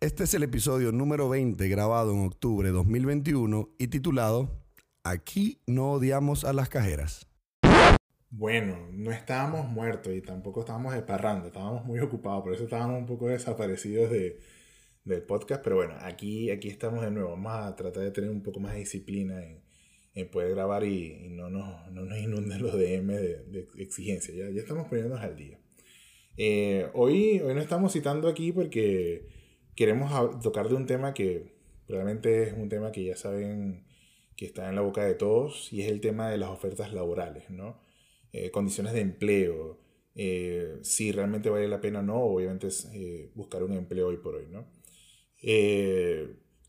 Este 0.00 0.22
es 0.22 0.34
el 0.34 0.44
episodio 0.44 0.92
número 0.92 1.28
20 1.28 1.68
grabado 1.68 2.12
en 2.12 2.24
octubre 2.24 2.68
de 2.68 2.72
2021 2.72 3.70
y 3.80 3.88
titulado 3.88 4.48
Aquí 5.02 5.58
no 5.66 5.90
odiamos 5.90 6.44
a 6.44 6.52
las 6.52 6.68
cajeras. 6.68 7.26
Bueno, 8.30 8.90
no 8.92 9.10
estábamos 9.10 9.68
muertos 9.68 10.14
y 10.14 10.20
tampoco 10.20 10.60
estábamos 10.60 10.94
de 10.94 11.02
parranda, 11.02 11.48
estábamos 11.48 11.84
muy 11.84 11.98
ocupados, 11.98 12.44
por 12.44 12.54
eso 12.54 12.62
estábamos 12.62 13.00
un 13.00 13.06
poco 13.06 13.26
desaparecidos 13.26 14.08
de, 14.12 14.38
del 15.02 15.22
podcast, 15.22 15.64
pero 15.64 15.74
bueno, 15.74 15.94
aquí, 15.98 16.52
aquí 16.52 16.68
estamos 16.68 17.02
de 17.02 17.10
nuevo, 17.10 17.30
vamos 17.30 17.54
a 17.54 17.74
tratar 17.74 18.04
de 18.04 18.12
tener 18.12 18.30
un 18.30 18.44
poco 18.44 18.60
más 18.60 18.74
de 18.74 18.78
disciplina 18.78 19.42
en, 19.42 19.64
en 20.14 20.30
poder 20.30 20.50
grabar 20.54 20.84
y, 20.84 21.26
no, 21.30 21.50
nos, 21.50 21.90
no 21.90 22.04
nos 22.04 22.18
inunden 22.18 22.62
los 22.62 22.74
DM 22.74 23.08
de, 23.08 23.42
de 23.46 23.66
exigencia, 23.78 24.32
ya, 24.32 24.48
ya 24.48 24.60
estamos 24.60 24.86
poniéndonos 24.86 25.24
al 25.24 25.34
día. 25.34 25.58
Eh, 26.36 26.88
hoy, 26.94 27.40
hoy 27.40 27.52
no 27.52 27.60
estamos 27.60 27.92
citando 27.92 28.28
aquí 28.28 28.52
porque 28.52 29.37
queremos 29.78 30.40
tocar 30.40 30.68
de 30.68 30.74
un 30.74 30.86
tema 30.86 31.14
que 31.14 31.52
realmente 31.86 32.42
es 32.42 32.52
un 32.52 32.68
tema 32.68 32.90
que 32.90 33.04
ya 33.04 33.14
saben 33.14 33.86
que 34.34 34.44
está 34.44 34.68
en 34.68 34.74
la 34.74 34.80
boca 34.80 35.04
de 35.04 35.14
todos 35.14 35.72
y 35.72 35.82
es 35.82 35.88
el 35.88 36.00
tema 36.00 36.28
de 36.28 36.36
las 36.36 36.48
ofertas 36.50 36.92
laborales, 36.92 37.48
¿no? 37.48 37.80
Eh, 38.32 38.50
condiciones 38.50 38.92
de 38.92 39.02
empleo, 39.02 39.78
eh, 40.16 40.80
si 40.82 41.12
realmente 41.12 41.48
vale 41.48 41.68
la 41.68 41.80
pena 41.80 42.00
o 42.00 42.02
no, 42.02 42.16
obviamente 42.16 42.66
es 42.66 42.90
buscar 43.36 43.62
un 43.62 43.72
empleo 43.72 44.08
hoy 44.08 44.16
por 44.16 44.34
hoy, 44.34 44.48
¿no? 44.50 44.66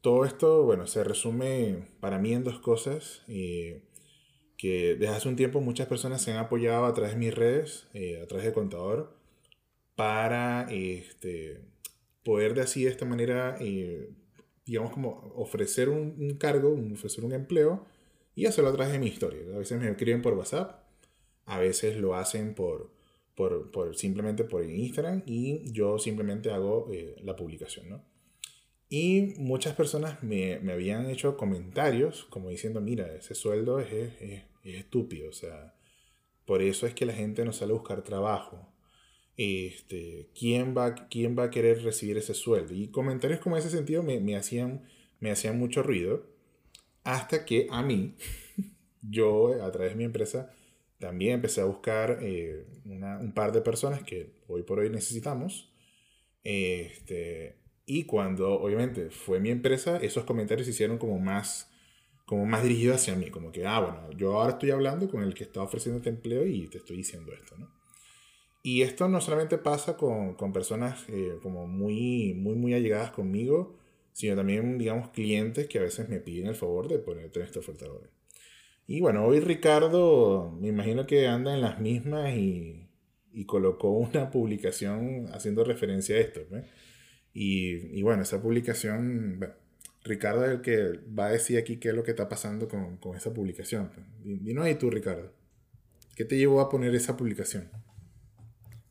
todo 0.01 0.23
esto, 0.23 0.63
bueno, 0.63 0.85
se 0.85 1.03
resume 1.03 1.87
para 1.99 2.19
mí 2.19 2.31
en 2.33 2.43
dos 2.43 2.59
cosas 2.59 3.23
que 3.25 4.95
desde 4.99 5.07
hace 5.07 5.27
un 5.27 5.35
tiempo 5.35 5.61
muchas 5.61 5.87
personas 5.87 6.21
se 6.21 6.31
han 6.31 6.37
apoyado 6.37 6.85
a 6.85 6.93
través 6.93 7.13
de 7.13 7.17
mis 7.17 7.33
redes, 7.33 7.87
a 8.21 8.27
través 8.27 8.45
de 8.45 8.53
Contador, 8.53 9.17
para 9.95 10.67
este, 10.69 11.68
poder 12.23 12.53
de 12.53 12.61
así, 12.61 12.83
de 12.83 12.91
esta 12.91 13.05
manera, 13.05 13.57
eh, 13.59 14.11
digamos, 14.65 14.91
como 14.91 15.31
ofrecer 15.35 15.89
un, 15.89 16.37
cargo, 16.37 16.77
ofrecer 16.93 17.23
un 17.23 17.33
empleo 17.33 17.85
y 18.35 18.45
hacerlo 18.45 18.69
a 18.69 18.73
través 18.73 18.93
de 18.93 18.99
mi 18.99 19.07
historia. 19.07 19.41
A 19.53 19.57
veces 19.57 19.79
me 19.79 19.89
escriben 19.89 20.21
por 20.21 20.33
WhatsApp, 20.33 20.83
a 21.45 21.59
veces 21.59 21.97
lo 21.97 22.15
hacen 22.15 22.53
por, 22.53 22.91
por, 23.35 23.71
por 23.71 23.95
simplemente 23.95 24.43
por 24.43 24.63
Instagram 24.63 25.23
y 25.25 25.71
yo 25.71 25.97
simplemente 25.99 26.51
hago 26.51 26.89
eh, 26.91 27.15
la 27.23 27.35
publicación, 27.35 27.89
¿no? 27.89 28.03
Y 28.91 29.35
muchas 29.37 29.75
personas 29.75 30.23
me, 30.23 30.59
me, 30.59 30.73
habían 30.73 31.07
hecho 31.11 31.37
comentarios 31.37 32.25
como 32.25 32.49
diciendo, 32.49 32.81
mira, 32.81 33.13
ese 33.13 33.35
sueldo 33.35 33.79
es, 33.79 33.91
es, 33.93 34.43
es, 34.63 34.75
estúpido, 34.75 35.29
o 35.29 35.33
sea, 35.33 35.75
por 36.45 36.63
eso 36.63 36.87
es 36.87 36.95
que 36.95 37.05
la 37.05 37.13
gente 37.13 37.45
no 37.45 37.53
sale 37.53 37.71
a 37.71 37.75
buscar 37.75 38.03
trabajo 38.03 38.67
este, 39.39 40.27
¿quién, 40.37 40.75
va, 40.75 41.07
¿quién 41.07 41.39
va 41.39 41.45
a 41.45 41.49
querer 41.49 41.81
recibir 41.81 42.17
ese 42.17 42.33
sueldo? 42.33 42.73
Y 42.73 42.89
comentarios 42.89 43.39
como 43.39 43.55
ese 43.55 43.69
sentido 43.69 44.03
me, 44.03 44.19
me, 44.19 44.35
hacían, 44.35 44.83
me 45.21 45.31
hacían 45.31 45.57
mucho 45.57 45.81
ruido, 45.81 46.25
hasta 47.05 47.45
que 47.45 47.67
a 47.71 47.81
mí, 47.81 48.17
yo 49.01 49.63
a 49.63 49.71
través 49.71 49.91
de 49.91 49.95
mi 49.95 50.03
empresa, 50.03 50.51
también 50.99 51.35
empecé 51.35 51.61
a 51.61 51.65
buscar 51.65 52.19
eh, 52.21 52.65
una, 52.83 53.17
un 53.19 53.31
par 53.33 53.53
de 53.53 53.61
personas 53.61 54.03
que 54.03 54.33
hoy 54.49 54.63
por 54.63 54.79
hoy 54.79 54.89
necesitamos. 54.89 55.71
Este, 56.43 57.55
y 57.85 58.03
cuando 58.03 58.59
obviamente 58.59 59.09
fue 59.09 59.39
mi 59.39 59.51
empresa, 59.51 59.99
esos 60.01 60.25
comentarios 60.25 60.65
se 60.65 60.71
hicieron 60.71 60.97
como 60.97 61.17
más, 61.17 61.71
como 62.25 62.45
más 62.45 62.61
dirigidos 62.61 62.97
hacia 62.97 63.15
mí, 63.15 63.29
como 63.29 63.53
que, 63.53 63.65
ah, 63.65 63.79
bueno, 63.79 64.11
yo 64.17 64.33
ahora 64.37 64.51
estoy 64.53 64.71
hablando 64.71 65.09
con 65.09 65.23
el 65.23 65.33
que 65.33 65.45
está 65.45 65.61
ofreciendo 65.61 65.99
este 65.99 66.09
empleo 66.09 66.45
y 66.45 66.67
te 66.67 66.79
estoy 66.79 66.97
diciendo 66.97 67.31
esto, 67.31 67.57
¿no? 67.57 67.78
Y 68.71 68.83
esto 68.83 69.07
no 69.09 69.19
solamente 69.19 69.57
pasa 69.57 69.97
con, 69.97 70.35
con 70.35 70.53
personas 70.53 71.03
eh, 71.07 71.39
como 71.41 71.65
muy, 71.65 72.35
muy, 72.35 72.53
muy 72.53 72.75
allegadas 72.75 73.09
conmigo, 73.09 73.75
sino 74.13 74.35
también, 74.35 74.77
digamos, 74.77 75.09
clientes 75.09 75.65
que 75.67 75.79
a 75.79 75.81
veces 75.81 76.07
me 76.07 76.19
piden 76.19 76.49
el 76.49 76.55
favor 76.55 76.87
de 76.87 76.99
ponerte 76.99 77.39
en 77.39 77.47
esta 77.47 77.61
oferta 77.61 77.87
Y 78.85 79.01
bueno, 79.01 79.25
hoy 79.25 79.39
Ricardo, 79.39 80.55
me 80.61 80.67
imagino 80.67 81.07
que 81.07 81.25
anda 81.25 81.55
en 81.55 81.61
las 81.61 81.79
mismas 81.79 82.35
y, 82.35 82.87
y 83.33 83.45
colocó 83.45 83.89
una 83.89 84.29
publicación 84.29 85.25
haciendo 85.33 85.63
referencia 85.63 86.15
a 86.17 86.19
esto. 86.19 86.41
Y, 87.33 87.97
y, 87.97 88.03
bueno, 88.03 88.21
esa 88.21 88.39
publicación, 88.39 89.39
Ricardo 90.03 90.45
es 90.45 90.51
el 90.51 90.61
que 90.61 90.99
va 91.11 91.25
a 91.25 91.31
decir 91.31 91.57
aquí 91.57 91.77
qué 91.77 91.89
es 91.89 91.95
lo 91.95 92.03
que 92.03 92.11
está 92.11 92.29
pasando 92.29 92.67
con, 92.67 92.97
con 92.97 93.17
esa 93.17 93.33
publicación. 93.33 93.89
Dinos 94.23 94.65
ahí 94.65 94.75
tú, 94.75 94.91
Ricardo. 94.91 95.33
¿Qué 96.15 96.23
te 96.23 96.37
llevó 96.37 96.61
a 96.61 96.69
poner 96.69 96.93
esa 96.93 97.17
publicación? 97.17 97.71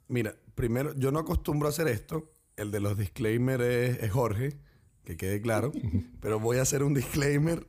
Mira, 0.08 0.36
primero, 0.54 0.94
yo 0.96 1.12
no 1.12 1.20
acostumbro 1.20 1.69
a 1.69 1.70
hacer 1.70 1.88
esto. 1.88 2.32
El 2.56 2.70
de 2.70 2.80
los 2.80 2.98
disclaimers 2.98 3.62
es, 3.62 4.10
Jorge, 4.10 4.58
que 5.04 5.16
quede 5.16 5.41
claro. 5.41 5.72
pero 6.20 6.41
voy 6.41 6.58
a 6.58 6.62
hacer 6.62 6.82
un 6.82 6.94
disclaimer 6.94 7.66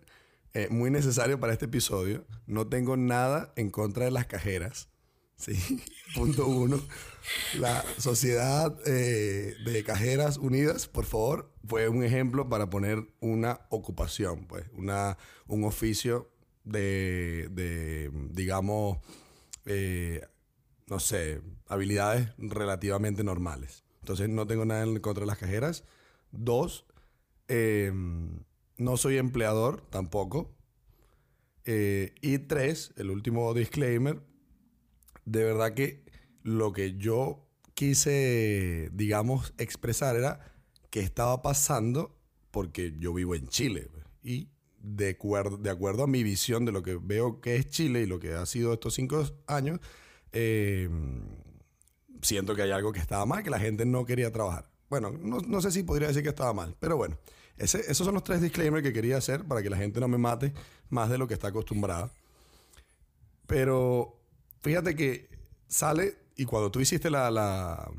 eh, 0.53 0.67
muy 0.72 0.89
necesario 0.89 1.39
para 1.39 1.53
este 1.53 1.66
episodio. 1.66 2.25
No 2.47 2.67
tengo 2.67 2.97
nada 2.97 3.53
en 3.55 3.69
contra 3.69 4.05
de 4.05 4.11
las 4.11 4.25
cajeras. 4.25 4.89
Sí, 5.39 5.55
punto 6.16 6.47
uno. 6.47 6.81
La 7.59 7.85
Sociedad 7.97 8.77
eh, 8.85 9.56
de 9.63 9.83
Cajeras 9.85 10.35
Unidas, 10.35 10.88
por 10.89 11.06
favor, 11.06 11.50
fue 11.66 11.88
un 11.88 12.03
ejemplo 12.03 12.50
para 12.50 12.69
poner 12.69 13.07
una 13.21 13.61
ocupación, 13.69 14.47
pues, 14.47 14.66
una, 14.73 15.17
un 15.47 15.63
oficio 15.63 16.29
de, 16.66 17.47
de 17.51 18.11
digamos, 18.31 18.97
eh, 19.66 20.27
no 20.89 21.00
sé, 21.00 21.41
habilidades 21.67 22.29
relativamente 22.38 23.23
normales. 23.23 23.83
Entonces 24.01 24.29
no 24.29 24.47
tengo 24.47 24.66
nada 24.66 24.83
en 24.83 25.00
contra 25.00 25.22
de 25.22 25.27
las 25.27 25.38
cajeras. 25.38 25.83
Dos, 26.31 26.85
em, 27.47 28.44
no 28.77 28.97
soy 28.97 29.17
empleador 29.17 29.81
tampoco. 29.89 30.55
Eh, 31.66 32.16
y 32.22 32.39
tres, 32.39 32.94
el 32.97 33.11
último 33.11 33.53
disclaimer, 33.53 34.22
de 35.25 35.44
verdad 35.44 35.73
que 35.73 36.03
lo 36.44 36.73
que 36.73 36.97
yo 36.97 37.45
quise, 37.75 38.89
digamos, 38.94 39.53
expresar 39.57 40.16
era 40.16 40.39
que 40.89 41.01
estaba 41.01 41.41
pasando 41.41 42.17
porque 42.51 42.95
yo 42.97 43.13
vivo 43.13 43.35
en 43.35 43.47
Chile. 43.47 43.89
Y 44.23 44.50
de 44.81 45.17
de 45.59 45.69
acuerdo 45.69 46.03
a 46.03 46.07
mi 46.07 46.23
visión 46.23 46.66
de 46.66 46.71
lo 46.71 46.81
que 46.81 46.95
veo 46.95 47.41
que 47.41 47.57
es 47.57 47.69
Chile 47.69 48.01
y 48.01 48.06
lo 48.06 48.19
que 48.19 48.33
ha 48.33 48.45
sido 48.45 48.73
estos 48.73 48.95
cinco 48.95 49.23
años, 49.45 49.79
eh, 50.31 50.90
siento 52.22 52.56
que 52.56 52.63
hay 52.63 52.72
algo 52.72 52.91
que 52.91 53.00
estaba 53.00 53.25
mal, 53.25 53.44
que 53.44 53.50
la 53.50 53.59
gente 53.59 53.85
no 53.85 54.06
quería 54.06 54.31
trabajar. 54.31 54.69
Bueno, 54.90 55.12
no, 55.12 55.62
sé 55.62 55.72
si 55.72 55.84
podría 55.84 56.07
decir 56.07 56.23
que 56.23 56.29
estaba 56.29 56.51
mal, 56.53 56.75
pero 56.79 56.97
bueno, 56.97 57.17
esos 57.57 57.97
son 57.97 58.13
los 58.13 58.23
tres 58.23 58.41
disclaimers 58.41 58.84
que 58.84 58.94
quería 58.94 59.18
hacer 59.18 59.44
para 59.45 59.62
que 59.62 59.69
la 59.69 59.78
gente 59.78 60.00
no 60.00 60.07
me 60.07 60.18
mate 60.18 60.53
más 60.89 61.09
de 61.09 61.18
lo 61.18 61.28
que 61.28 61.35
está 61.35 61.50
acostumbrada. 61.50 62.12
Pero 63.45 64.19
fíjate 64.62 64.95
que 64.95 65.29
sale 65.68 66.18
y 66.35 66.45
cuando 66.45 66.72
tú 66.72 66.79
hiciste 66.79 67.09
la, 67.09 67.29
la, 67.29 67.91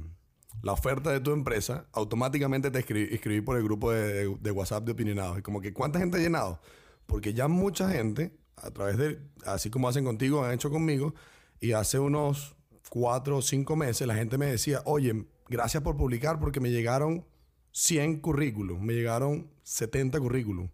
oferta 0.73 1.11
de 1.11 1.21
tu 1.21 1.33
empresa, 1.33 1.87
automáticamente 1.93 2.71
te 2.71 2.79
escribí, 2.79 3.41
por 3.41 3.57
el 3.57 3.63
grupo 3.63 3.93
de, 3.93 4.35
de, 4.41 4.51
WhatsApp 4.51 4.85
de 4.85 4.93
opinionados. 4.93 5.39
Y 5.39 5.43
como 5.43 5.61
que, 5.61 5.73
¿cuánta 5.73 5.99
gente 5.99 6.17
ha 6.17 6.21
llenado? 6.21 6.61
Porque 7.07 7.35
ya 7.35 7.49
mucha 7.49 7.91
gente, 7.91 8.37
a 8.57 8.71
través 8.71 8.97
de, 8.97 9.21
así 9.45 9.71
como 9.71 9.89
hacen 9.89 10.05
contigo, 10.05 10.45
han 10.45 10.53
hecho 10.53 10.71
conmigo, 10.71 11.15
y 11.60 11.72
hace 11.72 11.98
unos 11.98 12.56
cuatro 12.88 13.38
o 13.38 13.43
cinco 13.43 13.76
meses 13.76 14.06
la 14.06 14.15
gente 14.15 14.38
me 14.38 14.47
decía, 14.47 14.82
oye, 14.84 15.26
gracias 15.48 15.82
por 15.82 15.97
publicar 15.97 16.41
porque 16.41 16.60
me 16.60 16.71
llegaron 16.71 17.26
100 17.72 18.21
currículums, 18.21 18.82
me 18.82 18.94
llegaron 18.94 19.50
70 19.62 20.19
currículums. 20.19 20.71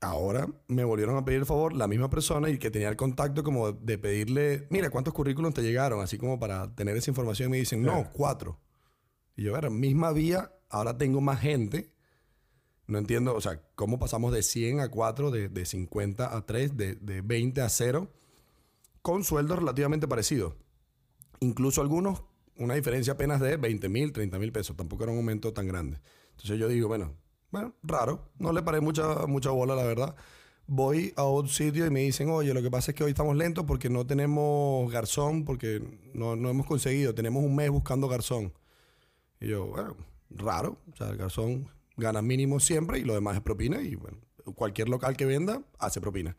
Ahora 0.00 0.48
me 0.66 0.84
volvieron 0.84 1.16
a 1.18 1.24
pedir 1.24 1.40
el 1.40 1.46
favor 1.46 1.74
la 1.74 1.86
misma 1.86 2.08
persona 2.08 2.48
y 2.48 2.58
que 2.58 2.70
tenía 2.70 2.88
el 2.88 2.96
contacto 2.96 3.44
como 3.44 3.72
de 3.72 3.98
pedirle, 3.98 4.66
mira, 4.70 4.88
¿cuántos 4.88 5.12
currículums 5.12 5.54
te 5.54 5.62
llegaron? 5.62 6.00
Así 6.00 6.16
como 6.16 6.38
para 6.38 6.74
tener 6.74 6.96
esa 6.96 7.10
información 7.10 7.48
y 7.48 7.50
me 7.50 7.56
dicen, 7.58 7.82
no, 7.82 8.08
cuatro. 8.12 8.58
Y 9.36 9.42
yo, 9.42 9.56
era 9.56 9.68
misma 9.68 10.12
vía, 10.12 10.54
ahora 10.70 10.96
tengo 10.96 11.20
más 11.20 11.40
gente. 11.40 11.92
No 12.86 12.98
entiendo, 12.98 13.34
o 13.34 13.40
sea, 13.40 13.60
cómo 13.74 13.98
pasamos 13.98 14.32
de 14.32 14.42
100 14.42 14.80
a 14.80 14.88
4, 14.88 15.30
de, 15.30 15.48
de 15.48 15.66
50 15.66 16.34
a 16.34 16.46
3, 16.46 16.76
de, 16.76 16.94
de 16.94 17.20
20 17.20 17.60
a 17.60 17.68
0 17.68 18.10
con 19.02 19.24
sueldos 19.24 19.58
relativamente 19.58 20.08
parecidos. 20.08 20.54
Incluso 21.40 21.80
algunos, 21.80 22.22
una 22.56 22.74
diferencia 22.74 23.14
apenas 23.14 23.40
de 23.40 23.56
20 23.56 23.88
mil, 23.88 24.12
30 24.12 24.38
mil 24.38 24.52
pesos. 24.52 24.76
Tampoco 24.76 25.04
era 25.04 25.12
un 25.12 25.18
aumento 25.18 25.52
tan 25.52 25.66
grande. 25.66 26.00
Entonces 26.30 26.58
yo 26.58 26.68
digo, 26.68 26.88
bueno, 26.88 27.14
bueno, 27.50 27.74
raro. 27.82 28.30
No 28.38 28.52
le 28.52 28.62
paré 28.62 28.80
mucha, 28.80 29.26
mucha 29.26 29.50
bola, 29.50 29.74
la 29.74 29.84
verdad. 29.84 30.14
Voy 30.66 31.12
a 31.16 31.24
otro 31.24 31.50
sitio 31.50 31.86
y 31.86 31.90
me 31.90 32.00
dicen, 32.00 32.30
oye, 32.30 32.54
lo 32.54 32.62
que 32.62 32.70
pasa 32.70 32.92
es 32.92 32.94
que 32.94 33.02
hoy 33.02 33.10
estamos 33.10 33.34
lentos 33.36 33.64
porque 33.66 33.88
no 33.88 34.06
tenemos 34.06 34.90
garzón, 34.92 35.44
porque 35.44 35.82
no, 36.14 36.36
no 36.36 36.50
hemos 36.50 36.66
conseguido. 36.66 37.14
Tenemos 37.14 37.42
un 37.42 37.56
mes 37.56 37.70
buscando 37.70 38.06
garzón. 38.06 38.52
Y 39.40 39.48
yo, 39.48 39.66
bueno, 39.66 39.96
raro. 40.30 40.78
O 40.92 40.96
sea, 40.96 41.08
el 41.08 41.16
garzón 41.16 41.68
gana 41.96 42.22
mínimo 42.22 42.60
siempre 42.60 42.98
y 42.98 43.04
lo 43.04 43.14
demás 43.14 43.36
es 43.36 43.42
propina. 43.42 43.82
Y 43.82 43.96
bueno, 43.96 44.18
cualquier 44.54 44.88
local 44.88 45.16
que 45.16 45.24
venda 45.24 45.62
hace 45.78 46.00
propina 46.00 46.36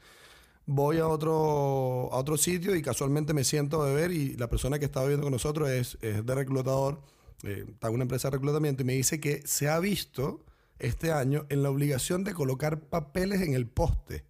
voy 0.73 0.97
a 0.99 1.07
otro, 1.07 2.09
a 2.11 2.17
otro 2.17 2.37
sitio 2.37 2.75
y 2.75 2.81
casualmente 2.81 3.33
me 3.33 3.43
siento 3.43 3.81
a 3.81 3.85
beber 3.85 4.11
y 4.11 4.35
la 4.37 4.49
persona 4.49 4.79
que 4.79 4.85
estaba 4.85 5.05
viviendo 5.05 5.25
con 5.25 5.33
nosotros 5.33 5.69
es, 5.69 5.97
es 6.01 6.25
de 6.25 6.35
reclutador 6.35 7.01
eh, 7.43 7.65
está 7.67 7.87
en 7.87 7.95
una 7.95 8.03
empresa 8.03 8.29
de 8.29 8.37
reclutamiento, 8.37 8.83
y 8.83 8.85
me 8.85 8.93
dice 8.93 9.19
que 9.19 9.41
se 9.45 9.67
ha 9.69 9.79
visto 9.79 10.45
este 10.79 11.11
año 11.11 11.45
en 11.49 11.63
la 11.63 11.69
obligación 11.69 12.23
de 12.23 12.33
colocar 12.33 12.81
papeles 12.81 13.41
en 13.41 13.53
el 13.53 13.67
poste 13.67 14.25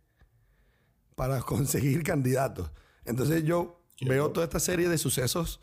para 1.15 1.41
conseguir 1.41 2.03
candidatos. 2.03 2.71
Entonces 3.05 3.43
yo 3.43 3.81
veo 4.01 4.31
toda 4.31 4.45
esta 4.45 4.59
serie 4.59 4.89
de 4.89 4.97
sucesos, 4.97 5.59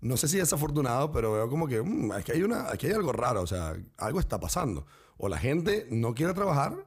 no 0.00 0.16
sé 0.16 0.28
si 0.28 0.38
desafortunado, 0.38 1.12
pero 1.12 1.32
veo 1.32 1.48
como 1.48 1.66
que 1.66 1.82
mm, 1.82 2.12
aquí, 2.12 2.32
hay 2.32 2.42
una, 2.42 2.70
aquí 2.70 2.86
hay 2.86 2.92
algo 2.92 3.12
raro, 3.12 3.42
o 3.42 3.46
sea, 3.46 3.76
algo 3.98 4.20
está 4.20 4.38
pasando. 4.38 4.86
O 5.16 5.28
la 5.28 5.38
gente 5.38 5.86
no 5.90 6.14
quiere 6.14 6.34
trabajar, 6.34 6.86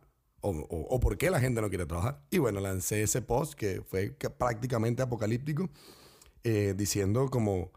o, 0.50 0.68
o, 0.70 1.00
por 1.00 1.18
qué 1.18 1.30
la 1.30 1.40
gente 1.40 1.62
no 1.62 1.70
quiere 1.70 1.86
trabajar. 1.86 2.22
Y 2.30 2.38
bueno, 2.38 2.60
lancé 2.60 3.04
ese 3.04 3.22
post 3.22 3.54
que 3.54 3.82
fue 3.82 4.12
prácticamente 4.38 5.02
apocalíptico, 5.02 5.70
eh, 6.44 6.74
diciendo 6.78 7.30
como, 7.30 7.72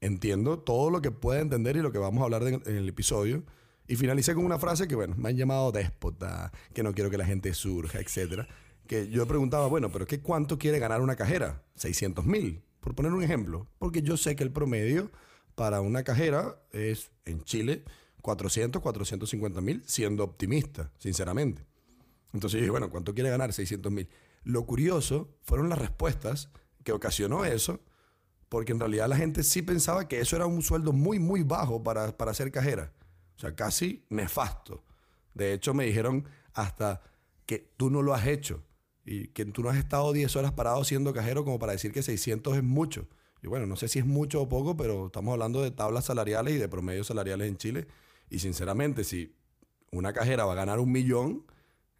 entiendo 0.00 0.58
todo 0.58 0.90
lo 0.90 1.02
que 1.02 1.10
puede 1.10 1.40
entender 1.40 1.76
y 1.76 1.80
lo 1.80 1.92
que 1.92 1.98
vamos 1.98 2.22
a 2.22 2.24
hablar 2.24 2.42
en 2.44 2.62
el 2.64 2.88
episodio. 2.88 3.44
Y 3.86 3.96
finalicé 3.96 4.34
con 4.34 4.44
una 4.44 4.58
frase 4.58 4.88
que, 4.88 4.94
bueno, 4.94 5.14
me 5.18 5.28
han 5.28 5.36
llamado 5.36 5.72
déspota, 5.72 6.52
que 6.72 6.82
no 6.82 6.94
quiero 6.94 7.10
que 7.10 7.18
la 7.18 7.26
gente 7.26 7.52
surja, 7.52 7.98
etcétera 7.98 8.48
que 8.86 9.08
yo 9.08 9.26
preguntaba, 9.26 9.66
bueno, 9.66 9.90
pero 9.90 10.06
¿qué 10.06 10.20
cuánto 10.20 10.58
quiere 10.58 10.78
ganar 10.78 11.00
una 11.00 11.16
cajera? 11.16 11.62
600 11.76 12.24
mil, 12.26 12.62
por 12.80 12.94
poner 12.94 13.12
un 13.12 13.22
ejemplo. 13.22 13.66
Porque 13.78 14.02
yo 14.02 14.16
sé 14.16 14.36
que 14.36 14.44
el 14.44 14.52
promedio 14.52 15.10
para 15.54 15.80
una 15.80 16.02
cajera 16.02 16.60
es 16.72 17.10
en 17.24 17.42
Chile 17.42 17.84
400, 18.22 18.82
450 18.82 19.60
mil, 19.60 19.82
siendo 19.86 20.24
optimista, 20.24 20.90
sinceramente. 20.98 21.64
Entonces 22.34 22.58
yo 22.58 22.62
dije, 22.62 22.70
bueno, 22.70 22.90
¿cuánto 22.90 23.14
quiere 23.14 23.30
ganar? 23.30 23.52
600 23.52 23.90
mil. 23.90 24.08
Lo 24.42 24.66
curioso 24.66 25.38
fueron 25.42 25.68
las 25.70 25.78
respuestas 25.78 26.50
que 26.82 26.92
ocasionó 26.92 27.44
eso, 27.44 27.80
porque 28.48 28.72
en 28.72 28.80
realidad 28.80 29.08
la 29.08 29.16
gente 29.16 29.42
sí 29.42 29.62
pensaba 29.62 30.08
que 30.08 30.20
eso 30.20 30.36
era 30.36 30.44
un 30.44 30.60
sueldo 30.60 30.92
muy, 30.92 31.18
muy 31.18 31.42
bajo 31.44 31.82
para, 31.82 32.16
para 32.16 32.34
ser 32.34 32.50
cajera. 32.50 32.92
O 33.36 33.40
sea, 33.40 33.54
casi 33.54 34.04
nefasto. 34.10 34.84
De 35.32 35.52
hecho, 35.52 35.74
me 35.74 35.86
dijeron 35.86 36.28
hasta 36.52 37.02
que 37.46 37.72
tú 37.76 37.88
no 37.88 38.02
lo 38.02 38.14
has 38.14 38.26
hecho 38.26 38.62
y 39.04 39.28
que 39.28 39.44
tú 39.44 39.62
no 39.62 39.70
has 39.70 39.76
estado 39.76 40.12
10 40.12 40.34
horas 40.36 40.52
parado 40.52 40.82
siendo 40.84 41.12
cajero 41.12 41.44
como 41.44 41.58
para 41.58 41.72
decir 41.72 41.92
que 41.92 42.02
600 42.02 42.56
es 42.56 42.62
mucho. 42.62 43.08
Y 43.42 43.46
bueno, 43.46 43.66
no 43.66 43.76
sé 43.76 43.88
si 43.88 43.98
es 44.00 44.06
mucho 44.06 44.42
o 44.42 44.48
poco, 44.48 44.76
pero 44.76 45.06
estamos 45.06 45.32
hablando 45.32 45.62
de 45.62 45.70
tablas 45.70 46.06
salariales 46.06 46.54
y 46.54 46.58
de 46.58 46.68
promedios 46.68 47.06
salariales 47.06 47.48
en 47.48 47.56
Chile. 47.58 47.86
Y 48.30 48.40
sinceramente, 48.40 49.04
si 49.04 49.36
una 49.92 50.12
cajera 50.12 50.46
va 50.46 50.52
a 50.52 50.56
ganar 50.56 50.80
un 50.80 50.90
millón, 50.90 51.44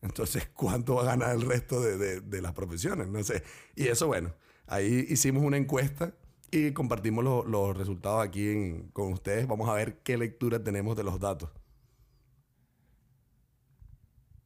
entonces 0.04 0.48
¿cuánto 0.54 0.96
va 0.96 1.02
a 1.02 1.06
ganar 1.06 1.34
el 1.34 1.42
resto 1.42 1.80
de, 1.80 2.20
de, 2.20 2.42
las 2.42 2.52
profesiones? 2.52 3.08
No 3.08 3.22
sé. 3.24 3.42
Y 3.74 3.88
eso, 3.88 4.06
bueno, 4.06 4.34
ahí 4.66 5.06
hicimos 5.08 5.42
una 5.42 5.56
encuesta 5.56 6.14
y 6.50 6.72
compartimos 6.72 7.24
los 7.24 7.76
resultados 7.76 8.24
aquí 8.24 8.84
con 8.92 9.12
ustedes. 9.12 9.46
Vamos 9.48 9.68
a 9.68 9.74
ver 9.74 9.98
qué 10.02 10.16
lectura 10.16 10.62
tenemos 10.62 10.96
de 10.96 11.04
los 11.04 11.18
datos. 11.18 11.50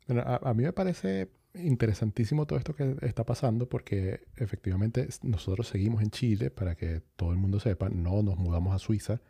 Bueno, 0.06 0.22
a 0.24 0.54
mí 0.54 0.62
me 0.62 0.72
parece 0.72 1.30
interesantísimo 1.54 2.46
todo 2.46 2.58
esto 2.58 2.74
que 2.74 2.96
está 3.02 3.24
pasando 3.24 3.68
porque 3.68 4.20
efectivamente 4.36 5.08
nosotros 5.22 5.68
seguimos 5.68 6.02
en 6.02 6.10
Chile, 6.10 6.50
para 6.50 6.76
que 6.76 7.02
todo 7.16 7.32
el 7.32 7.38
mundo 7.38 7.60
sepa, 7.60 7.88
no 7.88 8.22
nos 8.22 8.38
mudamos 8.38 8.74
a 8.74 8.78
Suiza, 8.78 9.20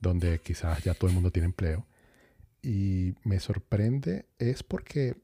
donde 0.00 0.38
quizás 0.38 0.82
ya 0.84 0.94
todo 0.94 1.08
el 1.08 1.14
mundo 1.14 1.30
tiene 1.30 1.46
empleo. 1.46 1.86
Y 2.62 3.14
me 3.24 3.40
sorprende 3.40 4.26
es 4.38 4.62
porque 4.62 5.16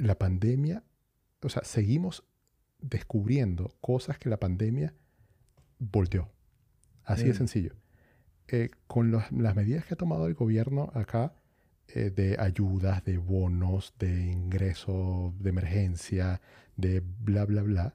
la 0.00 0.18
pandemia, 0.18 0.82
o 1.42 1.48
sea, 1.48 1.62
seguimos 1.64 2.24
descubriendo 2.80 3.74
cosas 3.80 4.18
que 4.18 4.30
la 4.30 4.38
pandemia 4.38 4.94
volteó. 5.78 6.30
Así 7.04 7.24
de 7.24 7.34
sencillo. 7.34 7.74
Eh, 8.48 8.70
con 8.86 9.12
las 9.12 9.30
medidas 9.56 9.84
que 9.84 9.94
ha 9.94 9.96
tomado 9.96 10.26
el 10.26 10.34
gobierno 10.34 10.90
acá, 10.94 11.34
eh, 11.88 12.10
de 12.10 12.36
ayudas, 12.38 13.04
de 13.04 13.18
bonos, 13.18 13.94
de 13.98 14.30
ingreso 14.30 15.34
de 15.38 15.50
emergencia, 15.50 16.40
de 16.76 17.00
bla, 17.00 17.44
bla, 17.44 17.62
bla, 17.62 17.94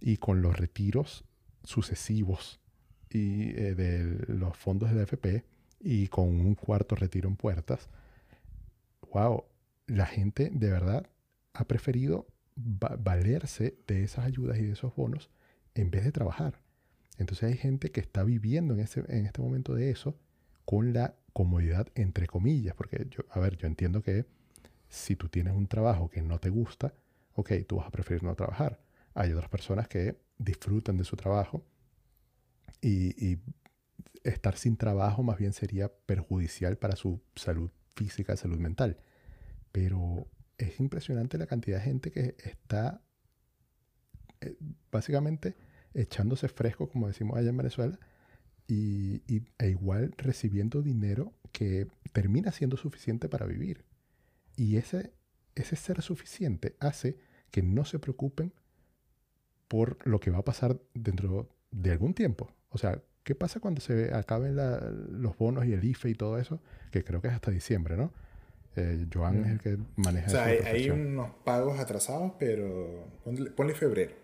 y 0.00 0.16
con 0.16 0.42
los 0.42 0.58
retiros 0.58 1.24
sucesivos 1.62 2.60
y, 3.10 3.50
eh, 3.50 3.74
de 3.74 4.24
los 4.28 4.56
fondos 4.56 4.90
de 4.90 4.96
la 4.96 5.02
AFP 5.02 5.44
y 5.80 6.08
con 6.08 6.28
un 6.28 6.54
cuarto 6.54 6.96
retiro 6.96 7.28
en 7.28 7.36
puertas, 7.36 7.88
wow, 9.12 9.44
la 9.86 10.06
gente 10.06 10.50
de 10.52 10.70
verdad 10.70 11.06
ha 11.58 11.64
preferido 11.66 12.26
valerse 12.54 13.78
de 13.86 14.02
esas 14.02 14.24
ayudas 14.24 14.58
y 14.58 14.62
de 14.62 14.72
esos 14.72 14.94
bonos 14.94 15.30
en 15.74 15.90
vez 15.90 16.04
de 16.04 16.12
trabajar. 16.12 16.60
Entonces 17.18 17.50
hay 17.50 17.56
gente 17.56 17.90
que 17.90 18.00
está 18.00 18.24
viviendo 18.24 18.74
en, 18.74 18.80
ese, 18.80 19.04
en 19.08 19.26
este 19.26 19.42
momento 19.42 19.74
de 19.74 19.90
eso 19.90 20.18
con 20.64 20.92
la 20.92 21.14
comodidad 21.32 21.88
entre 21.94 22.26
comillas, 22.26 22.74
porque 22.74 23.06
yo, 23.10 23.24
a 23.30 23.40
ver, 23.40 23.56
yo 23.56 23.66
entiendo 23.66 24.02
que 24.02 24.26
si 24.88 25.16
tú 25.16 25.28
tienes 25.28 25.54
un 25.54 25.66
trabajo 25.66 26.08
que 26.08 26.22
no 26.22 26.38
te 26.38 26.50
gusta, 26.50 26.94
ok, 27.34 27.52
tú 27.66 27.76
vas 27.76 27.86
a 27.86 27.90
preferir 27.90 28.22
no 28.22 28.34
trabajar. 28.34 28.80
Hay 29.14 29.32
otras 29.32 29.48
personas 29.48 29.88
que 29.88 30.18
disfrutan 30.38 30.96
de 30.96 31.04
su 31.04 31.16
trabajo 31.16 31.64
y, 32.80 33.38
estar 34.24 34.56
sin 34.56 34.76
trabajo 34.76 35.22
más 35.22 35.38
bien 35.38 35.52
sería 35.52 35.88
perjudicial 35.88 36.76
para 36.76 36.96
su 36.96 37.22
salud 37.36 37.70
física, 37.94 38.36
salud 38.36 38.58
mental. 38.58 38.98
Pero 39.70 40.26
es 40.58 40.80
impresionante 40.80 41.38
la 41.38 41.46
cantidad 41.46 41.78
de 41.78 41.84
gente 41.84 42.10
que 42.10 42.36
está 42.38 43.02
eh, 44.40 44.56
básicamente 44.90 45.56
echándose 45.94 46.48
fresco, 46.48 46.88
como 46.88 47.06
decimos 47.06 47.38
allá 47.38 47.50
en 47.50 47.56
Venezuela, 47.56 47.98
y, 48.68 49.22
e 49.58 49.68
igual 49.68 50.12
recibiendo 50.16 50.82
dinero 50.82 51.32
que 51.52 51.88
termina 52.12 52.52
siendo 52.52 52.76
suficiente 52.76 53.28
para 53.28 53.46
vivir. 53.46 53.84
Y 54.56 54.76
ese, 54.76 55.12
ese 55.54 55.76
ser 55.76 56.02
suficiente 56.02 56.76
hace 56.80 57.18
que 57.50 57.62
no 57.62 57.84
se 57.84 57.98
preocupen 57.98 58.52
por 59.68 60.06
lo 60.06 60.20
que 60.20 60.30
va 60.30 60.38
a 60.38 60.44
pasar 60.44 60.80
dentro 60.94 61.48
de 61.70 61.92
algún 61.92 62.14
tiempo. 62.14 62.52
O 62.70 62.78
sea, 62.78 63.02
¿qué 63.22 63.34
pasa 63.34 63.60
cuando 63.60 63.80
se 63.80 64.14
acaben 64.14 64.56
los 64.56 65.36
bonos 65.36 65.66
y 65.66 65.72
el 65.72 65.84
IFE 65.84 66.10
y 66.10 66.14
todo 66.14 66.38
eso? 66.38 66.60
Que 66.90 67.04
creo 67.04 67.20
que 67.20 67.28
es 67.28 67.34
hasta 67.34 67.50
diciembre, 67.50 67.96
¿no? 67.96 68.12
Eh, 68.76 69.06
Joan 69.12 69.44
es 69.44 69.50
el 69.52 69.60
que 69.60 69.78
maneja. 69.96 70.26
O 70.26 70.30
sea, 70.30 70.44
hay, 70.44 70.90
unos 70.90 71.30
pagos 71.44 71.78
atrasados, 71.78 72.32
pero 72.38 73.08
ponle 73.56 73.74
febrero. 73.74 74.14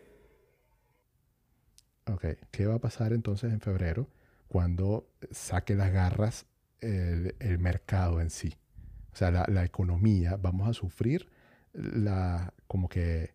Ok, 2.06 2.26
¿qué 2.50 2.66
va 2.66 2.74
a 2.74 2.78
pasar 2.78 3.12
entonces 3.12 3.52
en 3.52 3.60
febrero? 3.60 4.08
cuando 4.52 5.08
saque 5.30 5.74
las 5.74 5.90
garras 5.90 6.44
el, 6.82 7.58
mercado 7.58 8.20
en 8.20 8.28
sí. 8.28 8.54
O 9.14 9.16
sea, 9.16 9.30
la, 9.30 9.64
economía, 9.64 10.36
vamos 10.36 10.68
a 10.68 10.74
sufrir 10.74 11.26
la, 11.72 12.52
como 12.66 12.90
que 12.90 13.30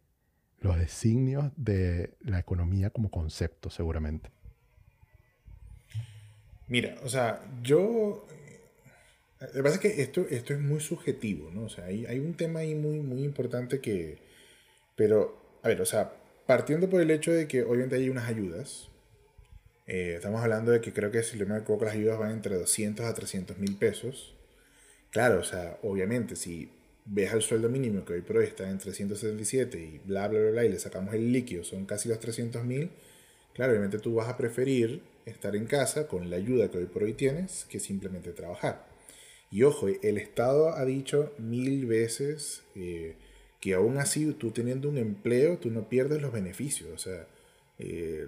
los 0.60 0.78
designios 0.78 1.52
de 1.56 2.14
la 2.20 2.38
economía 2.38 2.92
como 2.92 3.10
concepto, 3.10 3.72
seguramente. 3.72 4.30
Mira, 6.68 6.98
o 7.04 7.10
sea, 7.10 7.42
yo... 7.64 8.28
Lo 9.40 9.52
que 9.52 9.64
pasa 9.64 9.76
es 9.76 9.82
que 9.82 10.02
esto, 10.02 10.26
esto 10.30 10.54
es 10.54 10.60
muy 10.60 10.80
subjetivo, 10.80 11.52
¿no? 11.52 11.64
O 11.66 11.70
sea, 11.70 11.86
hay, 11.86 12.06
hay 12.06 12.20
un 12.20 12.34
tema 12.36 12.60
ahí 12.60 12.76
muy, 12.76 13.00
muy 13.00 13.24
importante 13.24 13.80
que... 13.80 14.18
Pero, 14.96 15.60
a 15.62 15.68
ver, 15.68 15.82
o 15.82 15.86
sea, 15.86 16.14
partiendo 16.48 16.90
por 16.90 17.02
el 17.02 17.12
hecho 17.12 17.32
de 17.32 17.48
que 17.48 17.64
obviamente 17.64 17.96
hay 17.98 18.10
unas 18.10 18.28
ayudas, 18.28 18.90
eh, 19.86 20.16
estamos 20.18 20.42
hablando 20.42 20.72
de 20.72 20.82
que 20.82 20.92
creo 20.92 21.12
que 21.12 21.24
si 21.24 21.38
no 21.38 21.46
me 21.46 21.58
equivoco 21.58 21.86
las 21.86 21.94
ayudas 21.94 22.20
van 22.20 22.32
entre 22.32 22.56
200 22.58 23.06
a 23.06 23.14
300 23.14 23.58
mil 23.58 23.76
pesos. 23.76 24.36
Claro, 25.12 25.40
o 25.40 25.44
sea, 25.44 25.78
obviamente 25.84 26.36
si 26.36 26.72
ves 27.06 27.34
el 27.34 27.42
sueldo 27.42 27.70
mínimo 27.70 28.04
que 28.06 28.14
hoy 28.14 28.22
por 28.22 28.38
hoy 28.38 28.46
está 28.46 28.70
en 28.70 28.80
377 28.80 29.80
y 29.80 30.02
bla, 30.06 30.28
bla, 30.28 30.40
bla, 30.40 30.52
bla, 30.52 30.66
y 30.66 30.70
le 30.70 30.80
sacamos 30.80 31.14
el 31.14 31.32
líquido, 31.32 31.64
son 31.64 31.86
casi 31.86 32.10
los 32.10 32.20
300 32.20 32.66
mil, 32.66 32.92
claro, 33.54 33.72
obviamente 33.72 34.00
tú 34.00 34.16
vas 34.16 34.28
a 34.28 34.38
preferir 34.38 35.02
estar 35.26 35.56
en 35.56 35.66
casa 35.66 36.08
con 36.08 36.30
la 36.30 36.38
ayuda 36.38 36.70
que 36.70 36.80
hoy 36.80 36.86
por 36.86 37.04
hoy 37.04 37.14
tienes 37.14 37.66
que 37.70 37.80
simplemente 37.80 38.32
trabajar. 38.34 38.87
Y 39.50 39.64
ojo, 39.64 39.88
el 39.88 40.18
Estado 40.18 40.76
ha 40.76 40.84
dicho 40.86 41.34
mil 41.38 41.86
veces 41.86 42.64
eh, 42.76 43.16
que 43.62 43.74
aún 43.74 43.98
así 43.98 44.32
tú 44.34 44.52
teniendo 44.52 44.90
un 44.90 44.98
empleo, 44.98 45.58
tú 45.58 45.72
no 45.72 45.88
pierdes 45.88 46.22
los 46.22 46.32
beneficios. 46.32 46.90
O 46.94 46.98
sea, 46.98 47.28
eh, 47.80 48.28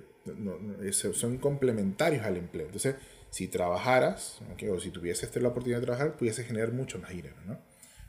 son 0.91 1.37
complementarios 1.37 2.25
al 2.25 2.37
empleo. 2.37 2.67
Entonces, 2.67 2.95
si 3.29 3.47
trabajaras, 3.47 4.41
o 4.71 4.79
si 4.79 4.91
tuvieses 4.91 5.35
la 5.41 5.49
oportunidad 5.49 5.79
de 5.79 5.85
trabajar, 5.85 6.17
pudiese 6.17 6.43
generar 6.43 6.71
mucho 6.71 6.99
más 6.99 7.11
dinero, 7.11 7.35
¿no? 7.45 7.59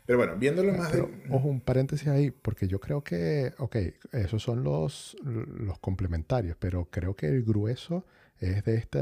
Pero 0.07 0.19
bueno, 0.19 0.37
viéndolo 0.37 0.73
más... 0.73 0.93
de... 0.93 1.07
Ojo, 1.31 1.49
un 1.49 1.61
paréntesis 1.61 2.09
ahí, 2.09 2.31
porque 2.31 2.67
yo 2.67 2.81
creo 2.81 3.05
que, 3.05 3.53
ok, 3.59 3.77
esos 4.13 4.43
son 4.43 4.65
los, 4.65 5.17
los 5.23 5.79
complementarios, 5.79 6.57
pero 6.59 6.89
creo 6.91 7.15
que 7.15 7.27
el 7.27 7.45
grueso 7.45 8.05
es 8.39 8.65
de 8.65 8.77
este 8.77 8.99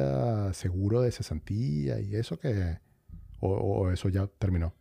seguro 0.52 1.00
de 1.02 1.12
cesantía 1.12 2.00
y 2.00 2.16
eso 2.16 2.38
que... 2.38 2.78
O, 3.40 3.90
eso 3.90 4.08
ya 4.08 4.26
terminó. 4.38 4.74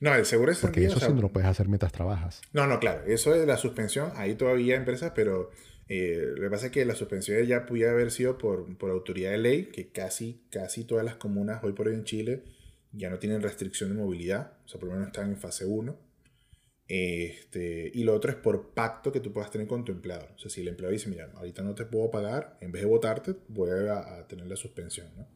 No, 0.00 0.14
el 0.14 0.24
seguro 0.26 0.50
de 0.50 0.54
cesantía... 0.54 0.88
Porque 0.88 0.98
eso 0.98 1.06
sí 1.06 1.12
no 1.14 1.22
lo 1.22 1.32
puedes 1.32 1.48
hacer 1.48 1.68
mientras 1.68 1.92
trabajas. 1.92 2.40
No, 2.52 2.66
no, 2.66 2.78
claro. 2.78 3.04
Eso 3.06 3.34
es 3.34 3.46
la 3.46 3.56
suspensión. 3.56 4.12
Ahí 4.14 4.34
todavía 4.34 4.76
empresas, 4.76 5.12
pero 5.14 5.50
Eh, 5.88 6.32
lo 6.36 6.42
que 6.42 6.48
pasa 6.48 6.66
es 6.66 6.72
que 6.72 6.84
la 6.86 6.94
suspensión 6.94 7.44
ya 7.44 7.66
podía 7.66 7.90
haber 7.90 8.10
sido 8.10 8.38
por, 8.38 8.78
por 8.78 8.90
autoridad 8.90 9.32
de 9.32 9.38
ley, 9.38 9.64
que 9.66 9.90
casi, 9.90 10.40
casi 10.48 10.84
todas 10.84 11.04
las 11.04 11.16
comunas 11.16 11.62
hoy 11.62 11.72
por 11.72 11.88
hoy 11.88 11.94
en 11.94 12.04
Chile 12.04 12.44
ya 12.92 13.10
no 13.10 13.18
tienen 13.18 13.42
restricción 13.42 13.90
de 13.90 13.96
movilidad, 13.96 14.52
o 14.64 14.68
sea, 14.68 14.78
por 14.78 14.88
lo 14.88 14.94
menos 14.94 15.08
están 15.08 15.30
en 15.30 15.36
fase 15.38 15.64
1. 15.66 15.94
Este, 16.88 17.90
y 17.94 18.04
lo 18.04 18.14
otro 18.14 18.30
es 18.30 18.36
por 18.36 18.70
pacto 18.74 19.12
que 19.12 19.20
tú 19.20 19.32
puedas 19.32 19.50
tener 19.50 19.66
con 19.66 19.84
tu 19.84 19.92
empleador. 19.92 20.30
O 20.34 20.38
sea, 20.38 20.50
si 20.50 20.60
el 20.60 20.68
empleador 20.68 20.92
dice, 20.92 21.08
mira, 21.08 21.30
ahorita 21.34 21.62
no 21.62 21.74
te 21.74 21.86
puedo 21.86 22.10
pagar, 22.10 22.58
en 22.60 22.72
vez 22.72 22.82
de 22.82 22.88
votarte, 22.88 23.34
voy 23.48 23.70
a, 23.88 24.26
tener 24.28 24.46
la 24.46 24.56
suspensión, 24.56 25.08
¿no? 25.16 25.26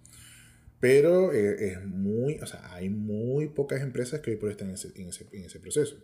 Pero 0.81 1.33
eh, 1.33 1.73
es 1.73 1.85
muy, 1.85 2.39
o 2.41 2.47
sea, 2.47 2.75
hay 2.75 2.89
muy 2.89 3.49
pocas 3.49 3.81
empresas 3.81 4.21
que 4.21 4.33
hoy 4.33 4.37
por 4.37 4.49
hoy 4.49 4.53
están 4.53 4.69
en 4.69 4.75
ese, 4.75 4.93
en 4.95 5.09
ese, 5.09 5.27
en 5.33 5.45
ese 5.45 5.61
proceso. 5.61 5.97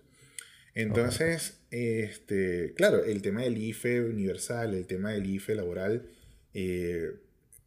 Entonces, 0.75 1.61
este, 1.71 2.73
claro, 2.75 3.05
el 3.05 3.21
tema 3.21 3.43
del 3.43 3.59
IFE 3.59 4.01
universal, 4.03 4.75
el 4.75 4.87
tema 4.87 5.13
del 5.13 5.27
IFE 5.27 5.55
laboral, 5.55 6.09
eh, 6.55 7.11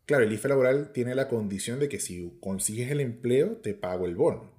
claro, 0.06 0.24
el 0.24 0.34
IFE 0.34 0.50
laboral 0.50 0.92
tiene 0.92 1.14
la 1.14 1.28
condición 1.28 1.80
de 1.80 1.88
que 1.88 2.00
si 2.00 2.36
consigues 2.40 2.90
el 2.90 3.02
empleo, 3.02 3.58
te 3.58 3.76
pago 3.76 4.08
el 4.08 4.16
bono. 4.16 4.52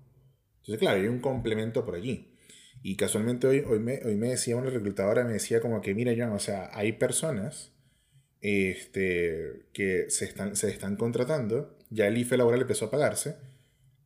Entonces, 0.58 0.78
claro, 0.78 1.00
hay 1.00 1.08
un 1.08 1.20
complemento 1.20 1.84
por 1.84 1.96
allí. 1.96 2.32
Y 2.82 2.96
casualmente 2.96 3.48
hoy, 3.48 3.64
hoy, 3.66 3.80
me, 3.80 4.00
hoy 4.04 4.16
me 4.16 4.28
decía 4.28 4.56
una 4.56 4.70
reclutadora, 4.70 5.24
me 5.24 5.32
decía 5.32 5.60
como 5.60 5.80
que, 5.80 5.94
mira, 5.94 6.14
John, 6.16 6.30
o 6.30 6.38
sea, 6.38 6.70
hay 6.72 6.92
personas 6.92 7.72
este, 8.40 9.66
que 9.72 10.08
se 10.08 10.24
están, 10.24 10.54
se 10.54 10.68
están 10.68 10.96
contratando, 10.96 11.75
ya 11.90 12.06
el 12.06 12.18
IFE 12.18 12.36
laboral 12.36 12.62
empezó 12.62 12.86
a 12.86 12.90
pagarse, 12.90 13.36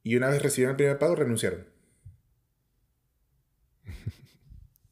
y 0.03 0.17
una 0.17 0.31
vez 0.31 0.43
recibieron 0.43 0.73
el 0.73 0.77
primer 0.77 0.99
pago, 0.99 1.15
renunciaron. 1.17 1.67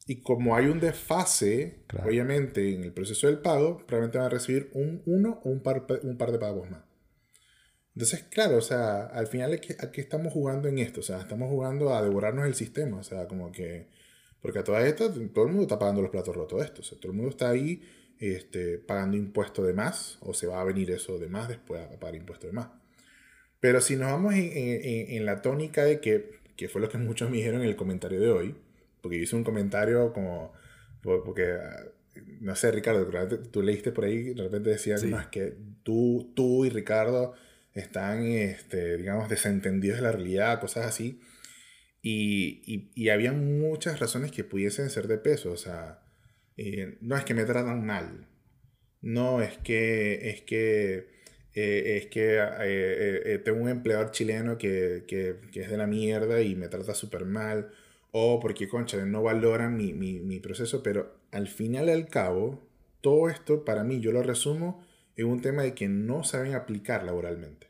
Y 0.05 0.21
como 0.23 0.55
hay 0.55 0.65
un 0.65 0.79
desfase, 0.79 1.85
obviamente, 2.03 2.73
en 2.73 2.83
el 2.83 2.91
proceso 2.91 3.27
del 3.27 3.39
pago, 3.39 3.77
probablemente 3.85 4.17
van 4.17 4.25
a 4.25 4.29
recibir 4.29 4.71
un, 4.73 5.03
uno 5.05 5.39
o 5.43 5.49
un 5.49 5.61
par, 5.61 5.85
un 6.01 6.17
par 6.17 6.31
de 6.31 6.39
pagos 6.39 6.67
más. 6.67 6.81
Entonces, 7.93 8.23
claro, 8.23 8.57
o 8.57 8.61
sea, 8.61 9.05
al 9.05 9.27
final, 9.27 9.53
¿a 9.53 9.91
qué 9.91 10.01
estamos 10.01 10.33
jugando 10.33 10.67
en 10.67 10.79
esto? 10.79 11.01
O 11.01 11.03
sea, 11.03 11.19
estamos 11.19 11.49
jugando 11.49 11.93
a 11.93 12.01
devorarnos 12.01 12.47
el 12.47 12.55
sistema, 12.55 12.97
o 12.97 13.03
sea, 13.03 13.27
como 13.27 13.51
que... 13.51 13.89
Porque 14.41 14.59
a 14.59 14.63
todas 14.63 14.85
estas, 14.85 15.11
todo 15.33 15.45
el 15.45 15.51
mundo 15.51 15.63
está 15.63 15.77
pagando 15.77 16.01
los 16.01 16.09
platos 16.09 16.35
rotos 16.35 16.59
de 16.59 16.65
esto, 16.65 16.81
o 16.81 16.83
sea, 16.83 16.97
todo 16.97 17.11
el 17.11 17.17
mundo 17.17 17.31
está 17.31 17.49
ahí 17.49 17.83
este, 18.19 18.79
pagando 18.79 19.17
impuestos 19.17 19.67
de 19.67 19.73
más, 19.73 20.17
o 20.21 20.33
se 20.33 20.47
va 20.47 20.61
a 20.61 20.63
venir 20.63 20.89
eso 20.91 21.19
de 21.19 21.27
más 21.27 21.49
después 21.49 21.81
a 21.83 21.99
pagar 21.99 22.15
impuestos 22.15 22.49
de 22.49 22.53
más. 22.53 22.69
Pero 23.59 23.81
si 23.81 23.95
nos 23.95 24.11
vamos 24.11 24.33
en, 24.35 24.51
en, 24.53 25.11
en 25.11 25.25
la 25.25 25.41
tónica 25.41 25.83
de 25.83 25.99
que, 25.99 26.39
que 26.55 26.69
fue 26.69 26.81
lo 26.81 26.89
que 26.89 26.97
muchos 26.99 27.29
me 27.29 27.37
dijeron 27.37 27.61
en 27.61 27.67
el 27.67 27.75
comentario 27.75 28.19
de 28.19 28.31
hoy, 28.31 28.55
porque 29.01 29.17
yo 29.17 29.23
hice 29.23 29.35
un 29.35 29.43
comentario 29.43 30.13
como, 30.13 30.53
porque 31.01 31.57
no 32.41 32.55
sé, 32.55 32.71
Ricardo, 32.71 33.07
tú 33.51 33.61
leíste 33.61 33.91
por 33.91 34.05
ahí, 34.05 34.33
de 34.33 34.43
repente 34.43 34.69
decían 34.69 35.09
más 35.09 35.27
que 35.27 35.55
tú, 35.83 36.31
tú 36.35 36.65
y 36.65 36.69
Ricardo 36.69 37.33
están, 37.73 38.23
este, 38.25 38.97
digamos, 38.97 39.29
desentendidos 39.29 39.97
de 39.97 40.03
la 40.03 40.11
realidad, 40.11 40.59
cosas 40.59 40.85
así. 40.85 41.21
Y, 42.01 42.61
y, 42.65 42.91
y 42.95 43.09
había 43.09 43.33
muchas 43.33 43.99
razones 43.99 44.31
que 44.31 44.43
pudiesen 44.43 44.89
ser 44.89 45.07
de 45.07 45.17
peso. 45.17 45.51
O 45.51 45.57
sea, 45.57 46.01
eh, 46.57 46.97
no 47.01 47.17
es 47.17 47.25
que 47.25 47.33
me 47.33 47.45
tratan 47.45 47.85
mal. 47.85 48.27
No 49.01 49.41
es 49.41 49.57
que, 49.59 50.29
es 50.29 50.41
que, 50.41 51.18
eh, 51.55 51.97
es 51.97 52.07
que 52.07 52.39
eh, 52.61 53.41
tengo 53.43 53.61
un 53.61 53.69
empleador 53.69 54.11
chileno 54.11 54.57
que, 54.57 55.03
que, 55.07 55.37
es 55.53 55.69
de 55.69 55.77
la 55.77 55.87
mierda 55.87 56.41
y 56.41 56.55
me 56.55 56.67
trata 56.67 56.93
súper 56.93 57.25
mal. 57.25 57.71
O 58.11 58.39
porque, 58.39 58.67
concha, 58.67 59.03
no 59.05 59.23
valoran 59.23 59.77
mi, 59.77 59.93
mi, 59.93 60.39
proceso. 60.39 60.81
Pero 60.83 61.15
al 61.31 61.47
final 61.47 61.87
y 61.87 61.91
al 61.91 62.07
cabo, 62.07 62.67
todo 63.01 63.29
esto 63.29 63.65
para 63.65 63.83
mí, 63.83 63.99
yo 63.99 64.11
lo 64.11 64.23
resumo 64.23 64.83
en 65.15 65.27
un 65.27 65.41
tema 65.41 65.63
de 65.63 65.73
que 65.73 65.87
no 65.87 66.23
saben 66.23 66.53
aplicar 66.55 67.03
laboralmente. 67.03 67.67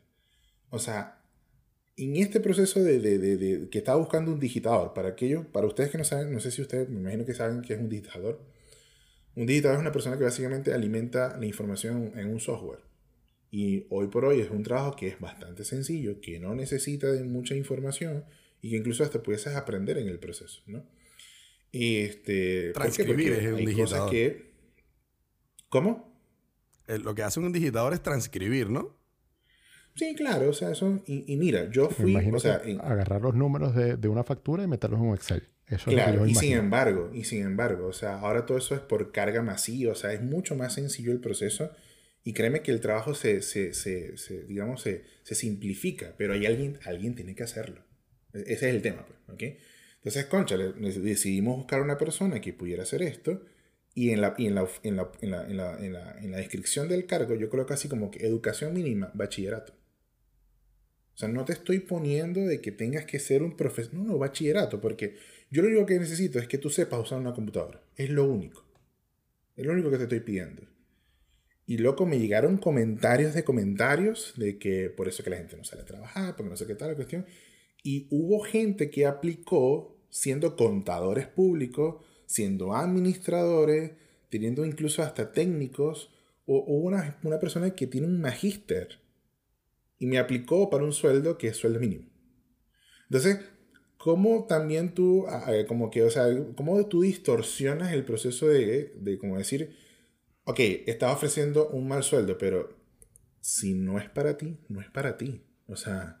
O 0.70 0.78
sea, 0.78 1.20
en 1.96 2.16
este 2.16 2.40
proceso 2.40 2.80
de, 2.82 3.00
de, 3.00 3.18
de, 3.18 3.68
que 3.68 3.78
estaba 3.78 3.98
buscando 3.98 4.32
un 4.32 4.40
digitador, 4.40 4.94
para 4.94 5.10
aquellos, 5.10 5.44
para 5.46 5.66
ustedes 5.66 5.90
que 5.90 5.98
no 5.98 6.04
saben, 6.04 6.32
no 6.32 6.40
sé 6.40 6.50
si 6.50 6.62
ustedes, 6.62 6.88
me 6.88 7.00
imagino 7.00 7.26
que 7.26 7.34
saben 7.34 7.62
que 7.62 7.74
es 7.74 7.80
un 7.80 7.88
digitador. 7.88 8.40
Un 9.36 9.46
digitador 9.46 9.76
es 9.76 9.80
una 9.80 9.92
persona 9.92 10.16
que 10.16 10.24
básicamente 10.24 10.72
alimenta 10.72 11.36
la 11.36 11.46
información 11.46 12.12
en 12.16 12.28
un 12.30 12.40
software. 12.40 12.89
Y 13.50 13.86
hoy 13.90 14.08
por 14.08 14.24
hoy 14.24 14.40
es 14.40 14.50
un 14.50 14.62
trabajo 14.62 14.94
que 14.94 15.08
es 15.08 15.18
bastante 15.18 15.64
sencillo, 15.64 16.20
que 16.20 16.38
no 16.38 16.54
necesita 16.54 17.08
de 17.08 17.24
mucha 17.24 17.54
información 17.54 18.24
y 18.62 18.70
que 18.70 18.76
incluso 18.76 19.02
hasta 19.02 19.22
pudieses 19.22 19.56
aprender 19.56 19.98
en 19.98 20.08
el 20.08 20.18
proceso, 20.18 20.62
¿no? 20.66 20.84
Este, 21.72 22.72
Transcribir 22.72 23.32
es 23.32 23.52
un 23.52 23.64
digitador. 23.64 24.10
Que, 24.10 24.50
¿Cómo? 25.68 26.10
Lo 26.86 27.14
que 27.14 27.22
hace 27.22 27.40
un 27.40 27.52
digitador 27.52 27.92
es 27.92 28.02
transcribir, 28.02 28.70
¿no? 28.70 28.98
Sí, 29.94 30.14
claro, 30.16 30.50
o 30.50 30.52
sea, 30.52 30.70
eso. 30.70 31.02
Y, 31.06 31.36
mira, 31.36 31.70
yo 31.70 31.90
fui. 31.90 32.16
O 32.16 32.38
sea, 32.38 32.62
agarrar 32.82 33.20
los 33.20 33.34
números 33.34 33.74
de, 33.74 33.96
de, 33.96 34.08
una 34.08 34.24
factura 34.24 34.62
y 34.62 34.66
meterlos 34.66 35.00
en 35.00 35.06
un 35.06 35.14
Excel. 35.14 35.42
Eso 35.66 35.90
claro, 35.90 36.10
es 36.10 36.16
lo 36.16 36.24
que 36.24 36.32
yo 36.32 36.40
y 36.40 36.42
sin 36.42 36.56
embargo, 36.56 37.10
y 37.12 37.24
sin 37.24 37.42
embargo, 37.42 37.86
o 37.86 37.92
sea, 37.92 38.18
ahora 38.18 38.44
todo 38.44 38.58
eso 38.58 38.74
es 38.74 38.80
por 38.80 39.12
carga 39.12 39.40
masiva, 39.42 39.92
o 39.92 39.94
sea, 39.94 40.12
es 40.12 40.20
mucho 40.20 40.56
más 40.56 40.74
sencillo 40.74 41.12
el 41.12 41.20
proceso. 41.20 41.70
Y 42.22 42.32
créeme 42.32 42.62
que 42.62 42.70
el 42.70 42.80
trabajo 42.80 43.14
se, 43.14 43.42
se, 43.42 43.72
se, 43.72 44.16
se 44.16 44.42
digamos, 44.44 44.82
se, 44.82 45.04
simplifica, 45.22 46.14
pero 46.18 46.34
hay 46.34 46.46
alguien, 46.46 46.78
alguien 46.84 47.14
tiene 47.14 47.34
que 47.34 47.42
hacerlo. 47.42 47.82
E, 48.32 48.40
ese 48.40 48.68
es 48.68 48.74
el 48.74 48.82
tema, 48.82 49.06
pues, 49.06 49.18
¿ok? 49.28 49.58
Entonces, 49.96 50.26
concha, 50.26 50.56
decidimos 50.56 51.56
buscar 51.56 51.82
una 51.82 51.98
persona 51.98 52.40
que 52.40 52.52
pudiera 52.52 52.82
hacer 52.82 53.02
esto 53.02 53.44
y 53.94 54.10
en 54.10 54.20
la, 54.20 54.34
y 54.38 54.46
en 54.46 54.54
la, 54.54 54.68
en 54.82 54.96
la, 54.96 55.10
en 55.20 55.30
la, 55.30 55.44
en 55.44 55.56
la, 55.56 55.78
en 55.78 55.92
la, 55.92 56.18
en 56.18 56.30
la 56.30 56.36
descripción 56.38 56.88
del 56.88 57.06
cargo 57.06 57.34
yo 57.34 57.50
creo 57.50 57.66
casi 57.66 57.88
como 57.88 58.10
que 58.10 58.26
educación 58.26 58.72
mínima, 58.72 59.10
bachillerato. 59.14 59.74
O 61.14 61.18
sea, 61.20 61.28
no 61.28 61.44
te 61.44 61.52
estoy 61.52 61.80
poniendo 61.80 62.40
de 62.40 62.62
que 62.62 62.72
tengas 62.72 63.04
que 63.04 63.18
ser 63.18 63.42
un 63.42 63.56
profesor, 63.56 63.92
no, 63.92 64.04
no, 64.04 64.18
bachillerato, 64.18 64.80
porque 64.80 65.16
yo 65.50 65.60
lo 65.60 65.68
único 65.68 65.84
que 65.84 65.98
necesito 65.98 66.38
es 66.38 66.48
que 66.48 66.56
tú 66.56 66.70
sepas 66.70 67.00
usar 67.00 67.18
una 67.18 67.34
computadora. 67.34 67.82
Es 67.96 68.08
lo 68.08 68.24
único. 68.24 68.64
Es 69.54 69.66
lo 69.66 69.72
único 69.72 69.90
que 69.90 69.98
te 69.98 70.04
estoy 70.04 70.20
pidiendo. 70.20 70.62
Y 71.70 71.78
loco, 71.78 72.04
me 72.04 72.18
llegaron 72.18 72.56
comentarios 72.56 73.32
de 73.32 73.44
comentarios 73.44 74.34
de 74.36 74.58
que 74.58 74.90
por 74.90 75.06
eso 75.06 75.22
que 75.22 75.30
la 75.30 75.36
gente 75.36 75.56
no 75.56 75.62
sale 75.62 75.82
a 75.82 75.84
trabajar, 75.84 76.34
porque 76.34 76.50
no 76.50 76.56
sé 76.56 76.66
qué 76.66 76.74
tal 76.74 76.88
la 76.88 76.96
cuestión. 76.96 77.24
Y 77.84 78.08
hubo 78.10 78.40
gente 78.40 78.90
que 78.90 79.06
aplicó 79.06 79.96
siendo 80.08 80.56
contadores 80.56 81.28
públicos, 81.28 82.04
siendo 82.26 82.74
administradores, 82.74 83.92
teniendo 84.30 84.66
incluso 84.66 85.04
hasta 85.04 85.30
técnicos, 85.30 86.10
o, 86.44 86.58
o 86.58 86.74
una, 86.74 87.20
una 87.22 87.38
persona 87.38 87.72
que 87.72 87.86
tiene 87.86 88.08
un 88.08 88.20
magíster 88.20 88.98
y 90.00 90.06
me 90.06 90.18
aplicó 90.18 90.70
para 90.70 90.82
un 90.82 90.92
sueldo 90.92 91.38
que 91.38 91.46
es 91.46 91.56
sueldo 91.56 91.78
mínimo. 91.78 92.10
Entonces, 93.04 93.38
¿cómo 93.96 94.44
también 94.48 94.92
tú, 94.92 95.24
como 95.68 95.88
que, 95.88 96.02
o 96.02 96.10
sea, 96.10 96.26
cómo 96.56 96.84
tú 96.88 97.02
distorsionas 97.02 97.92
el 97.92 98.04
proceso 98.04 98.48
de, 98.48 98.92
de 98.96 99.18
como 99.18 99.38
decir, 99.38 99.76
ok, 100.44 100.58
estaba 100.86 101.12
ofreciendo 101.12 101.68
un 101.68 101.88
mal 101.88 102.02
sueldo, 102.02 102.38
pero 102.38 102.76
si 103.40 103.74
no 103.74 103.98
es 103.98 104.08
para 104.08 104.36
ti, 104.36 104.58
no 104.68 104.80
es 104.80 104.90
para 104.90 105.16
ti. 105.16 105.42
O 105.66 105.76
sea, 105.76 106.20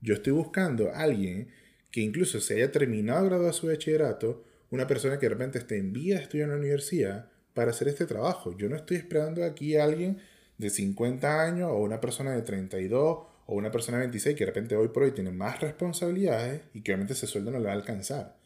yo 0.00 0.14
estoy 0.14 0.32
buscando 0.32 0.90
a 0.90 1.00
alguien 1.00 1.48
que 1.90 2.00
incluso 2.00 2.40
se 2.40 2.54
haya 2.54 2.70
terminado 2.70 3.24
graduado 3.24 3.52
su 3.52 3.68
bachillerato, 3.68 4.44
una 4.70 4.86
persona 4.86 5.18
que 5.18 5.26
de 5.26 5.30
repente 5.30 5.58
esté 5.58 5.78
en 5.78 5.92
vía 5.92 6.16
de 6.16 6.22
estudiar 6.22 6.46
en 6.46 6.54
la 6.54 6.60
universidad 6.60 7.30
para 7.54 7.70
hacer 7.70 7.88
este 7.88 8.06
trabajo. 8.06 8.56
Yo 8.56 8.68
no 8.68 8.76
estoy 8.76 8.98
esperando 8.98 9.44
aquí 9.44 9.76
a 9.76 9.84
alguien 9.84 10.18
de 10.58 10.70
50 10.70 11.42
años 11.42 11.70
o 11.72 11.78
una 11.78 12.00
persona 12.00 12.32
de 12.32 12.42
32 12.42 13.18
o 13.46 13.54
una 13.54 13.70
persona 13.70 13.98
de 13.98 14.04
26 14.04 14.36
que 14.36 14.44
de 14.44 14.50
repente 14.50 14.76
hoy 14.76 14.88
por 14.88 15.04
hoy 15.04 15.12
tiene 15.12 15.30
más 15.30 15.60
responsabilidades 15.60 16.62
y 16.74 16.82
que 16.82 16.92
obviamente 16.92 17.14
ese 17.14 17.26
sueldo 17.26 17.50
no 17.50 17.58
le 17.58 17.66
va 17.66 17.72
a 17.72 17.76
alcanzar. 17.76 18.37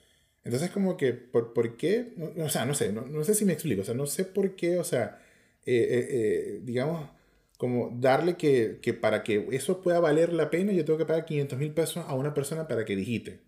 Entonces 0.44 0.70
como 0.70 0.96
que, 0.96 1.12
¿por, 1.12 1.52
por 1.52 1.76
qué? 1.76 2.14
o 2.36 2.48
sea, 2.48 2.64
no 2.64 2.74
sé, 2.74 2.92
no, 2.92 3.24
sé 3.24 3.34
si 3.34 3.44
me 3.44 3.52
explico, 3.52 3.82
o 3.82 3.84
sea, 3.84 3.94
no 3.94 4.06
sé 4.06 4.24
por 4.24 4.56
qué, 4.56 4.78
o 4.78 4.84
sea, 4.84 5.20
eh, 5.64 5.74
eh, 5.74 6.08
eh, 6.10 6.60
digamos, 6.64 7.08
como 7.56 7.96
darle 8.00 8.36
que, 8.36 8.80
que, 8.82 8.92
para 8.92 9.22
que 9.22 9.46
eso 9.52 9.80
pueda 9.82 10.00
valer 10.00 10.32
la 10.32 10.50
pena 10.50 10.72
yo 10.72 10.84
tengo 10.84 10.98
que 10.98 11.06
pagar 11.06 11.24
500 11.24 11.58
mil 11.58 11.72
pesos 11.72 12.04
a 12.08 12.14
una 12.14 12.34
persona 12.34 12.66
para 12.66 12.84
que 12.84 12.96
digite. 12.96 13.40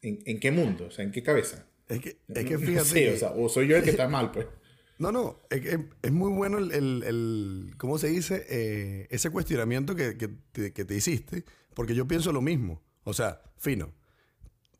¿En, 0.00 0.20
¿En, 0.24 0.40
qué 0.40 0.50
mundo? 0.50 0.86
O 0.86 0.90
sea, 0.90 1.04
¿en 1.04 1.12
qué 1.12 1.22
cabeza? 1.22 1.66
Es 1.88 2.00
que, 2.00 2.16
es 2.28 2.44
que 2.44 2.58
fíjate. 2.58 3.12
o, 3.12 3.16
sea, 3.16 3.30
o 3.32 3.48
soy 3.48 3.68
yo 3.68 3.76
el 3.76 3.82
que 3.82 3.90
está 3.90 4.08
mal, 4.08 4.30
pues. 4.30 4.46
No, 4.98 5.12
no, 5.12 5.40
es, 5.50 5.62
es 6.02 6.12
muy 6.12 6.32
bueno 6.32 6.56
el, 6.56 6.72
el, 6.72 7.02
el, 7.02 7.74
¿cómo 7.76 7.98
se 7.98 8.08
dice? 8.08 8.46
Eh, 8.48 9.06
ese 9.10 9.28
cuestionamiento 9.28 9.94
que, 9.94 10.16
que, 10.16 10.30
que, 10.72 10.84
te, 10.86 10.94
hiciste, 10.94 11.44
porque 11.74 11.94
yo 11.94 12.08
pienso 12.08 12.32
lo 12.32 12.40
mismo. 12.40 12.82
O 13.04 13.12
sea, 13.12 13.42
fino. 13.58 13.92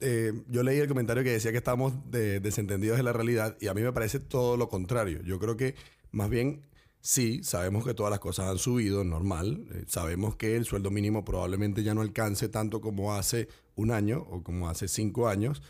Eh, 0.01 0.33
yo 0.49 0.63
leí 0.63 0.79
el 0.79 0.89
comentario 0.89 1.25
que 1.25 1.31
decía 1.31 1.53
que 1.53 1.59
estamos 1.59 1.95
de, 2.11 2.41
desentendidos 2.41 2.99
de 2.99 3.03
la 3.03 3.13
realidad 3.13 3.57
y 3.61 3.69
a 3.69 3.75
mí 3.75 3.83
me 3.83 3.93
parece 3.93 4.21
todo 4.21 4.57
lo 4.57 4.69
contrario. 4.69 5.23
Yo 5.23 5.39
creo 5.39 5.57
que 5.57 5.75
más 6.11 6.29
bien 6.29 6.67
sí, 7.01 7.43
sabemos 7.43 7.85
que 7.85 7.95
todas 7.95 8.11
las 8.11 8.21
cosas 8.21 8.51
han 8.51 8.59
subido, 8.59 9.05
normal. 9.05 9.67
Eh, 9.73 9.85
sabemos 9.87 10.37
que 10.37 10.57
el 10.57 10.65
sueldo 10.65 10.91
mínimo 10.91 11.25
probablemente 11.25 11.83
ya 11.83 11.95
no 11.95 12.03
alcance 12.03 12.49
tanto 12.49 12.81
como 12.81 13.15
hace 13.15 13.49
un 13.75 13.91
año 13.91 14.27
o 14.31 14.43
como 14.43 14.69
hace 14.69 14.89
cinco 14.89 15.29
años, 15.29 15.63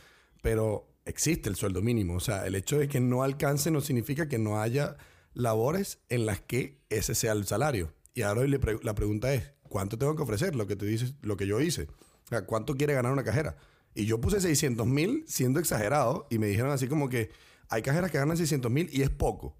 pero 0.43 0.89
existe 1.05 1.49
el 1.49 1.57
sueldo 1.57 1.83
mínimo. 1.83 2.15
O 2.15 2.21
sea, 2.21 2.47
el 2.47 2.55
hecho 2.55 2.79
de 2.79 2.89
que 2.89 3.01
no 3.01 3.23
alcance 3.23 3.71
no 3.71 3.81
significa 3.81 4.29
que 4.29 4.39
no 4.39 4.61
haya 4.61 4.97
labores 5.35 5.99
en 6.09 6.27
las 6.27 6.41
que 6.41 6.81
ese 6.89 7.15
sea 7.15 7.33
el 7.33 7.47
salario. 7.47 7.93
Y 8.15 8.23
ahora 8.23 8.43
la 8.83 8.95
pregunta 8.95 9.33
es, 9.35 9.53
¿cuánto 9.69 9.99
tengo 9.99 10.17
que 10.17 10.23
ofrecer? 10.23 10.57
Lo 10.57 10.67
que 10.67 10.75
tú 10.75 10.87
dices, 10.87 11.15
lo 11.23 11.37
que 11.37 11.47
yo 11.47 11.61
hice. 11.61 11.83
O 11.83 12.29
sea, 12.29 12.47
¿cuánto 12.47 12.77
quiere 12.77 12.95
ganar 12.95 13.13
una 13.13 13.25
cajera? 13.25 13.57
Y 13.97 14.05
yo 14.05 14.21
puse 14.21 14.41
600 14.41 14.87
mil 14.87 15.25
siendo 15.27 15.59
exagerado 15.59 16.27
y 16.31 16.39
me 16.39 16.47
dijeron 16.47 16.71
así 16.71 16.87
como 16.87 17.09
que 17.09 17.31
hay 17.69 17.81
cajeras 17.81 18.11
que 18.11 18.19
ganan 18.19 18.37
600 18.37 18.71
mil 18.71 18.89
y 18.93 19.03
es 19.03 19.11
poco. 19.11 19.57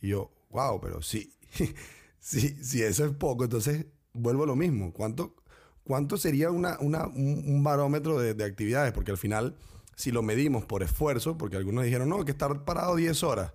Y 0.00 0.08
yo, 0.08 0.32
wow, 0.50 0.80
pero 0.80 1.00
sí, 1.00 1.32
sí, 2.18 2.56
sí, 2.62 2.82
eso 2.82 3.04
es 3.04 3.12
poco, 3.12 3.44
entonces 3.44 3.86
vuelvo 4.12 4.42
a 4.42 4.46
lo 4.46 4.56
mismo. 4.56 4.92
¿Cuánto, 4.92 5.36
cuánto 5.84 6.16
sería 6.16 6.50
una, 6.50 6.76
una, 6.80 7.06
un, 7.06 7.62
barómetro 7.62 8.18
de, 8.18 8.34
de, 8.34 8.44
actividades? 8.44 8.92
Porque 8.92 9.12
al 9.12 9.16
final, 9.16 9.56
si 9.94 10.10
lo 10.10 10.22
medimos 10.22 10.64
por 10.64 10.82
esfuerzo, 10.82 11.38
porque 11.38 11.56
algunos 11.56 11.84
dijeron, 11.84 12.08
no, 12.08 12.24
que 12.24 12.32
estar 12.32 12.64
parado 12.64 12.96
10 12.96 13.22
horas. 13.22 13.52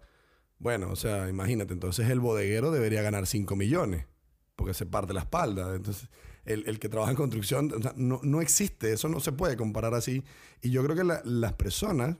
Bueno, 0.57 0.89
o 0.89 0.95
sea, 0.95 1.27
imagínate, 1.27 1.73
entonces 1.73 2.09
el 2.09 2.21
bodeguero 2.21 2.71
debería 2.71 3.01
ganar 3.01 3.27
5 3.27 3.55
millones, 3.57 4.05
porque 4.55 4.73
se 4.73 4.85
parte 4.85 5.13
la 5.13 5.21
espalda. 5.21 5.75
Entonces, 5.75 6.09
el, 6.45 6.63
el 6.67 6.79
que 6.79 6.89
trabaja 6.89 7.11
en 7.11 7.17
construcción, 7.17 7.71
o 7.73 7.81
sea, 7.81 7.93
no, 7.95 8.19
no, 8.23 8.41
existe, 8.41 8.93
eso 8.93 9.09
no 9.09 9.19
se 9.19 9.31
puede 9.31 9.55
comparar 9.57 9.93
así. 9.93 10.23
Y 10.61 10.71
yo 10.71 10.83
creo 10.83 10.95
que 10.95 11.21
las 11.23 11.53
personas 11.53 12.17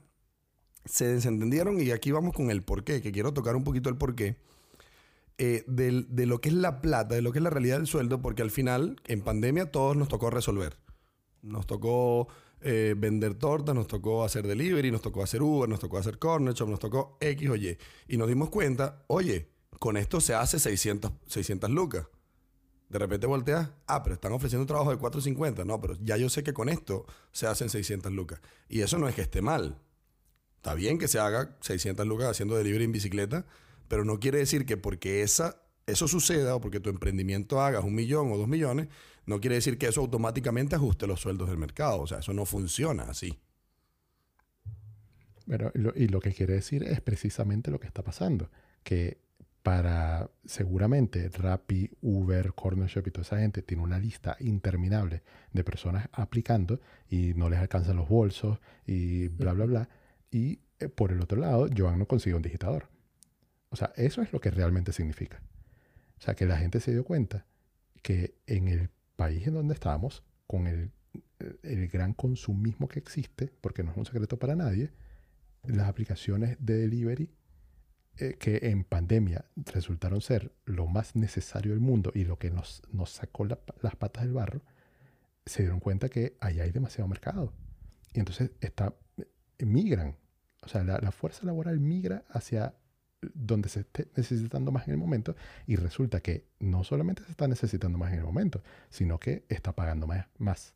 se 0.86 1.08
desentendieron 1.08 1.82
y 1.82 1.92
aquí 1.92 2.12
vamos 2.12 2.34
con 2.34 2.52
el 2.52 2.64
porqué, 2.64 3.02
que 3.02 3.12
quiero 3.12 3.34
tocar 3.34 3.56
un 3.56 3.64
poquito 3.64 3.90
el 3.90 3.98
porqué. 3.98 4.38
Eh, 5.40 5.64
de 5.68 6.26
lo 6.26 6.40
que 6.42 6.50
es 6.50 6.56
la 6.56 6.80
plata, 6.80 7.16
de 7.16 7.22
lo 7.22 7.32
que 7.32 7.40
es 7.40 7.44
la 7.44 7.50
realidad 7.50 7.78
del 7.78 7.88
sueldo, 7.88 8.22
porque 8.22 8.44
al 8.44 8.52
final, 8.52 9.02
en 9.06 9.22
pandemia, 9.22 9.72
todos 9.72 9.98
nos 9.98 10.08
tocó 10.08 10.30
resolver. 10.30 10.78
Nos 11.42 11.66
tocó 11.66 12.28
eh, 12.62 12.96
vender 12.98 13.34
tortas, 13.34 13.76
nos 13.76 13.88
tocó 13.88 14.24
hacer 14.24 14.48
delivery, 14.48 14.90
nos 14.90 15.02
tocó 15.02 15.22
hacer 15.22 15.42
Uber, 15.42 15.68
nos 15.68 15.82
tocó 15.82 15.98
hacer 15.98 16.18
corner 16.18 16.56
nos 16.66 16.80
tocó 16.80 17.18
X 17.20 17.50
o 17.50 17.56
Y. 17.56 17.78
Y 18.08 18.18
nos 18.18 18.30
dimos 18.30 18.50
cuenta, 18.50 19.04
oye, 19.08 19.50
con 19.80 19.98
esto 19.98 20.22
se 20.22 20.34
hace 20.34 20.60
600, 20.60 21.12
600 21.28 21.70
lucas. 21.70 22.08
De 22.90 23.00
repente 23.00 23.26
volteas, 23.26 23.70
ah, 23.88 24.04
pero 24.04 24.16
están 24.16 24.34
ofreciendo 24.34 24.62
un 24.62 24.68
trabajo 24.68 24.92
de 24.92 24.98
450. 24.98 25.66
No, 25.66 25.82
pero 25.82 25.96
ya 26.02 26.18
yo 26.18 26.30
sé 26.30 26.44
que 26.44 26.54
con 26.54 26.70
esto 26.70 27.06
se 27.32 27.48
hacen 27.48 27.70
600 27.70 28.12
lucas. 28.12 28.40
Y 28.70 28.82
eso 28.82 28.98
no 28.98 29.08
es 29.08 29.16
que 29.16 29.22
esté 29.22 29.42
mal. 29.42 29.80
Está 30.58 30.76
bien 30.76 30.98
que 30.98 31.08
se 31.08 31.20
haga 31.20 31.58
600 31.62 32.06
lucas 32.08 32.30
haciendo 32.30 32.56
delivery 32.56 32.86
en 32.86 32.92
bicicleta, 32.92 33.46
pero 33.88 34.06
no 34.06 34.20
quiere 34.20 34.38
decir 34.38 34.66
que 34.66 34.78
porque 34.78 35.22
esa, 35.22 35.62
eso 35.88 36.08
suceda 36.08 36.56
o 36.56 36.62
porque 36.62 36.80
tu 36.80 36.90
emprendimiento 36.90 37.60
hagas 37.60 37.84
un 37.84 37.96
millón 37.96 38.32
o 38.32 38.38
dos 38.38 38.48
millones, 38.48 38.88
no 39.26 39.42
quiere 39.42 39.56
decir 39.56 39.78
que 39.78 39.88
eso 39.88 40.02
automáticamente 40.02 40.76
ajuste 40.76 41.08
los 41.08 41.20
sueldos 41.20 41.50
del 41.50 41.58
mercado. 41.58 42.00
O 42.00 42.08
sea, 42.08 42.20
eso 42.20 42.34
no 42.34 42.46
funciona 42.46 43.04
así. 43.04 43.40
Pero, 45.46 45.72
y 45.96 46.08
lo 46.08 46.20
que 46.22 46.34
quiere 46.34 46.54
decir 46.54 46.84
es 46.84 47.02
precisamente 47.02 47.70
lo 47.70 47.80
que 47.80 47.88
está 47.88 48.02
pasando, 48.02 48.50
que 48.84 49.18
para 49.64 50.30
seguramente 50.46 51.30
Rappi, 51.30 51.90
Uber, 52.02 52.54
Corner 52.54 52.90
Shop 52.90 53.08
y 53.08 53.12
toda 53.12 53.24
esa 53.24 53.40
gente 53.40 53.62
tiene 53.62 53.82
una 53.82 53.98
lista 53.98 54.36
interminable 54.42 55.24
de 55.54 55.64
personas 55.64 56.10
aplicando 56.12 56.82
y 57.10 57.34
no 57.34 57.50
les 57.50 57.60
alcanzan 57.60 57.96
los 57.96 58.10
bolsos 58.10 58.60
y 58.86 59.30
bla, 59.30 59.54
bla, 59.54 59.66
bla. 59.66 59.90
Y 60.30 60.60
eh, 60.80 60.90
por 60.90 61.14
el 61.14 61.22
otro 61.22 61.40
lado, 61.40 61.70
Joan 61.76 61.98
no 61.98 62.08
consigue 62.08 62.36
un 62.36 62.42
digitador. 62.42 62.90
O 63.70 63.78
sea, 63.78 63.94
eso 63.96 64.22
es 64.22 64.34
lo 64.34 64.42
que 64.42 64.52
realmente 64.52 64.92
significa. 64.92 65.42
O 66.18 66.22
sea, 66.22 66.36
que 66.36 66.46
la 66.46 66.58
gente 66.58 66.82
se 66.82 66.92
dio 66.92 67.06
cuenta 67.06 67.46
que 68.02 68.36
en 68.46 68.68
el 68.68 68.90
país 69.16 69.48
en 69.48 69.54
donde 69.54 69.74
estamos, 69.74 70.24
con 70.46 70.68
el, 70.68 70.92
el 71.64 71.88
gran 71.88 72.14
consumismo 72.14 72.90
que 72.90 73.00
existe, 73.00 73.54
porque 73.62 73.82
no 73.84 73.92
es 73.92 73.98
un 73.98 74.06
secreto 74.06 74.38
para 74.38 74.56
nadie, 74.56 74.92
las 75.64 75.88
aplicaciones 75.88 76.58
de 76.60 76.80
delivery 76.80 77.32
eh, 78.18 78.36
que 78.40 78.60
en 78.64 78.84
pandemia 78.84 79.46
resultaron 79.56 80.22
ser 80.22 80.54
lo 80.66 80.88
más 80.88 81.16
necesario 81.16 81.72
del 81.72 81.80
mundo 81.80 82.12
y 82.14 82.26
lo 82.26 82.38
que 82.38 82.52
nos, 82.52 82.82
nos 82.92 83.10
sacó 83.10 83.46
las 83.46 83.96
patas 83.96 84.24
del 84.24 84.34
barro, 84.34 84.62
se 85.46 85.64
dieron 85.64 85.80
cuenta 85.80 86.10
que 86.10 86.38
ahí 86.40 86.60
hay 86.60 86.72
demasiado 86.72 87.08
mercado. 87.08 87.54
Y 88.14 88.20
entonces 88.20 88.52
está, 88.62 88.94
migran. 89.60 90.16
O 90.62 90.68
sea, 90.68 90.84
la, 90.84 91.00
la 91.00 91.12
fuerza 91.12 91.46
laboral 91.46 91.80
migra 91.80 92.24
hacia 92.30 92.76
donde 93.34 93.70
se 93.70 93.82
esté 93.82 94.10
necesitando 94.16 94.72
más 94.72 94.88
en 94.88 94.94
el 94.94 95.00
momento 95.00 95.36
y 95.66 95.76
resulta 95.76 96.20
que 96.20 96.48
no 96.60 96.84
solamente 96.84 97.24
se 97.24 97.32
está 97.32 97.48
necesitando 97.48 97.98
más 97.98 98.12
en 98.14 98.20
el 98.20 98.26
momento, 98.26 98.64
sino 98.90 99.20
que 99.20 99.46
está 99.50 99.74
pagando 99.74 100.08
más. 100.08 100.28
más. 100.38 100.74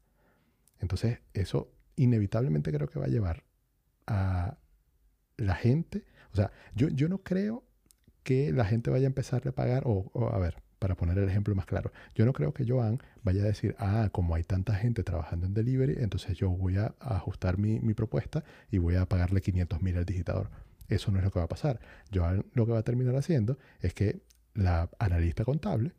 Entonces, 0.79 1.19
eso 1.33 1.71
inevitablemente 1.95 2.71
creo 2.71 2.89
que 2.89 2.99
va 2.99 3.05
a 3.05 3.09
llevar 3.09 3.43
a 4.05 4.57
la 5.37 5.55
gente, 5.55 6.05
o 6.33 6.35
sea, 6.35 6.51
yo, 6.75 6.89
yo 6.89 7.09
no 7.09 7.19
creo 7.19 7.63
que 8.23 8.51
la 8.51 8.65
gente 8.65 8.89
vaya 8.89 9.05
a 9.05 9.07
empezar 9.07 9.47
a 9.47 9.51
pagar, 9.53 9.83
o, 9.85 10.11
a 10.33 10.37
ver, 10.37 10.61
para 10.79 10.95
poner 10.95 11.17
el 11.17 11.29
ejemplo 11.29 11.55
más 11.55 11.65
claro, 11.65 11.91
yo 12.13 12.25
no 12.25 12.33
creo 12.33 12.53
que 12.53 12.65
Joan 12.67 12.99
vaya 13.23 13.41
a 13.41 13.45
decir, 13.45 13.75
ah, 13.79 14.09
como 14.11 14.35
hay 14.35 14.43
tanta 14.43 14.75
gente 14.75 15.03
trabajando 15.03 15.45
en 15.45 15.53
delivery, 15.53 15.95
entonces 15.99 16.37
yo 16.37 16.49
voy 16.49 16.77
a, 16.77 16.93
ajustar 16.99 17.57
mi, 17.57 17.79
mi, 17.79 17.93
propuesta 17.93 18.43
y 18.69 18.77
voy 18.77 18.95
a 18.95 19.07
pagarle 19.07 19.41
500 19.41 19.81
mil 19.81 19.97
al 19.97 20.05
digitador. 20.05 20.49
Eso 20.89 21.11
no 21.11 21.19
es 21.19 21.23
lo 21.23 21.31
que 21.31 21.39
va 21.39 21.45
a 21.45 21.49
pasar. 21.49 21.79
Yo 22.11 22.25
lo 22.53 22.65
que 22.65 22.71
va 22.71 22.79
a 22.79 22.83
terminar 22.83 23.15
haciendo 23.15 23.57
es 23.79 23.93
que 23.93 24.21
la 24.53 24.89
analista 24.99 25.45
contable 25.45 25.93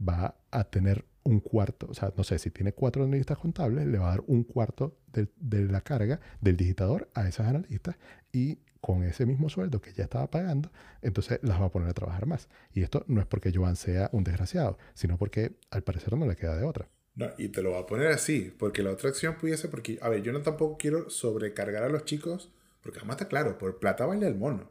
va 0.00 0.36
a 0.50 0.64
tener 0.64 1.04
un 1.24 1.40
cuarto, 1.40 1.88
o 1.90 1.94
sea, 1.94 2.12
no 2.16 2.22
sé, 2.22 2.38
si 2.38 2.50
tiene 2.50 2.72
cuatro 2.72 3.02
analistas 3.02 3.38
contables, 3.38 3.86
le 3.86 3.98
va 3.98 4.06
a 4.06 4.10
dar 4.10 4.24
un 4.28 4.44
cuarto 4.44 4.98
de, 5.12 5.28
de, 5.40 5.64
la 5.64 5.80
carga 5.80 6.20
del 6.40 6.56
digitador 6.56 7.10
a 7.14 7.26
esas 7.26 7.48
analistas 7.48 7.96
y 8.32 8.60
con 8.86 9.02
ese 9.02 9.26
mismo 9.26 9.48
sueldo 9.48 9.80
que 9.80 9.92
ya 9.92 10.04
estaba 10.04 10.30
pagando, 10.30 10.70
entonces 11.02 11.40
las 11.42 11.60
va 11.60 11.64
a 11.66 11.70
poner 11.72 11.88
a 11.88 11.92
trabajar 11.92 12.26
más. 12.26 12.48
Y 12.72 12.84
esto 12.84 13.04
no 13.08 13.20
es 13.20 13.26
porque 13.26 13.50
Joan 13.52 13.74
sea 13.74 14.10
un 14.12 14.22
desgraciado, 14.22 14.78
sino 14.94 15.18
porque 15.18 15.56
al 15.70 15.82
parecer 15.82 16.16
no 16.16 16.24
le 16.24 16.36
queda 16.36 16.56
de 16.56 16.64
otra. 16.64 16.88
No, 17.16 17.26
y 17.36 17.48
te 17.48 17.62
lo 17.62 17.72
va 17.72 17.80
a 17.80 17.86
poner 17.86 18.12
así, 18.12 18.54
porque 18.56 18.84
la 18.84 18.92
otra 18.92 19.08
acción 19.08 19.38
pudiese, 19.38 19.66
porque, 19.66 19.98
a 20.00 20.08
ver, 20.08 20.22
yo 20.22 20.32
no 20.32 20.42
tampoco 20.42 20.76
quiero 20.78 21.10
sobrecargar 21.10 21.82
a 21.82 21.88
los 21.88 22.04
chicos 22.04 22.52
porque 22.86 23.00
además 23.00 23.16
está 23.16 23.26
claro, 23.26 23.58
por 23.58 23.80
plata 23.80 24.06
vale 24.06 24.28
el 24.28 24.36
mono. 24.36 24.70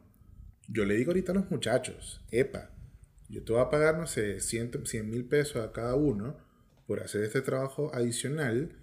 Yo 0.68 0.86
le 0.86 0.94
digo 0.94 1.10
ahorita 1.10 1.32
a 1.32 1.34
los 1.34 1.50
muchachos, 1.50 2.24
epa, 2.30 2.70
yo 3.28 3.44
te 3.44 3.52
voy 3.52 3.60
a 3.60 3.68
pagar, 3.68 3.98
no 3.98 4.06
sé, 4.06 4.40
100 4.40 4.70
mil 5.04 5.26
pesos 5.26 5.62
a 5.62 5.70
cada 5.70 5.94
uno 5.96 6.38
por 6.86 7.00
hacer 7.00 7.22
este 7.24 7.42
trabajo 7.42 7.90
adicional 7.92 8.82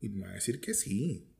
y 0.00 0.08
me 0.08 0.22
va 0.22 0.30
a 0.30 0.34
decir 0.34 0.60
que 0.60 0.74
sí. 0.74 1.32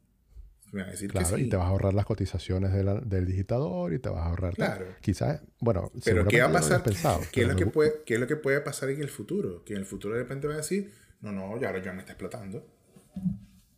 Me 0.75 0.83
va 0.83 0.89
a 0.89 0.91
decir 0.91 1.09
claro, 1.09 1.29
que 1.29 1.37
sí. 1.37 1.43
y 1.43 1.49
te 1.49 1.57
vas 1.57 1.67
a 1.67 1.69
ahorrar 1.69 1.95
las 1.95 2.05
cotizaciones 2.05 2.73
del 2.73 3.27
digitador 3.27 3.93
y 3.93 4.01
te 4.01 4.09
vas 4.09 4.23
a 4.23 4.31
ahorrar... 4.31 4.55
Claro. 4.55 4.87
Quizás, 5.01 5.41
bueno... 5.61 5.93
Pero 6.05 6.27
¿qué 6.27 6.41
va 6.41 6.49
a 6.49 6.53
pasar? 6.53 6.83
¿Qué, 7.31 7.43
es 7.43 7.49
lo 7.49 7.55
que 7.55 7.67
puede, 7.67 8.03
¿Qué 8.05 8.15
es 8.15 8.21
lo 8.21 8.27
que 8.27 8.35
puede 8.35 8.61
pasar 8.61 8.91
en 8.91 9.01
el 9.01 9.09
futuro? 9.09 9.65
Que 9.65 9.75
en 9.75 9.79
el 9.79 9.87
futuro 9.87 10.15
de 10.15 10.23
repente 10.23 10.49
va 10.49 10.55
a 10.55 10.57
decir, 10.57 10.93
no, 11.21 11.31
no, 11.31 11.61
ya 11.61 11.69
ahora 11.69 11.81
ya 11.81 11.93
me 11.93 12.01
está 12.01 12.15
explotando. 12.15 12.67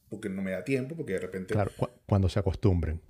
Porque 0.08 0.30
no 0.30 0.40
me 0.40 0.52
da 0.52 0.64
tiempo, 0.64 0.96
porque 0.96 1.12
de 1.12 1.18
repente... 1.18 1.52
Claro, 1.52 1.70
cuando 2.06 2.30
se 2.30 2.38
acostumbren. 2.38 3.02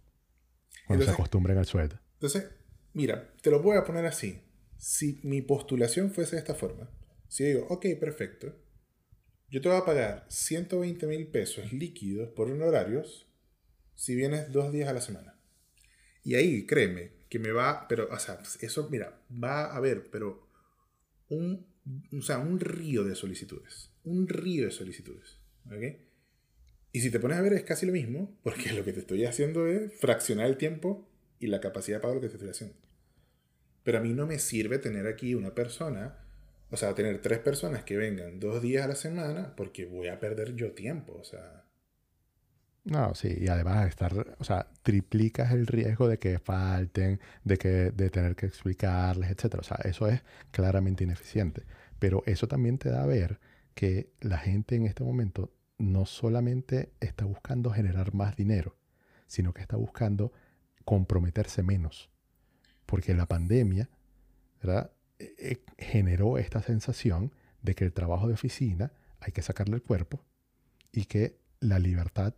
Cuando 0.88 1.04
se 1.04 1.12
acostumbren 1.12 1.56
al 1.56 1.66
sueldo. 1.66 2.00
Entonces, 2.14 2.50
mira, 2.92 3.34
te 3.40 3.52
lo 3.52 3.62
voy 3.62 3.76
a 3.76 3.84
poner 3.84 4.04
así. 4.04 4.42
Si 4.76 5.20
mi 5.22 5.42
postulación 5.42 6.10
fuese 6.10 6.34
de 6.34 6.40
esta 6.40 6.56
forma, 6.56 6.90
si 7.28 7.44
yo 7.44 7.48
digo, 7.50 7.66
ok, 7.68 7.86
perfecto, 8.00 8.52
yo 9.48 9.60
te 9.60 9.68
voy 9.68 9.78
a 9.78 9.84
pagar 9.84 10.26
120 10.28 11.06
mil 11.06 11.28
pesos 11.28 11.72
líquidos 11.72 12.30
por 12.30 12.50
honorarios 12.50 13.26
si 13.96 14.14
vienes 14.14 14.52
dos 14.52 14.72
días 14.72 14.88
a 14.88 14.92
la 14.92 15.00
semana. 15.00 15.34
Y 16.22 16.36
ahí, 16.36 16.66
créeme, 16.66 17.12
que 17.28 17.38
me 17.38 17.50
va, 17.50 17.88
pero, 17.88 18.08
o 18.10 18.18
sea, 18.18 18.40
eso, 18.60 18.88
mira, 18.90 19.20
va 19.30 19.64
a 19.64 19.76
haber, 19.76 20.10
pero 20.10 20.48
un, 21.28 21.66
o 22.16 22.22
sea, 22.22 22.38
un 22.38 22.60
río 22.60 23.02
de 23.02 23.14
solicitudes. 23.14 23.90
Un 24.04 24.28
río 24.28 24.66
de 24.66 24.70
solicitudes. 24.70 25.38
¿Ok? 25.66 25.82
Y 26.92 27.00
si 27.00 27.10
te 27.10 27.20
pones 27.20 27.36
a 27.36 27.42
ver 27.42 27.52
es 27.52 27.64
casi 27.64 27.84
lo 27.84 27.92
mismo, 27.92 28.38
porque 28.42 28.72
lo 28.72 28.84
que 28.84 28.92
te 28.92 29.00
estoy 29.00 29.24
haciendo 29.24 29.66
es 29.66 29.92
fraccionar 29.98 30.46
el 30.46 30.56
tiempo 30.56 31.08
y 31.38 31.48
la 31.48 31.60
capacidad 31.60 32.00
para 32.00 32.14
lo 32.14 32.20
que 32.20 32.28
te 32.28 32.34
estoy 32.34 32.48
haciendo. 32.48 32.76
Pero 33.82 33.98
a 33.98 34.00
mí 34.00 34.14
no 34.14 34.26
me 34.26 34.38
sirve 34.38 34.78
tener 34.78 35.06
aquí 35.06 35.34
una 35.34 35.54
persona, 35.54 36.24
o 36.70 36.76
sea, 36.76 36.94
tener 36.94 37.20
tres 37.20 37.38
personas 37.38 37.84
que 37.84 37.96
vengan 37.96 38.40
dos 38.40 38.62
días 38.62 38.84
a 38.84 38.88
la 38.88 38.94
semana, 38.94 39.54
porque 39.56 39.84
voy 39.84 40.08
a 40.08 40.18
perder 40.18 40.54
yo 40.54 40.72
tiempo, 40.72 41.12
o 41.12 41.24
sea. 41.24 41.65
No, 42.86 43.16
sí, 43.16 43.36
y 43.40 43.48
además 43.48 43.88
estar, 43.88 44.36
o 44.38 44.44
sea, 44.44 44.68
triplicas 44.82 45.50
el 45.50 45.66
riesgo 45.66 46.06
de 46.06 46.20
que 46.20 46.38
falten, 46.38 47.20
de 47.42 47.58
que 47.58 47.90
de 47.90 48.10
tener 48.10 48.36
que 48.36 48.46
explicarles, 48.46 49.28
etcétera. 49.28 49.60
O 49.60 49.64
sea, 49.64 49.78
eso 49.82 50.06
es 50.06 50.22
claramente 50.52 51.02
ineficiente. 51.02 51.64
Pero 51.98 52.22
eso 52.26 52.46
también 52.46 52.78
te 52.78 52.90
da 52.90 53.02
a 53.02 53.06
ver 53.06 53.40
que 53.74 54.12
la 54.20 54.38
gente 54.38 54.76
en 54.76 54.86
este 54.86 55.02
momento 55.02 55.52
no 55.78 56.06
solamente 56.06 56.92
está 57.00 57.24
buscando 57.24 57.72
generar 57.72 58.14
más 58.14 58.36
dinero, 58.36 58.76
sino 59.26 59.52
que 59.52 59.62
está 59.62 59.76
buscando 59.76 60.32
comprometerse 60.84 61.64
menos. 61.64 62.08
Porque 62.86 63.14
la 63.14 63.26
pandemia 63.26 63.90
e, 64.62 64.90
e, 65.18 65.64
generó 65.76 66.38
esta 66.38 66.62
sensación 66.62 67.32
de 67.62 67.74
que 67.74 67.84
el 67.84 67.92
trabajo 67.92 68.28
de 68.28 68.34
oficina 68.34 68.92
hay 69.18 69.32
que 69.32 69.42
sacarle 69.42 69.74
el 69.74 69.82
cuerpo 69.82 70.24
y 70.92 71.06
que 71.06 71.40
la 71.58 71.80
libertad 71.80 72.34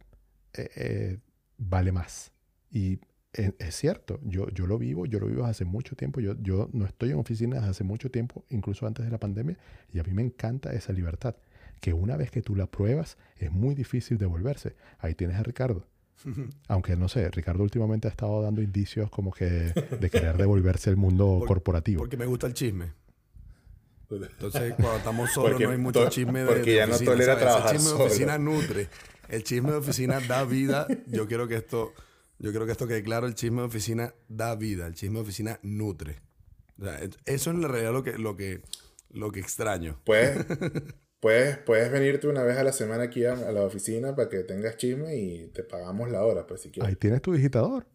eh, 0.54 0.70
eh, 0.76 1.18
vale 1.56 1.92
más. 1.92 2.32
Y 2.70 3.00
es, 3.32 3.76
cierto, 3.76 4.20
yo, 4.24 4.48
yo 4.50 4.66
lo 4.66 4.78
vivo, 4.78 5.06
yo 5.06 5.20
lo 5.20 5.26
vivo 5.26 5.44
hace 5.44 5.64
mucho 5.64 5.94
tiempo, 5.96 6.20
yo, 6.20 6.34
yo 6.40 6.68
no 6.72 6.86
estoy 6.86 7.10
en 7.10 7.18
oficinas 7.18 7.64
hace 7.64 7.84
mucho 7.84 8.10
tiempo, 8.10 8.44
incluso 8.48 8.86
antes 8.86 9.04
de 9.04 9.10
la 9.10 9.18
pandemia, 9.18 9.56
y 9.92 9.98
a 9.98 10.02
mí 10.02 10.12
me 10.12 10.22
encanta 10.22 10.72
esa 10.72 10.92
libertad, 10.92 11.36
que 11.80 11.92
una 11.92 12.16
vez 12.16 12.30
que 12.30 12.42
tú 12.42 12.56
la 12.56 12.66
pruebas 12.66 13.16
es 13.36 13.52
muy 13.52 13.74
difícil 13.74 14.18
devolverse. 14.18 14.74
Ahí 14.98 15.14
tienes 15.14 15.36
a 15.36 15.42
Ricardo. 15.42 15.86
Aunque 16.68 16.96
no 16.96 17.08
sé, 17.08 17.30
Ricardo 17.30 17.62
últimamente 17.62 18.08
ha 18.08 18.10
estado 18.10 18.42
dando 18.42 18.62
indicios 18.62 19.10
como 19.10 19.30
que 19.30 19.44
de 19.44 20.10
querer 20.10 20.36
devolverse 20.36 20.90
el 20.90 20.96
mundo 20.96 21.42
corporativo. 21.46 22.00
Porque 22.00 22.16
me 22.16 22.26
gusta 22.26 22.46
el 22.46 22.54
chisme. 22.54 22.92
Entonces, 24.10 24.74
cuando 24.74 24.96
estamos 24.96 25.30
solos 25.34 25.60
no 25.60 25.70
hay 25.70 25.78
mucho 25.78 26.08
chisme 26.08 26.40
de 26.40 26.46
Porque 26.46 26.76
ya 26.76 26.86
no 26.86 26.98
tolera 26.98 27.38
trabajar 27.38 27.74
El 27.74 27.80
chisme 27.80 27.98
de 27.98 28.04
oficina 28.04 28.38
nutre. 28.38 28.88
El 29.28 29.44
chisme 29.44 29.70
de 29.70 29.76
oficina 29.76 30.20
da 30.20 30.44
vida. 30.44 30.86
Yo 31.06 31.26
quiero 31.26 31.46
que 31.46 31.56
esto 31.56 31.92
yo 32.38 32.52
creo 32.52 32.66
que 32.66 32.72
esto 32.72 32.86
quede 32.86 33.02
claro, 33.02 33.26
el 33.26 33.34
chisme 33.34 33.62
de 33.62 33.66
oficina 33.66 34.14
da 34.28 34.54
vida, 34.54 34.86
el 34.86 34.94
chisme 34.94 35.16
de 35.16 35.22
oficina 35.22 35.58
nutre. 35.62 36.20
eso 37.24 37.50
es 37.50 37.56
en 37.56 37.62
realidad 37.62 37.92
lo 37.92 38.02
que, 38.04 38.16
lo 38.16 38.36
que, 38.36 38.62
lo 39.10 39.32
que 39.32 39.40
extraño. 39.40 40.00
Pues, 40.04 40.36
puedes, 41.20 41.58
puedes 41.58 41.90
venirte 41.90 42.28
una 42.28 42.44
vez 42.44 42.56
a 42.56 42.62
la 42.62 42.72
semana 42.72 43.04
aquí 43.04 43.24
a, 43.24 43.34
la 43.34 43.62
oficina 43.62 44.14
para 44.14 44.28
que 44.28 44.44
tengas 44.44 44.76
chisme 44.76 45.16
y 45.16 45.48
te 45.48 45.64
pagamos 45.64 46.10
la 46.10 46.22
hora, 46.24 46.46
pues 46.46 46.62
si 46.62 46.70
quieres. 46.70 46.88
Ahí 46.88 46.96
tienes 46.96 47.22
tu 47.22 47.32
digitador. 47.32 47.86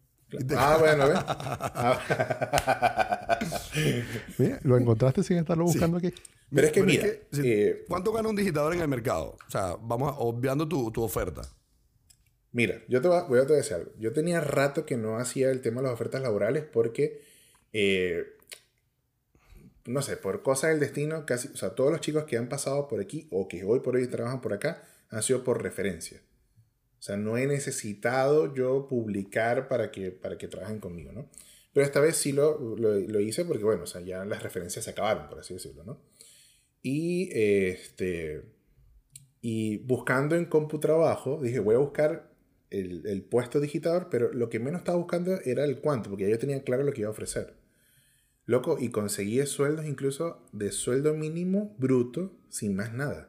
Ah, 0.56 0.76
bueno, 0.78 1.06
mira, 4.38 4.60
lo 4.62 4.76
encontraste 4.76 5.22
sin 5.22 5.38
estarlo 5.38 5.64
buscando 5.64 5.98
aquí. 5.98 6.12
Pero 6.52 6.66
es 6.66 6.72
que 6.72 6.82
mira, 6.82 7.06
eh, 7.42 7.84
¿cuánto 7.88 8.12
gana 8.12 8.28
un 8.28 8.36
digitador 8.36 8.74
en 8.74 8.80
el 8.80 8.88
mercado? 8.88 9.36
O 9.46 9.50
sea, 9.50 9.76
vamos 9.80 10.14
obviando 10.18 10.68
tu, 10.68 10.90
tu 10.90 11.02
oferta. 11.02 11.42
Mira, 12.52 12.80
yo 12.86 13.02
te 13.02 13.08
voy 13.08 13.40
a, 13.40 13.44
decir 13.44 13.74
algo. 13.74 13.90
Yo 13.98 14.12
tenía 14.12 14.40
rato 14.40 14.86
que 14.86 14.96
no 14.96 15.18
hacía 15.18 15.50
el 15.50 15.60
tema 15.60 15.80
de 15.80 15.88
las 15.88 15.94
ofertas 15.94 16.22
laborales 16.22 16.64
porque, 16.64 17.22
eh, 17.72 18.24
no 19.86 20.02
sé, 20.02 20.16
por 20.16 20.42
cosas 20.42 20.70
del 20.70 20.78
destino, 20.78 21.26
casi, 21.26 21.48
o 21.48 21.56
sea, 21.56 21.70
todos 21.70 21.90
los 21.90 22.00
chicos 22.00 22.22
que 22.24 22.36
han 22.36 22.48
pasado 22.48 22.86
por 22.86 23.00
aquí 23.00 23.26
o 23.32 23.48
que 23.48 23.64
hoy 23.64 23.80
por 23.80 23.96
hoy 23.96 24.06
trabajan 24.06 24.40
por 24.40 24.52
acá 24.52 24.84
han 25.10 25.24
sido 25.24 25.42
por 25.42 25.64
referencia. 25.64 26.20
O 27.04 27.06
sea, 27.06 27.18
no 27.18 27.36
he 27.36 27.46
necesitado 27.46 28.54
yo 28.54 28.88
publicar 28.88 29.68
para 29.68 29.90
que, 29.90 30.10
para 30.10 30.38
que 30.38 30.48
trabajen 30.48 30.80
conmigo, 30.80 31.12
¿no? 31.12 31.28
Pero 31.74 31.84
esta 31.84 32.00
vez 32.00 32.16
sí 32.16 32.32
lo, 32.32 32.58
lo, 32.78 33.20
hice 33.20 33.44
porque, 33.44 33.62
bueno, 33.62 33.82
o 33.82 33.86
sea, 33.86 34.00
ya 34.00 34.24
las 34.24 34.42
referencias 34.42 34.86
se 34.86 34.92
acabaron, 34.92 35.28
por 35.28 35.38
así 35.38 35.52
decirlo, 35.52 35.84
¿no? 35.84 36.00
Y, 36.80 37.28
este, 37.34 38.46
y 39.42 39.76
buscando 39.84 40.34
en 40.34 40.46
CompuTrabajo, 40.46 41.42
dije, 41.42 41.58
voy 41.58 41.74
a 41.74 41.80
buscar 41.80 42.32
el, 42.70 43.22
puesto 43.28 43.60
digitador, 43.60 44.08
pero 44.10 44.32
lo 44.32 44.48
que 44.48 44.58
menos 44.58 44.78
estaba 44.78 44.96
buscando 44.96 45.38
era 45.44 45.66
el 45.66 45.82
cuánto, 45.82 46.08
porque 46.08 46.24
ya 46.24 46.30
yo 46.30 46.38
tenía 46.38 46.62
claro 46.62 46.84
lo 46.84 46.92
que 46.94 47.02
iba 47.02 47.08
a 47.08 47.12
ofrecer. 47.12 47.52
Loco, 48.46 48.78
y 48.80 48.88
conseguí 48.88 49.44
sueldos 49.44 49.84
incluso 49.84 50.42
de 50.52 50.72
sueldo 50.72 51.12
mínimo 51.12 51.76
bruto 51.76 52.34
sin 52.48 52.74
más 52.74 52.94
nada. 52.94 53.28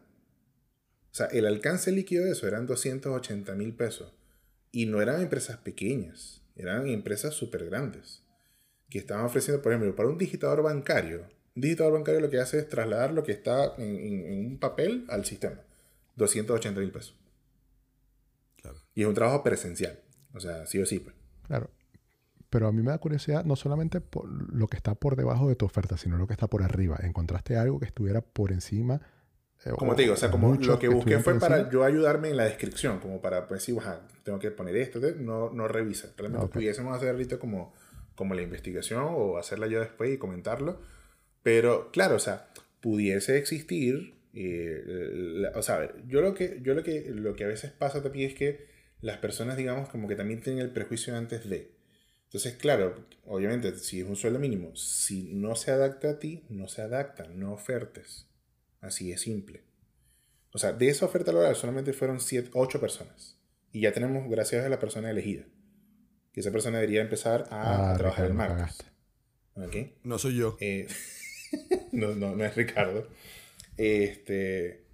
O 1.16 1.18
sea, 1.18 1.28
el 1.28 1.46
alcance 1.46 1.94
líquido 1.94 2.26
de 2.26 2.34
eso 2.34 2.46
eran 2.46 2.66
280 2.66 3.56
mil 3.56 3.74
pesos. 3.74 4.12
Y 4.74 4.86
no 4.86 5.02
eran 5.02 5.22
empresas 5.22 5.56
pequeñas, 5.56 6.42
eran 6.58 6.88
empresas 6.88 7.34
súper 7.34 7.64
grandes. 7.68 8.22
Que 8.90 8.98
estaban 8.98 9.24
ofreciendo, 9.24 9.62
por 9.62 9.72
ejemplo, 9.72 9.96
para 9.96 10.10
un 10.10 10.18
digitador 10.18 10.62
bancario. 10.62 11.22
Un 11.56 11.62
digitador 11.62 11.94
bancario 11.94 12.20
lo 12.20 12.30
que 12.30 12.42
hace 12.42 12.60
es 12.60 12.68
trasladar 12.68 13.14
lo 13.14 13.24
que 13.24 13.32
está 13.32 13.76
en, 13.78 13.96
en 13.96 14.46
un 14.46 14.60
papel 14.60 15.06
al 15.08 15.24
sistema. 15.24 15.62
280 16.18 16.82
mil 16.82 16.92
pesos. 16.92 17.16
Y 18.94 19.04
es 19.04 19.08
un 19.08 19.14
trabajo 19.14 19.42
presencial. 19.42 19.98
O 20.34 20.42
sea, 20.42 20.66
sí 20.66 20.80
o 20.80 20.86
sí. 20.86 21.00
Pues. 21.00 21.16
Claro. 21.48 21.70
Pero 22.50 22.68
a 22.68 22.74
mí 22.74 22.82
me 22.82 22.92
da 22.92 22.98
curiosidad 22.98 23.46
no 23.46 23.56
solamente 23.56 24.02
por 24.02 24.28
lo 24.28 24.68
que 24.68 24.76
está 24.76 24.96
por 24.96 25.16
debajo 25.16 25.48
de 25.48 25.56
tu 25.56 25.66
oferta, 25.66 25.96
sino 25.96 26.18
lo 26.18 26.28
que 26.28 26.34
está 26.34 26.48
por 26.48 26.62
arriba. 26.62 27.00
¿Encontraste 27.04 27.56
algo 27.56 27.80
que 27.80 27.86
estuviera 27.86 28.20
por 28.20 28.52
encima? 28.52 29.00
Eh, 29.64 29.72
como 29.78 29.96
te 29.96 30.04
digo, 30.04 30.14
o 30.14 30.18
sea, 30.18 30.30
como 30.30 30.54
lo 30.56 30.80
que, 30.80 30.88
busqué 30.88 31.20
fue 31.20 31.40
para 31.40 31.70
yo 31.70 31.84
ayudarme 31.84 32.30
en 32.30 32.38
la 32.38 32.46
descripción, 32.46 33.00
como 33.00 33.22
para 33.22 33.48
pues 33.48 33.64
sí, 33.64 33.76
tengo 34.24 34.40
que 34.40 34.52
poner 34.52 34.76
esto, 34.76 35.00
no, 35.20 35.50
no 35.52 35.68
revisa. 35.68 36.10
Realmente 36.18 36.48
pudiésemos 36.48 36.96
hacer 36.96 37.10
ahorita 37.10 37.40
como, 37.40 37.74
como 38.16 38.36
la 38.36 38.42
investigación 38.42 39.04
o 39.08 39.38
hacerla 39.38 39.68
yo 39.68 39.80
después 39.80 40.14
y 40.14 40.18
comentarlo. 40.18 40.82
Pero 41.42 41.92
claro, 41.92 42.16
o 42.16 42.20
sea, 42.20 42.48
pudiese 42.82 43.38
existir 43.38 44.16
eh, 44.38 45.50
o 45.56 45.62
sea, 45.62 45.92
yo 46.08 46.22
lo 46.22 46.34
que, 46.34 46.60
yo 46.62 46.74
lo 46.74 46.84
que, 46.84 47.10
lo 47.10 47.36
que 47.36 47.46
a 47.46 47.48
veces 47.48 47.72
pasa 47.72 48.04
también 48.04 48.30
es 48.30 48.36
que 48.36 48.68
las 49.02 49.18
personas, 49.18 49.56
digamos, 49.56 49.90
como 49.90 50.08
que 50.08 50.16
también 50.16 50.42
tienen 50.42 50.62
el 50.62 50.72
prejuicio 50.72 51.16
antes 51.16 51.50
de. 51.50 51.72
Entonces, 52.26 52.56
claro, 52.56 53.06
obviamente, 53.26 53.78
si 53.78 54.02
es 54.02 54.08
un 54.08 54.18
sueldo 54.18 54.40
mínimo, 54.40 54.76
si 54.76 55.34
no 55.34 55.56
se 55.56 55.72
adapta 55.72 56.12
a 56.12 56.20
ti, 56.20 56.44
no 56.50 56.68
se 56.68 56.82
adapta, 56.82 57.28
no 57.30 57.54
ofertes. 57.54 58.28
Así 58.86 59.12
es 59.12 59.22
simple. 59.22 59.64
O 60.54 60.58
sea, 60.58 60.72
de 60.72 60.88
esa 60.88 61.06
oferta 61.06 61.32
laboral 61.32 61.56
solamente 61.56 61.92
fueron 61.92 62.20
8 62.54 62.80
personas. 62.80 63.38
Y 63.72 63.82
ya 63.82 63.92
tenemos, 63.92 64.30
gracias 64.30 64.64
a 64.64 64.70
la 64.70 64.80
persona 64.80 65.10
elegida. 65.10 65.44
Que 66.32 66.42
esa 66.42 66.52
persona 66.52 66.78
debería 66.78 67.02
empezar 67.02 67.48
a, 67.50 67.92
ah, 67.92 67.98
trabajar 67.98 68.26
el 68.26 68.34
martes. 68.34 68.78
No 70.04 70.20
soy 70.20 70.38
yo. 70.38 70.56
Eh, 70.60 70.88
no, 71.92 72.16
no, 72.16 72.36
no 72.36 72.46
es 72.46 72.56
Ricardo. 72.56 73.08
Este, 73.76 74.86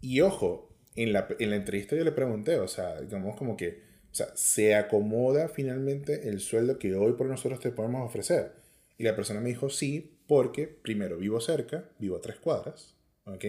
y 0.00 0.20
ojo, 0.20 0.68
en 0.96 1.12
la, 1.12 1.28
en 1.38 1.50
la 1.50 1.56
entrevista 1.56 1.94
yo 1.94 2.04
le 2.04 2.12
pregunté, 2.12 2.58
o 2.58 2.68
sea, 2.68 3.00
digamos 3.00 3.36
como 3.36 3.56
que, 3.56 3.82
o 4.10 4.14
sea, 4.14 4.26
¿se 4.34 4.74
acomoda 4.74 5.48
finalmente 5.48 6.28
el 6.28 6.40
sueldo 6.40 6.78
que 6.78 6.94
hoy 6.94 7.12
por 7.12 7.26
nosotros 7.26 7.60
te 7.60 7.70
podemos 7.70 8.04
ofrecer? 8.04 8.52
Y 8.98 9.04
la 9.04 9.14
persona 9.14 9.40
me 9.40 9.50
dijo 9.50 9.70
sí, 9.70 10.18
porque 10.26 10.66
primero 10.66 11.18
vivo 11.18 11.40
cerca, 11.40 11.88
vivo 11.98 12.16
a 12.16 12.20
tres 12.20 12.36
cuadras, 12.36 12.97
¿ok? 13.28 13.44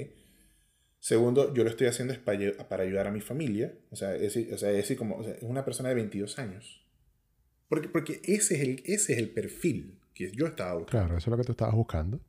Segundo, 1.00 1.54
yo 1.54 1.64
lo 1.64 1.70
estoy 1.70 1.88
haciendo 1.88 2.14
es 2.14 2.20
para, 2.20 2.84
ayudar 2.84 3.08
a 3.08 3.12
mi 3.12 3.22
familia, 3.22 3.74
o 3.90 3.96
sea, 3.96 4.16
es, 4.16 4.36
o 4.36 4.58
sea, 4.58 4.72
es 4.72 4.94
como, 4.98 5.24
es 5.24 5.42
una 5.42 5.64
persona 5.64 5.90
de 5.90 5.96
22 5.96 6.40
años. 6.40 6.86
Porque, 7.70 7.88
porque 7.88 8.22
ese, 8.24 8.56
es 8.56 8.62
el, 8.62 8.84
ese 8.86 9.14
es 9.14 9.20
el 9.20 9.30
perfil 9.30 10.00
que 10.14 10.32
yo 10.32 10.48
estaba 10.48 10.74
buscando. 10.74 10.92
Claro, 10.92 11.18
eso 11.18 11.30
es 11.30 11.32
lo 11.32 11.38
que 11.38 11.44
tú 11.46 11.52
estabas 11.54 11.76
buscando. 11.76 12.20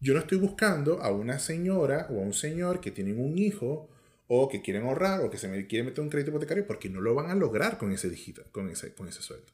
Yo 0.00 0.14
no 0.14 0.20
estoy 0.20 0.38
buscando 0.38 1.00
a 1.00 1.12
una 1.12 1.38
señora 1.38 2.08
o 2.10 2.20
a 2.20 2.22
un 2.22 2.32
señor 2.32 2.80
que 2.80 2.90
tienen 2.90 3.20
un 3.20 3.38
hijo 3.38 3.90
o 4.26 4.48
que 4.48 4.62
quieren 4.62 4.84
ahorrar 4.84 5.20
o 5.20 5.30
que 5.30 5.36
se 5.36 5.48
me 5.48 5.66
quieren 5.66 5.86
meter 5.86 6.02
un 6.02 6.08
crédito 6.08 6.30
hipotecario 6.30 6.66
porque 6.66 6.88
no 6.88 7.00
lo 7.00 7.14
van 7.14 7.30
a 7.30 7.34
lograr 7.34 7.76
con 7.76 7.92
ese 7.92 8.08
digital, 8.08 8.46
con 8.50 8.70
ese, 8.70 8.94
con 8.94 9.06
ese 9.06 9.20
sueldo. 9.20 9.52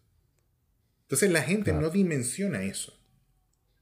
Entonces 1.03 1.31
la 1.33 1.43
gente 1.43 1.73
no 1.73 1.91
dimensiona 1.91 2.63
eso. 2.63 2.98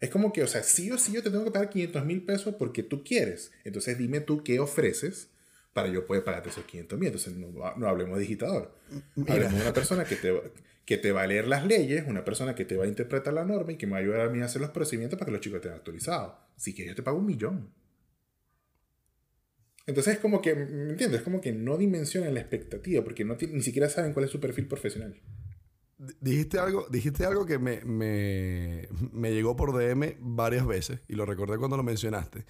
Es 0.01 0.11
como 0.11 0.33
que, 0.33 0.43
o 0.43 0.47
sea, 0.47 0.63
sí 0.63 0.91
o 0.91 0.99
sí 0.99 1.13
yo 1.13 1.23
te 1.23 1.31
tengo 1.31 1.45
que 1.45 1.51
pagar 1.51 1.71
500 1.71 2.05
mil 2.05 2.23
pesos 2.25 2.55
porque 2.57 2.83
tú 2.83 3.03
quieres. 3.03 3.53
Entonces 3.65 3.97
dime 3.97 4.21
tú 4.21 4.45
qué 4.45 4.61
ofreces 4.61 5.29
para 5.73 5.89
yo 5.89 6.07
poder 6.07 6.25
pagarte 6.25 6.51
esos 6.51 6.65
500 6.65 6.99
mil. 6.99 7.07
Entonces 7.09 7.35
no, 7.35 7.87
hablemos 7.87 8.17
de 8.17 8.23
digitador. 8.23 8.75
Hablemos 9.29 9.55
de 9.55 9.61
una 9.63 9.73
persona 9.73 10.05
que 10.05 10.17
te, 10.17 10.39
que 10.85 10.99
te 10.99 11.13
va 11.13 11.23
a 11.23 11.27
leer 11.27 11.49
las 11.49 11.67
leyes, 11.67 12.05
una 12.07 12.25
persona 12.25 12.55
que 12.55 12.65
te 12.65 12.77
va 12.77 12.85
a 12.85 12.89
interpretar 12.89 13.33
la 13.33 13.45
norma 13.45 13.73
y 13.73 13.77
que 13.77 13.87
me 13.87 13.93
va 13.93 13.99
a 13.99 14.01
ayudar 14.01 14.21
a 14.21 14.31
mí 14.31 14.41
a 14.41 14.45
hacer 14.45 14.61
los 14.61 14.71
procedimientos 14.71 15.19
para 15.19 15.27
que 15.27 15.33
los 15.33 15.41
chicos 15.41 15.57
estén 15.57 15.73
actualizados. 15.73 16.35
Así 16.57 16.75
que 16.75 16.87
yo 16.87 16.95
te 16.95 17.03
pago 17.03 17.19
un 17.19 17.27
millón. 17.27 17.71
Entonces 19.87 20.15
es 20.15 20.21
como 20.21 20.43
que, 20.43 20.55
¿me 20.55 20.91
entiendes? 20.91 21.21
Es 21.21 21.23
como 21.23 21.41
que 21.41 21.53
no 21.53 21.77
dimensionan 21.77 22.35
la 22.35 22.41
expectativa 22.41 23.03
porque 23.05 23.25
no 23.25 23.37
ni 23.41 23.63
siquiera 23.63 23.89
saben 23.89 24.13
cuál 24.13 24.25
es 24.25 24.31
su 24.31 24.41
perfil 24.41 24.67
profesional. 24.67 25.21
Dijiste 25.99 26.59
algo, 26.59 26.87
dijiste 26.91 27.25
algo 27.25 27.47
que 27.47 27.59
me, 27.59 27.81
me, 27.83 28.89
me 29.13 29.33
llegó 29.33 29.57
por 29.57 29.73
DM 29.73 30.17
varias 30.21 30.67
veces 30.67 31.01
y 31.09 31.15
lo 31.15 31.25
recordé 31.25 31.57
cuando 31.57 31.77
lo 31.77 31.83
mencionaste. 31.83 32.45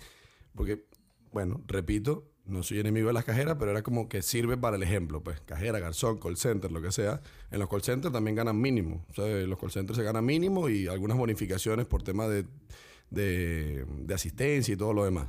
Porque, 0.54 0.84
bueno, 1.32 1.62
repito, 1.66 2.28
no 2.46 2.62
soy 2.62 2.80
enemigo 2.80 3.08
de 3.08 3.12
las 3.12 3.24
cajeras, 3.24 3.56
pero 3.58 3.70
era 3.70 3.82
como 3.82 4.08
que 4.08 4.22
sirve 4.22 4.56
para 4.56 4.76
el 4.76 4.82
ejemplo, 4.82 5.22
pues, 5.22 5.40
cajera, 5.40 5.78
garzón, 5.78 6.18
call 6.18 6.36
center, 6.36 6.72
lo 6.72 6.80
que 6.80 6.92
sea. 6.92 7.20
En 7.50 7.58
los 7.58 7.68
call 7.68 7.82
centers 7.82 8.12
también 8.12 8.36
ganan 8.36 8.60
mínimo. 8.60 9.04
O 9.10 9.14
sea, 9.14 9.26
en 9.26 9.50
los 9.50 9.58
call 9.58 9.70
centers 9.70 9.96
se 9.96 10.04
gana 10.04 10.22
mínimo 10.22 10.68
y 10.68 10.88
algunas 10.88 11.16
bonificaciones 11.16 11.86
por 11.86 12.02
tema 12.02 12.28
de, 12.28 12.46
de, 13.10 14.14
asistencia 14.14 14.74
y 14.74 14.76
todo 14.76 14.92
lo 14.92 15.04
demás. 15.04 15.28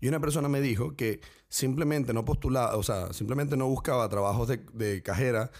Y 0.00 0.08
una 0.08 0.20
persona 0.20 0.48
me 0.48 0.60
dijo 0.60 0.96
que 0.96 1.20
simplemente 1.48 2.12
no 2.12 2.24
postulaba, 2.24 2.76
o 2.76 2.82
sea, 2.82 3.12
simplemente 3.12 3.56
no 3.56 3.68
buscaba 3.68 4.08
trabajos 4.08 4.48
de, 4.48 4.58
de 4.72 5.02
cajera 5.02 5.50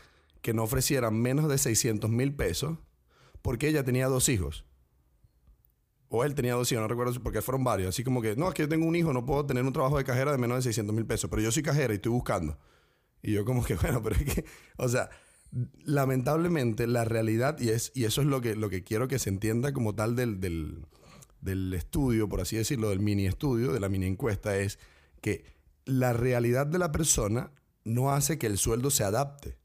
que 0.42 0.55
no 0.55 0.62
ofrecieran 0.62 1.20
menos 1.20 1.48
de 1.48 1.59
600 1.59 2.11
mil 2.11 2.35
pesos 2.35 2.79
porque 3.42 3.68
ella 3.68 3.85
tenía 3.85 4.09
dos 4.09 4.29
hijos 4.29 4.64
o 6.12 6.24
él 6.24 6.35
tenía 6.35 6.55
dos 6.55 6.70
hijos, 6.72 6.83
no 6.83 6.88
recuerdo 6.88 7.14
porque 7.22 7.40
fueron 7.40 7.62
varios. 7.62 7.90
Así 7.90 8.03
como 8.03 8.20
que, 8.20 8.35
no, 8.35 8.48
es 8.48 8.55
que 8.55 8.62
yo 8.62 8.68
tengo 8.68 8.85
un 8.85 8.96
hijo, 8.96 9.12
no 9.12 9.24
puedo 9.24 9.46
tener 9.46 9.64
un 9.64 9.72
trabajo 9.72 9.96
de 9.96 10.05
cajera 10.05 10.33
de 10.33 10.38
menos 10.38 10.57
de 10.57 10.62
600 10.62 10.94
mil 10.94 11.07
pesos, 11.07 11.31
pero 11.31 11.40
yo 11.40 11.53
soy 11.53 11.62
cajera 11.62 11.94
y 11.94 11.96
estoy 11.96 12.11
buscando. 12.11 12.59
Y 13.22 13.33
yo 13.33 13.44
como 13.44 13.64
que, 13.64 13.74
bueno, 13.81 14.03
pero 14.03 14.16
es 14.16 14.35
que, 14.35 14.44
o 14.76 14.88
sea, 14.88 15.09
lamentablemente 15.85 16.88
la 16.88 17.05
realidad, 17.05 17.61
y, 17.61 17.68
es, 17.68 17.92
y 17.94 18.05
eso 18.05 18.22
es 18.22 18.26
lo 18.26 18.40
que, 18.40 18.57
lo 18.57 18.68
que 18.68 18.83
quiero 18.83 19.07
que 19.07 19.20
se 19.20 19.31
entienda 19.31 19.72
como 19.72 19.94
tal 19.94 20.16
del, 20.16 20.40
del, 20.40 20.85
del 21.40 21.72
estudio, 21.74 22.29
por 22.29 22.40
así 22.40 22.57
decirlo, 22.57 22.90
del 22.90 22.98
mini 22.98 23.26
estudio, 23.26 23.72
de 23.72 23.79
la 23.79 23.88
mini 23.88 24.07
encuesta, 24.07 24.57
es 24.57 24.81
que 25.20 25.44
la 25.85 26.12
realidad 26.12 26.66
de 26.66 26.79
la 26.81 26.90
persona 26.90 27.53
no 27.85 28.11
hace 28.11 28.37
que 28.37 28.48
el 28.48 28.59
sueldo 28.59 28.90
se 28.90 29.05
adapte. 29.05 29.60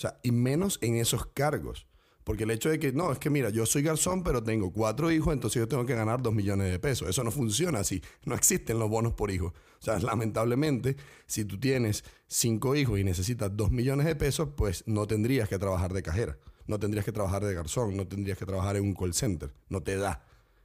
O 0.00 0.08
sea, 0.08 0.18
y 0.22 0.32
menos 0.32 0.78
en 0.80 0.96
esos 0.96 1.26
cargos. 1.26 1.86
Porque 2.24 2.44
el 2.44 2.50
hecho 2.52 2.70
de 2.70 2.78
que, 2.78 2.90
no, 2.90 3.12
es 3.12 3.18
que 3.18 3.28
mira, 3.28 3.50
yo 3.50 3.66
soy 3.66 3.82
garzón, 3.82 4.22
pero 4.22 4.42
tengo 4.42 4.72
cuatro 4.72 5.10
hijos, 5.10 5.34
entonces 5.34 5.60
yo 5.60 5.68
tengo 5.68 5.84
que 5.84 5.94
ganar 5.94 6.22
dos 6.22 6.32
millones 6.32 6.70
de 6.70 6.78
pesos. 6.78 7.06
Eso 7.06 7.22
no 7.22 7.30
funciona 7.30 7.80
así. 7.80 8.02
No 8.24 8.34
existen 8.34 8.78
los 8.78 8.88
bonos 8.88 9.12
por 9.12 9.30
hijo. 9.30 9.48
O 9.48 9.82
sea, 9.82 9.98
lamentablemente, 9.98 10.96
si 11.26 11.44
tú 11.44 11.60
tienes 11.60 12.02
cinco 12.28 12.74
hijos 12.76 12.98
y 12.98 13.04
necesitas 13.04 13.54
dos 13.54 13.72
millones 13.72 14.06
de 14.06 14.16
pesos, 14.16 14.48
pues 14.56 14.84
no 14.86 15.06
tendrías 15.06 15.50
que 15.50 15.58
trabajar 15.58 15.92
de 15.92 16.02
cajera. 16.02 16.38
No 16.66 16.78
tendrías 16.78 17.04
que 17.04 17.12
trabajar 17.12 17.44
de 17.44 17.52
garzón. 17.52 17.94
No 17.94 18.06
tendrías 18.08 18.38
que 18.38 18.46
trabajar 18.46 18.76
en 18.76 18.84
un 18.84 18.94
call 18.94 19.12
center. 19.12 19.52
No 19.68 19.82
te 19.82 19.96
da. 19.96 20.24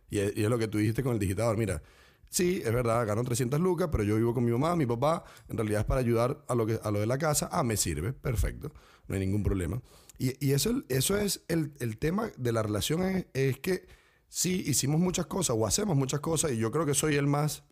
Y 0.10 0.20
es, 0.20 0.32
y 0.38 0.46
es 0.46 0.50
lo 0.50 0.58
que 0.58 0.70
tú 0.70 0.78
dijiste 0.78 1.04
con 1.04 1.12
el 1.12 1.20
digitador. 1.20 1.58
Mira, 1.58 1.82
sí, 2.30 2.62
es 2.64 2.74
verdad, 2.74 3.06
gano 3.06 3.22
300 3.22 3.60
lucas, 3.60 3.90
pero 3.92 4.04
yo 4.04 4.16
vivo 4.16 4.34
con 4.34 4.46
mi 4.46 4.52
mamá, 4.52 4.78
mi 4.78 4.86
papá. 4.86 5.26
En 5.50 5.58
realidad 5.58 5.82
es 5.82 5.86
para 5.86 6.00
ayudar 6.00 6.42
a 6.48 6.56
lo, 6.56 6.66
que, 6.66 6.80
a 6.82 6.90
lo 6.90 7.00
de 7.00 7.06
la 7.06 7.18
casa. 7.18 7.50
Ah, 7.52 7.64
me 7.64 7.76
sirve. 7.76 8.14
Perfecto. 8.14 8.72
No 9.08 9.16
hay 9.16 9.22
ningún 9.22 9.44
problema. 9.44 9.82
Y, 10.18 10.52
eso, 10.52 10.84
eso 10.88 11.18
es 11.18 11.44
el, 11.50 11.74
el, 11.80 11.98
tema 11.98 12.32
de 12.38 12.54
la 12.54 12.64
relación, 12.64 13.04
es, 13.04 13.26
es, 13.34 13.60
que 13.60 13.86
sí, 14.30 14.64
hicimos 14.66 15.02
muchas 15.02 15.26
cosas 15.26 15.58
o 15.60 15.68
hacemos 15.68 15.98
muchas 15.98 16.22
cosas 16.22 16.54
y 16.54 16.58
yo 16.58 16.72
creo 16.72 16.86
que 16.86 16.94
soy 16.94 17.16
el 17.16 17.28
más, 17.28 17.64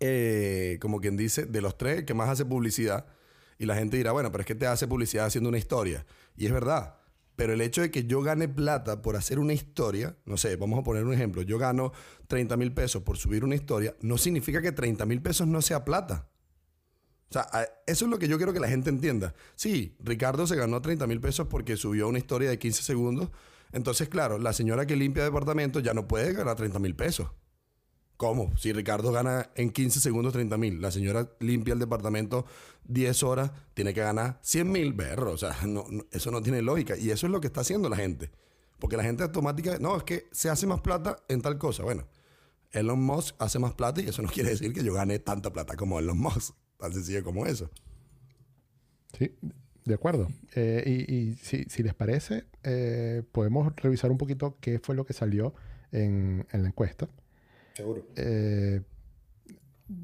eh, 0.00 0.78
como 0.80 1.00
quien 1.00 1.16
dice, 1.16 1.46
de 1.46 1.60
los 1.60 1.78
tres, 1.78 2.04
que 2.04 2.14
más 2.14 2.28
hace 2.28 2.44
publicidad. 2.44 3.06
Y 3.56 3.66
la 3.66 3.76
gente 3.76 3.96
dirá, 3.96 4.10
bueno, 4.10 4.32
pero 4.32 4.42
es 4.42 4.46
que 4.46 4.56
te 4.56 4.66
hace 4.66 4.88
publicidad 4.88 5.26
haciendo 5.26 5.48
una 5.48 5.58
historia. 5.58 6.04
Y 6.36 6.46
es 6.46 6.52
verdad. 6.52 6.96
Pero 7.36 7.52
el 7.52 7.60
hecho 7.60 7.82
de 7.82 7.90
que 7.90 8.04
yo 8.04 8.20
gane 8.22 8.48
plata 8.48 9.02
por 9.02 9.16
hacer 9.16 9.38
una 9.38 9.52
historia, 9.52 10.16
no 10.24 10.36
sé, 10.36 10.56
vamos 10.56 10.78
a 10.78 10.82
poner 10.82 11.04
un 11.04 11.12
ejemplo, 11.12 11.42
yo 11.42 11.58
gano 11.58 11.92
30 12.28 12.56
mil 12.56 12.72
pesos 12.72 13.02
por 13.02 13.16
subir 13.16 13.44
una 13.44 13.56
historia, 13.56 13.96
no 14.00 14.18
significa 14.18 14.62
que 14.62 14.70
30 14.70 15.04
mil 15.06 15.20
pesos 15.20 15.46
no 15.48 15.60
sea 15.60 15.84
plata. 15.84 16.28
O 17.30 17.32
sea, 17.32 17.48
eso 17.86 18.04
es 18.04 18.10
lo 18.10 18.18
que 18.18 18.28
yo 18.28 18.36
quiero 18.36 18.52
que 18.52 18.60
la 18.60 18.68
gente 18.68 18.90
entienda. 18.90 19.34
Sí, 19.56 19.96
Ricardo 20.00 20.46
se 20.46 20.56
ganó 20.56 20.80
30 20.80 21.06
mil 21.06 21.20
pesos 21.20 21.48
porque 21.48 21.76
subió 21.76 22.08
una 22.08 22.18
historia 22.18 22.48
de 22.48 22.58
15 22.58 22.82
segundos. 22.82 23.30
Entonces, 23.72 24.08
claro, 24.08 24.38
la 24.38 24.52
señora 24.52 24.86
que 24.86 24.94
limpia 24.94 25.24
departamento 25.24 25.80
ya 25.80 25.94
no 25.94 26.06
puede 26.06 26.32
ganar 26.32 26.56
30 26.56 26.78
mil 26.78 26.94
pesos. 26.94 27.28
¿Cómo? 28.16 28.56
Si 28.56 28.72
Ricardo 28.72 29.10
gana 29.10 29.50
en 29.56 29.70
15 29.70 29.98
segundos 29.98 30.32
30 30.32 30.56
mil, 30.56 30.80
la 30.80 30.92
señora 30.92 31.28
limpia 31.40 31.74
el 31.74 31.80
departamento 31.80 32.46
10 32.84 33.22
horas, 33.24 33.50
tiene 33.74 33.92
que 33.92 34.00
ganar 34.00 34.38
100 34.42 34.70
mil, 34.70 34.92
berro. 34.92 35.32
O 35.32 35.36
sea, 35.36 35.56
no, 35.66 35.84
eso 36.12 36.30
no 36.30 36.40
tiene 36.40 36.62
lógica. 36.62 36.96
Y 36.96 37.10
eso 37.10 37.26
es 37.26 37.32
lo 37.32 37.40
que 37.40 37.48
está 37.48 37.62
haciendo 37.62 37.88
la 37.88 37.96
gente. 37.96 38.30
Porque 38.78 38.96
la 38.96 39.02
gente 39.02 39.24
automática, 39.24 39.78
no, 39.80 39.96
es 39.96 40.04
que 40.04 40.28
se 40.30 40.48
hace 40.48 40.66
más 40.66 40.80
plata 40.80 41.16
en 41.28 41.42
tal 41.42 41.58
cosa. 41.58 41.82
Bueno, 41.82 42.06
Elon 42.70 43.02
Musk 43.02 43.34
hace 43.38 43.58
más 43.58 43.74
plata 43.74 44.00
y 44.00 44.08
eso 44.08 44.22
no 44.22 44.28
quiere 44.28 44.50
decir 44.50 44.72
que 44.72 44.84
yo 44.84 44.94
gane 44.94 45.18
tanta 45.18 45.52
plata 45.52 45.76
como 45.76 45.98
Elon 45.98 46.18
Musk. 46.18 46.54
Tan 46.78 46.92
sencillo 46.92 47.22
como 47.24 47.46
eso. 47.46 47.70
Sí, 49.18 49.34
de 49.84 49.94
acuerdo. 49.94 50.28
Eh, 50.54 50.82
y, 50.86 51.14
y 51.14 51.34
si, 51.36 51.64
si, 51.64 51.82
les 51.82 51.94
parece, 51.94 52.44
eh, 52.62 53.22
podemos 53.32 53.74
revisar 53.76 54.10
un 54.10 54.18
poquito 54.18 54.56
qué 54.60 54.78
fue 54.78 54.94
lo 54.94 55.04
que 55.04 55.12
salió 55.12 55.54
en, 55.92 56.46
en 56.52 56.62
la 56.62 56.68
encuesta. 56.68 57.08
Seguro. 57.74 58.06
Eh, 58.16 58.80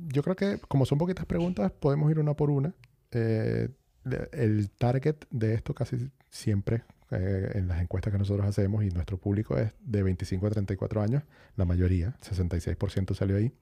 yo 0.08 0.22
creo 0.22 0.36
que 0.36 0.58
como 0.68 0.84
son 0.84 0.98
poquitas 0.98 1.24
preguntas, 1.26 1.72
podemos 1.72 2.10
ir 2.10 2.18
una 2.18 2.34
por 2.34 2.50
una. 2.50 2.74
el 3.12 4.70
target 4.78 5.16
de 5.30 5.54
esto 5.54 5.74
casi 5.74 6.10
siempre 6.28 6.84
en 7.10 7.66
las 7.66 7.80
encuestas 7.80 8.12
que 8.12 8.18
nosotros 8.18 8.46
hacemos 8.46 8.84
y 8.84 8.90
nuestro 8.90 9.18
público 9.18 9.56
es 9.56 9.72
de 9.80 10.02
25 10.04 10.46
a 10.46 10.50
34 10.50 11.02
años, 11.02 11.24
la 11.56 11.64
mayoría, 11.64 12.16
66% 12.22 13.14
salió 13.14 13.36
ahí, 13.36 13.52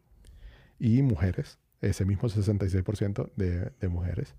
y 0.78 1.00
mujeres, 1.00 1.58
ese 1.80 2.04
mismo 2.04 2.28
66% 2.28 3.30
de, 3.36 3.70
de, 3.80 3.88
mujeres. 3.88 4.34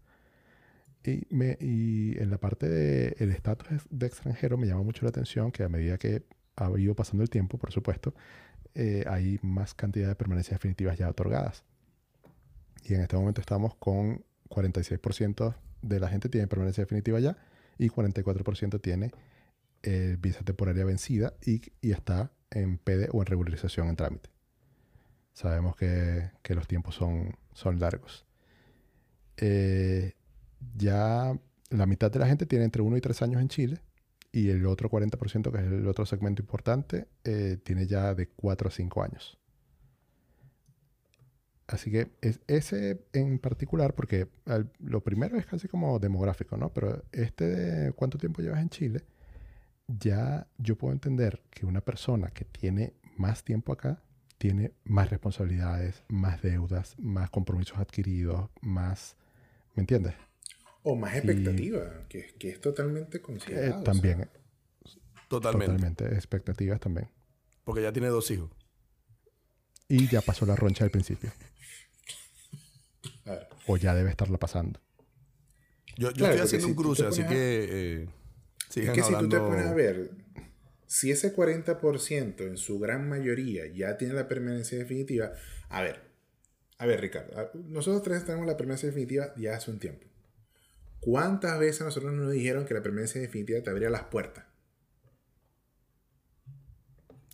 Y, 1.03 1.25
me, 1.29 1.57
y, 1.59 2.17
en 2.19 2.29
la 2.29 2.37
parte 2.37 2.67
del 2.67 3.31
estatus 3.31 3.67
de 3.89 4.07
extranjero 4.07 4.57
me 4.57 4.67
llama 4.67 4.83
mucho 4.83 5.05
la 5.05 5.09
atención 5.09 5.51
que 5.51 5.63
a 5.63 5.69
medida 5.69 5.97
que 5.97 6.23
ha 6.57 6.69
ido 6.77 6.95
pasando 6.95 7.23
el 7.23 7.29
tiempo, 7.29 7.57
por 7.57 7.71
supuesto, 7.71 8.13
eh, 8.75 9.05
hay 9.07 9.39
más 9.41 9.73
cantidad 9.73 10.07
de 10.07 10.15
permanencias 10.15 10.59
definitivas 10.59 10.97
ya 10.97 11.09
otorgadas. 11.09 11.63
Y 12.83 12.93
en 12.93 13.01
este 13.01 13.15
momento 13.15 13.41
estamos 13.41 13.75
con 13.75 14.23
46% 14.49 15.55
de 15.81 15.99
la 15.99 16.09
gente 16.09 16.29
tiene 16.29 16.47
permanencia 16.47 16.83
definitiva 16.83 17.19
ya 17.19 17.37
y 17.77 17.89
44% 17.89 18.81
tiene 18.81 19.11
eh, 19.83 20.17
visa 20.19 20.43
temporaria 20.43 20.83
vencida 20.83 21.33
y, 21.45 21.61
y 21.81 21.91
está 21.91 22.31
en 22.51 22.77
PD 22.77 23.09
o 23.11 23.21
en 23.21 23.25
regularización 23.27 23.87
en 23.87 23.95
trámite. 23.95 24.29
Sabemos 25.39 25.77
que, 25.77 26.31
que 26.41 26.53
los 26.53 26.67
tiempos 26.67 26.95
son, 26.95 27.33
son 27.53 27.79
largos. 27.79 28.25
Eh, 29.37 30.11
ya 30.75 31.33
la 31.69 31.85
mitad 31.85 32.11
de 32.11 32.19
la 32.19 32.27
gente 32.27 32.45
tiene 32.45 32.65
entre 32.65 32.81
1 32.81 32.97
y 32.97 32.99
3 32.99 33.21
años 33.21 33.41
en 33.41 33.47
Chile 33.47 33.79
y 34.33 34.49
el 34.49 34.65
otro 34.65 34.89
40%, 34.89 35.49
que 35.49 35.57
es 35.59 35.63
el 35.63 35.87
otro 35.87 36.05
segmento 36.05 36.41
importante, 36.41 37.07
eh, 37.23 37.57
tiene 37.63 37.87
ya 37.87 38.13
de 38.15 38.27
4 38.27 38.67
a 38.67 38.71
5 38.71 39.01
años. 39.01 39.39
Así 41.67 41.89
que 41.89 42.11
es 42.19 42.41
ese 42.47 43.05
en 43.13 43.39
particular, 43.39 43.95
porque 43.95 44.27
al, 44.43 44.69
lo 44.79 45.01
primero 45.05 45.37
es 45.37 45.45
casi 45.45 45.69
como 45.69 45.99
demográfico, 45.99 46.57
¿no? 46.57 46.73
Pero 46.73 47.01
este 47.13 47.47
de 47.47 47.91
cuánto 47.93 48.17
tiempo 48.17 48.41
llevas 48.41 48.59
en 48.59 48.71
Chile, 48.71 49.05
ya 49.87 50.47
yo 50.57 50.77
puedo 50.77 50.91
entender 50.91 51.43
que 51.49 51.65
una 51.65 51.79
persona 51.79 52.27
que 52.27 52.43
tiene 52.43 52.91
más 53.15 53.45
tiempo 53.45 53.71
acá 53.71 54.03
tiene 54.39 54.71
más 54.85 55.09
responsabilidades, 55.09 56.01
más 56.07 56.41
deudas, 56.41 56.95
más 56.97 57.29
compromisos 57.29 57.77
adquiridos, 57.77 58.49
más... 58.61 59.17
¿Me 59.75 59.81
entiendes? 59.81 60.15
O 60.81 60.95
más 60.95 61.13
expectativa, 61.13 61.83
y, 62.05 62.07
que, 62.07 62.33
que, 62.39 62.49
es 62.49 62.61
totalmente 62.61 63.21
considerado. 63.21 63.81
Eh, 63.81 63.83
también. 63.83 64.29
O 64.81 64.87
sea. 64.87 65.01
Totalmente. 65.27 65.73
Totalmente. 65.73 66.15
Expectativas 66.15 66.79
también. 66.79 67.09
Porque 67.65 67.81
ya 67.81 67.91
tiene 67.91 68.07
dos 68.07 68.31
hijos. 68.31 68.49
Y 69.89 70.07
ya 70.07 70.21
pasó 70.21 70.45
la 70.45 70.55
roncha 70.55 70.85
al 70.85 70.89
principio. 70.89 71.31
O 73.67 73.75
ya 73.75 73.93
debe 73.93 74.09
estarla 74.09 74.37
pasando. 74.37 74.79
Yo, 75.97 76.11
yo 76.11 76.13
claro, 76.13 76.35
estoy 76.35 76.45
haciendo 76.45 76.67
un 76.67 76.75
cruce, 76.75 77.05
así 77.05 77.23
que... 77.25 78.01
Eh, 78.01 78.09
es 78.69 78.89
que 78.91 79.01
hablando... 79.01 79.19
si 79.19 79.23
tú 79.23 79.29
te 79.29 79.39
pones 79.39 79.65
a 79.65 79.73
ver, 79.73 80.11
si 80.89 81.11
ese 81.11 81.35
40% 81.35 82.47
en 82.47 82.57
su 82.57 82.79
gran 82.79 83.07
mayoría 83.07 83.67
ya 83.67 83.95
tiene 83.95 84.15
la 84.15 84.27
permanencia 84.27 84.75
definitiva, 84.75 85.33
a 85.69 85.83
ver, 85.83 86.01
a 86.79 86.87
ver 86.87 86.99
Ricardo, 86.99 87.51
nosotros 87.67 88.01
tres 88.01 88.25
tenemos 88.25 88.47
la 88.47 88.57
permanencia 88.57 88.87
definitiva 88.87 89.31
ya 89.37 89.55
hace 89.55 89.69
un 89.69 89.77
tiempo. 89.77 90.07
¿Cuántas 90.99 91.59
veces 91.59 91.81
nosotros 91.81 92.11
nos 92.13 92.31
dijeron 92.31 92.65
que 92.65 92.73
la 92.73 92.81
permanencia 92.81 93.21
definitiva 93.21 93.61
te 93.61 93.69
abría 93.69 93.91
las 93.91 94.05
puertas? 94.05 94.45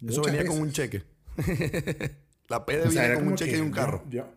Eso 0.05 0.19
Muchas 0.19 0.25
venía 0.25 0.41
veces. 0.41 0.49
con 0.53 0.61
un 0.61 0.71
cheque. 0.73 1.03
la 2.49 2.65
P 2.65 2.81
o 2.81 2.91
sea, 2.91 3.03
venía 3.03 3.15
con 3.15 3.27
un 3.29 3.35
cheque 3.35 3.51
que, 3.51 3.57
y 3.57 3.61
un 3.61 3.71
carro. 3.71 4.03
Yo, 4.09 4.17
yo, 4.17 4.33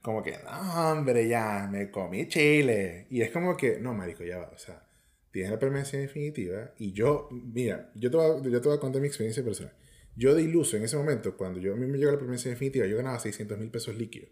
como 0.00 0.22
que, 0.22 0.38
no, 0.44 0.92
hombre, 0.92 1.26
ya, 1.26 1.68
me 1.68 1.90
comí 1.90 2.28
chile. 2.28 3.08
Y 3.10 3.20
es 3.20 3.32
como 3.32 3.56
que, 3.56 3.80
no, 3.80 3.94
marico, 3.94 4.22
ya 4.22 4.38
va, 4.38 4.52
o 4.54 4.58
sea 4.58 4.87
tienes 5.38 5.52
la 5.52 5.58
permanencia 5.60 6.00
definitiva 6.00 6.72
y 6.78 6.92
yo, 6.92 7.28
mira, 7.30 7.92
yo 7.94 8.10
te, 8.10 8.16
voy 8.16 8.26
a, 8.26 8.42
yo 8.42 8.60
te 8.60 8.68
voy 8.68 8.76
a 8.76 8.80
contar 8.80 9.00
mi 9.00 9.06
experiencia 9.06 9.44
personal. 9.44 9.72
Yo 10.16 10.34
de 10.34 10.42
iluso 10.42 10.76
en 10.76 10.82
ese 10.82 10.96
momento, 10.96 11.36
cuando 11.36 11.60
yo, 11.60 11.74
a 11.74 11.76
mí 11.76 11.86
me 11.86 11.96
llegó 11.96 12.10
la 12.10 12.18
permanencia 12.18 12.50
definitiva, 12.50 12.86
yo 12.86 12.96
ganaba 12.96 13.20
600 13.20 13.56
mil 13.56 13.70
pesos 13.70 13.94
líquidos. 13.96 14.30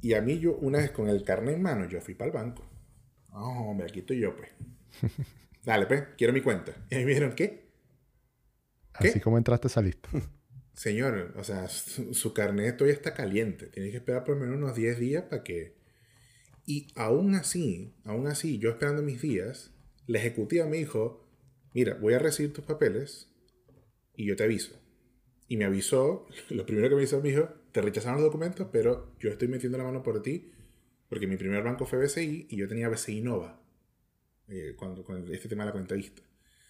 Y 0.00 0.14
a 0.14 0.22
mí 0.22 0.38
yo, 0.38 0.56
una 0.56 0.78
vez 0.78 0.92
con 0.92 1.10
el 1.10 1.24
carnet 1.24 1.56
en 1.56 1.62
mano, 1.62 1.86
yo 1.86 2.00
fui 2.00 2.14
para 2.14 2.28
el 2.28 2.32
banco. 2.32 2.66
Oh, 3.32 3.68
hombre, 3.68 3.86
aquí 3.86 3.98
estoy 3.98 4.18
yo, 4.18 4.34
pues. 4.34 4.48
Dale, 5.62 5.84
pues, 5.84 6.04
quiero 6.16 6.32
mi 6.32 6.40
cuenta. 6.40 6.74
Y 6.90 6.94
me 6.94 7.04
dijeron, 7.04 7.34
¿qué? 7.34 7.68
¿Qué? 8.98 9.08
Así 9.08 9.20
como 9.20 9.36
entraste, 9.36 9.68
saliste. 9.68 10.08
Señor, 10.72 11.34
o 11.36 11.44
sea, 11.44 11.68
su, 11.68 12.14
su 12.14 12.32
carnet 12.32 12.78
todavía 12.78 12.94
está 12.94 13.12
caliente. 13.12 13.66
Tienes 13.66 13.90
que 13.90 13.98
esperar 13.98 14.24
por 14.24 14.36
lo 14.36 14.40
menos 14.40 14.56
unos 14.56 14.74
10 14.74 14.98
días 14.98 15.24
para 15.24 15.44
que 15.44 15.81
y 16.64 16.88
aún 16.94 17.34
así, 17.34 17.94
aún 18.04 18.26
así, 18.26 18.58
yo 18.58 18.70
esperando 18.70 19.02
mis 19.02 19.20
días, 19.20 19.72
la 20.06 20.18
ejecutiva 20.18 20.66
me 20.66 20.76
dijo, 20.76 21.26
mira, 21.74 21.94
voy 21.94 22.14
a 22.14 22.18
recibir 22.18 22.52
tus 22.52 22.64
papeles 22.64 23.28
y 24.14 24.26
yo 24.26 24.36
te 24.36 24.44
aviso. 24.44 24.78
Y 25.48 25.56
me 25.56 25.64
avisó, 25.64 26.26
lo 26.50 26.64
primero 26.64 26.88
que 26.88 26.96
me 26.96 27.02
hizo 27.02 27.20
me 27.20 27.30
dijo, 27.30 27.48
te 27.72 27.82
rechazaron 27.82 28.20
los 28.20 28.30
documentos, 28.30 28.68
pero 28.72 29.14
yo 29.18 29.30
estoy 29.30 29.48
metiendo 29.48 29.78
la 29.78 29.84
mano 29.84 30.02
por 30.02 30.22
ti, 30.22 30.52
porque 31.08 31.26
mi 31.26 31.36
primer 31.36 31.62
banco 31.62 31.84
fue 31.84 31.98
BCI 31.98 32.46
y 32.50 32.56
yo 32.56 32.68
tenía 32.68 32.88
BCI 32.88 33.20
Nova, 33.22 33.60
eh, 34.48 34.74
cuando, 34.76 35.04
con 35.04 35.32
este 35.32 35.48
tema 35.48 35.64
de 35.64 35.68
la 35.68 35.72
cuenta 35.72 35.94
vista. 35.94 36.22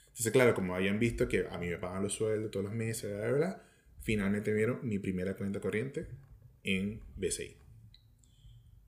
Entonces, 0.08 0.32
claro, 0.32 0.54
como 0.54 0.74
habían 0.74 0.98
visto 0.98 1.28
que 1.28 1.46
a 1.48 1.58
mí 1.58 1.68
me 1.68 1.78
pagan 1.78 2.02
los 2.02 2.14
sueldos 2.14 2.50
todos 2.50 2.64
los 2.64 2.74
meses, 2.74 3.10
bla, 3.10 3.28
bla, 3.28 3.36
bla, 3.36 3.62
finalmente 4.00 4.52
vieron 4.52 4.80
mi 4.82 4.98
primera 4.98 5.36
cuenta 5.36 5.60
corriente 5.60 6.06
en 6.64 7.00
BCI. 7.16 7.61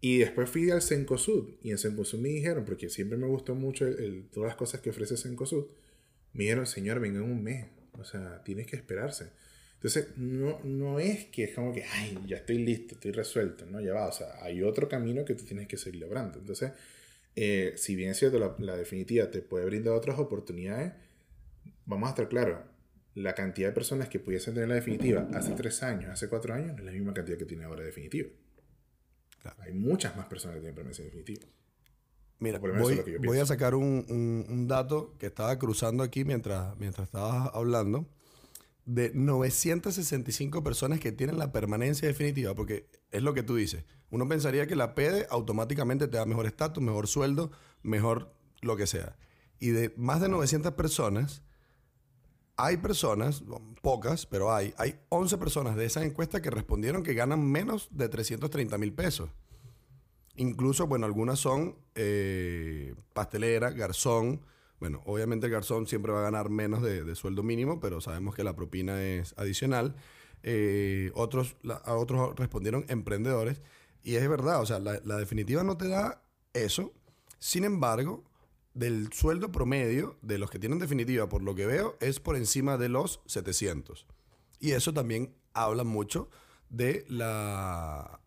Y 0.05 0.19
después 0.19 0.51
fui 0.51 0.71
al 0.71 0.83
Cencosud. 0.83 1.55
Y 1.62 1.71
en 1.71 1.79
Cencosud 1.79 2.19
me 2.19 2.29
dijeron, 2.29 2.67
porque 2.67 2.90
siempre 2.90 3.17
me 3.17 3.27
gustó 3.27 3.55
mucho 3.55 3.87
el, 3.87 3.99
el, 3.99 4.29
todas 4.29 4.49
las 4.49 4.57
cosas 4.57 4.83
que 4.83 4.90
ofrece 4.90 5.17
Cencosud, 5.17 5.64
me 6.35 6.45
dijeron, 6.45 6.67
señor, 6.67 7.01
venga 7.01 7.21
en 7.21 7.25
un 7.25 7.43
mes. 7.43 7.69
O 7.93 8.05
sea, 8.05 8.45
tienes 8.45 8.67
que 8.67 8.77
esperarse. 8.77 9.31
Entonces, 9.77 10.09
no, 10.19 10.61
no 10.62 11.01
es 11.01 11.25
que 11.29 11.45
es 11.45 11.55
como 11.55 11.73
que, 11.73 11.85
ay, 11.85 12.19
ya 12.27 12.37
estoy 12.37 12.59
listo, 12.59 12.97
estoy 12.97 13.12
resuelto, 13.12 13.64
¿no? 13.64 13.81
Ya 13.81 13.95
va. 13.95 14.09
O 14.09 14.12
sea, 14.12 14.27
hay 14.43 14.62
otro 14.62 14.90
camino 14.90 15.25
que 15.25 15.35
tú 15.35 15.47
tienes 15.47 15.69
que 15.69 15.79
seguir 15.79 16.03
logrando. 16.03 16.38
Entonces, 16.38 16.73
eh, 17.35 17.73
si 17.77 17.97
bien 17.97 18.11
es 18.11 18.19
cierto, 18.19 18.38
la, 18.38 18.55
la, 18.59 18.77
definitiva 18.77 19.31
te 19.31 19.40
puede 19.40 19.64
brindar 19.64 19.95
otras 19.95 20.19
oportunidades, 20.19 20.93
vamos 21.87 22.09
a 22.09 22.11
estar 22.11 22.29
claros, 22.29 22.59
la 23.14 23.35
cantidad 23.35 23.69
de 23.69 23.73
personas 23.75 24.11
que 24.11 24.19
pudiesen 24.19 24.53
tener 24.53 24.69
la 24.69 24.75
definitiva 24.75 25.31
hace 25.33 25.53
tres 25.53 25.83
años, 25.83 26.11
hace 26.11 26.29
cuatro 26.29 26.53
años, 26.53 26.75
no 26.75 26.81
es 26.81 26.85
la 26.85 26.93
misma 26.93 27.14
cantidad 27.14 27.38
que 27.38 27.47
tiene 27.47 27.64
ahora 27.64 27.85
definitiva. 27.85 28.29
Hay 29.59 29.73
muchas 29.73 30.17
más 30.17 30.27
personas 30.27 30.57
que 30.57 30.61
tienen 30.61 30.75
permanencia 30.75 31.05
definitiva. 31.05 31.47
Mira, 32.41 32.59
voy, 32.59 33.01
voy, 33.25 33.39
a 33.39 33.47
sacar 33.47 33.75
un, 33.75 34.05
un, 34.09 34.45
un, 34.49 34.69
dato 34.69 35.17
que 35.19 35.27
estaba 35.27 35.59
cruzando 35.59 36.03
aquí 36.03 36.25
mientras, 36.25 36.77
mientras 36.79 37.07
estabas 37.07 37.51
hablando 37.55 38.07
de 38.85 39.13
965 39.15 40.63
personas 40.63 41.01
que 41.01 41.13
tienen 41.13 41.39
la 41.39 41.53
permanencia 41.53 42.09
definitiva, 42.09 42.55
porque 42.55 42.89
es 43.11 43.23
lo 43.23 43.35
que 43.35 43.43
tú 43.43 43.57
dices. 43.57 43.85
Uno 44.11 44.29
pensaría 44.29 44.67
que 44.67 44.77
la 44.77 44.95
PEDE 44.95 45.27
automáticamente 45.31 46.07
te 46.09 46.19
da 46.19 46.27
mejor 46.27 46.47
estatus, 46.47 46.83
mejor 46.83 47.07
sueldo, 47.07 47.51
mejor 47.83 48.35
lo 48.61 48.77
que 48.77 48.87
sea. 48.87 49.17
Y 49.59 49.69
de 49.69 49.95
más 49.97 50.21
de 50.21 50.29
900 50.29 50.75
personas, 50.75 51.43
hay 52.57 52.77
personas, 52.77 53.43
pocas, 53.83 54.27
pero 54.27 54.55
hay, 54.55 54.75
hay 54.79 55.01
11 55.09 55.38
personas 55.38 55.77
de 55.77 55.87
esa 55.87 56.05
encuesta 56.05 56.40
que 56.40 56.51
respondieron 56.51 57.03
que 57.03 57.14
ganan 57.14 57.45
menos 57.45 57.88
de 57.90 58.09
330 58.09 58.79
mil 58.79 58.93
pesos. 58.93 59.31
Incluso, 60.37 60.87
bueno, 60.87 61.07
algunas 61.07 61.38
son 61.38 61.77
eh, 61.95 62.95
pastelera, 63.12 63.71
garzón, 63.71 64.40
bueno, 64.81 65.01
obviamente 65.07 65.47
el 65.47 65.53
garzón 65.53 65.87
siempre 65.87 66.12
va 66.12 66.21
a 66.21 66.25
ganar 66.25 66.51
menos 66.51 66.83
de, 66.83 67.14
sueldo 67.14 67.43
mínimo, 67.43 67.81
pero 67.81 68.01
sabemos 68.01 68.35
que 68.35 68.45
la 68.45 68.55
propina 68.55 69.03
es 69.03 69.35
adicional. 69.38 69.95
Eh, 70.43 71.11
otros, 71.14 71.57
otros 71.87 72.37
respondieron 72.37 72.85
emprendedores. 72.88 73.62
Y 74.03 74.17
es 74.17 74.29
verdad, 74.29 74.61
o 74.61 74.67
sea, 74.67 74.81
la, 74.81 75.17
definitiva 75.17 75.64
no 75.64 75.79
te 75.79 75.88
da 75.88 76.23
eso. 76.53 76.93
Sin 77.38 77.64
embargo, 77.64 78.25
del 78.75 79.13
sueldo 79.13 79.53
promedio 79.53 80.19
de 80.21 80.39
los 80.39 80.51
que 80.51 80.59
tienen 80.59 80.81
definitiva, 80.81 81.29
por 81.29 81.43
lo 81.43 81.55
que 81.55 81.65
veo, 81.65 81.97
es 82.01 82.21
por 82.21 82.37
encima 82.37 82.77
de 82.77 82.89
los 82.89 83.21
700. 83.27 84.07
Y 84.59 84.73
eso 84.73 84.93
también 84.93 85.35
habla 85.53 85.85
mucho 85.85 86.29
de 86.69 87.05
la... 87.09 88.21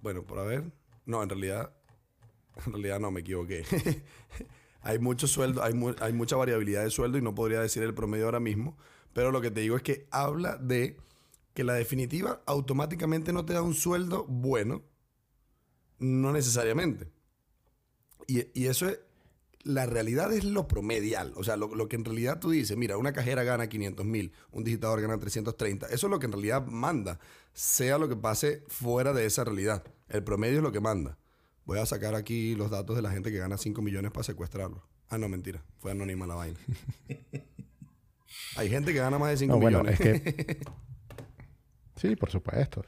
Bueno, 0.00 0.24
por 0.24 0.38
a 0.38 0.44
ver. 0.44 0.72
No, 1.06 1.22
en 1.22 1.28
realidad... 1.28 1.74
En 2.66 2.72
realidad 2.72 3.00
no, 3.00 3.10
me 3.10 3.20
equivoqué. 3.20 3.64
hay 4.82 4.98
mucho 4.98 5.26
sueldo, 5.26 5.62
hay, 5.62 5.72
hay 6.00 6.12
mucha 6.12 6.36
variabilidad 6.36 6.84
de 6.84 6.90
sueldo 6.90 7.16
y 7.16 7.22
no 7.22 7.34
podría 7.34 7.60
decir 7.60 7.82
el 7.82 7.94
promedio 7.94 8.26
ahora 8.26 8.40
mismo, 8.40 8.76
pero 9.14 9.30
lo 9.30 9.40
que 9.40 9.50
te 9.50 9.60
digo 9.60 9.76
es 9.76 9.82
que 9.82 10.08
habla 10.10 10.56
de 10.58 10.98
que 11.54 11.64
la 11.64 11.74
definitiva 11.74 12.42
automáticamente 12.46 13.32
no 13.32 13.46
te 13.46 13.54
da 13.54 13.62
un 13.62 13.72
sueldo 13.72 14.26
bueno, 14.26 14.82
no 15.98 16.32
necesariamente. 16.32 17.08
Y, 18.26 18.46
y 18.52 18.66
eso 18.66 18.88
es, 18.88 19.00
la 19.62 19.86
realidad 19.86 20.32
es 20.32 20.44
lo 20.44 20.66
promedial, 20.68 21.32
o 21.36 21.44
sea, 21.44 21.56
lo, 21.56 21.74
lo, 21.74 21.88
que 21.88 21.96
en 21.96 22.04
realidad 22.04 22.38
tú 22.38 22.50
dices, 22.50 22.76
mira, 22.76 22.96
una 22.96 23.12
cajera 23.12 23.42
gana 23.42 23.68
500 23.68 24.06
mil, 24.06 24.32
un 24.52 24.64
digitador 24.64 25.00
gana 25.00 25.18
330, 25.18 25.86
eso 25.86 26.06
es 26.06 26.10
lo 26.10 26.18
que 26.18 26.26
en 26.26 26.32
realidad 26.32 26.66
manda, 26.66 27.18
sea 27.52 27.98
lo 27.98 28.08
que 28.08 28.16
pase 28.16 28.64
fuera 28.68 29.12
de 29.12 29.26
esa 29.26 29.44
realidad, 29.44 29.84
el 30.08 30.24
promedio 30.24 30.58
es 30.58 30.62
lo 30.62 30.72
que 30.72 30.80
manda. 30.80 31.18
Voy 31.64 31.78
a 31.78 31.86
sacar 31.86 32.14
aquí 32.14 32.54
los 32.56 32.70
datos 32.70 32.96
de 32.96 33.02
la 33.02 33.10
gente 33.10 33.30
que 33.30 33.38
gana 33.38 33.56
5 33.56 33.80
millones 33.80 34.10
para 34.10 34.24
secuestrarlo. 34.24 34.82
Ah, 35.08 35.18
no, 35.18 35.28
mentira. 35.28 35.62
Fue 35.78 35.92
anónima 35.92 36.26
la 36.26 36.34
vaina. 36.34 36.58
Hay 38.56 38.68
gente 38.68 38.92
que 38.92 38.98
gana 38.98 39.18
más 39.18 39.30
de 39.30 39.36
5 39.36 39.58
millones. 39.58 39.98
sí, 41.96 42.16
por 42.16 42.30
supuesto. 42.30 42.84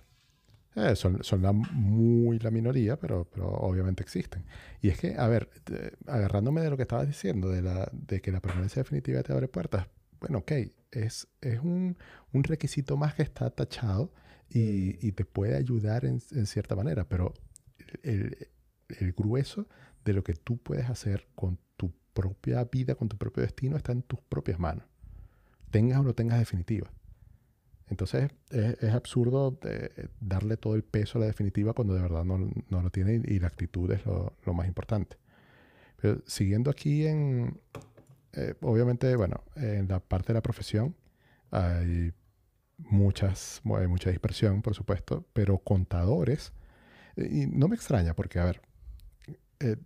Eh, 0.74 0.96
son, 0.96 1.22
son 1.22 1.42
la, 1.42 1.52
muy 1.52 2.38
la 2.38 2.50
minoría, 2.50 2.96
pero, 2.96 3.28
pero 3.32 3.48
obviamente 3.48 4.02
existen. 4.02 4.44
Y 4.80 4.88
es 4.88 4.98
que, 4.98 5.16
a 5.16 5.28
ver, 5.28 5.50
agarrándome 6.06 6.62
de 6.62 6.70
lo 6.70 6.76
que 6.76 6.82
estabas 6.82 7.06
diciendo, 7.06 7.50
de, 7.50 7.62
la, 7.62 7.90
de 7.92 8.20
que 8.20 8.32
la 8.32 8.40
permanencia 8.40 8.82
definitiva 8.82 9.22
te 9.22 9.32
abre 9.32 9.48
puertas, 9.48 9.86
bueno, 10.20 10.38
ok, 10.38 10.52
es, 10.92 11.28
es 11.40 11.58
un, 11.60 11.98
un 12.32 12.44
requisito 12.44 12.96
más 12.96 13.14
que 13.14 13.22
está 13.22 13.50
tachado 13.50 14.12
y, 14.48 15.06
y 15.06 15.12
te 15.12 15.24
puede 15.24 15.56
ayudar 15.56 16.04
en, 16.04 16.22
en, 16.30 16.46
cierta 16.46 16.74
manera, 16.76 17.08
pero 17.08 17.34
el, 18.02 18.48
el 19.00 19.12
grueso 19.12 19.66
de 20.04 20.12
lo 20.12 20.24
que 20.24 20.34
tú 20.34 20.58
puedes 20.58 20.88
hacer 20.88 21.26
con 21.34 21.58
tu 21.76 21.92
propia 22.14 22.64
vida, 22.64 22.94
con 22.94 23.08
tu 23.08 23.16
propio 23.16 23.42
destino, 23.42 23.76
está 23.76 23.92
en 23.92 24.02
tus 24.02 24.20
propias 24.20 24.58
manos. 24.58 24.84
Tengas 25.70 26.00
o 26.00 26.02
no 26.02 26.14
tengas 26.14 26.38
definitiva. 26.38 26.90
Entonces 27.92 28.30
es, 28.50 28.92
absurdo 28.92 29.58
eh, 29.64 30.08
darle 30.20 30.56
todo 30.56 30.74
el 30.74 30.82
peso 30.82 31.18
a 31.18 31.20
la 31.20 31.26
definitiva 31.26 31.74
cuando 31.74 31.94
de 31.94 32.02
verdad 32.02 32.24
no, 32.24 32.50
lo 32.68 32.90
tiene 32.90 33.22
y, 33.24 33.38
la 33.38 33.46
actitud 33.46 33.90
es 33.92 34.04
lo, 34.04 34.34
más 34.52 34.66
importante. 34.66 35.16
Pero 36.00 36.22
siguiendo 36.26 36.70
aquí 36.70 37.06
en, 37.06 37.60
eh, 38.32 38.54
obviamente, 38.62 39.14
bueno, 39.14 39.44
en 39.56 39.88
la 39.88 40.00
parte 40.00 40.28
de 40.28 40.34
la 40.34 40.42
profesión 40.42 40.96
hay 41.50 42.12
muchas, 42.78 43.60
hay 43.76 43.86
mucha 43.86 44.10
dispersión, 44.10 44.62
por 44.62 44.74
supuesto, 44.74 45.26
pero 45.32 45.58
contadores, 45.58 46.52
y 47.16 47.46
no 47.46 47.68
me 47.68 47.76
extraña 47.76 48.14
porque, 48.14 48.38
a 48.38 48.44
ver, 48.46 48.62
eh, 49.60 49.76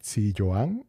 si 0.00 0.34
Joan 0.36 0.84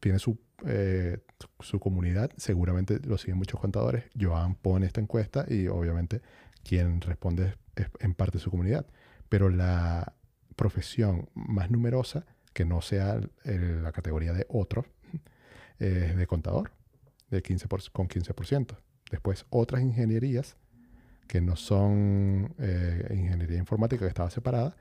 tiene 0.00 0.18
su, 0.18 0.38
eh, 0.66 1.18
su 1.60 1.80
comunidad, 1.80 2.30
seguramente 2.36 3.00
lo 3.00 3.18
siguen 3.18 3.38
muchos 3.38 3.60
contadores. 3.60 4.04
Joan 4.18 4.54
pone 4.54 4.86
esta 4.86 5.00
encuesta 5.00 5.44
y 5.48 5.66
obviamente 5.68 6.20
quien 6.62 7.00
responde 7.00 7.54
es 7.76 7.88
en 8.00 8.14
parte 8.14 8.38
su 8.38 8.50
comunidad. 8.50 8.86
Pero 9.28 9.48
la 9.48 10.14
profesión 10.56 11.28
más 11.34 11.70
numerosa, 11.70 12.26
que 12.52 12.64
no 12.64 12.80
sea 12.82 13.20
la 13.44 13.92
categoría 13.92 14.32
de 14.32 14.46
otro, 14.48 14.86
es 15.78 16.16
de 16.16 16.26
contador, 16.26 16.70
de 17.30 17.42
15 17.42 17.68
con 17.92 18.08
15%. 18.08 18.76
Después 19.10 19.46
otras 19.50 19.82
ingenierías 19.82 20.56
que 21.26 21.40
no 21.40 21.56
son 21.56 22.54
eh, 22.58 23.14
ingeniería 23.16 23.58
informática 23.58 24.04
que 24.04 24.08
estaba 24.08 24.30
separada, 24.30 24.76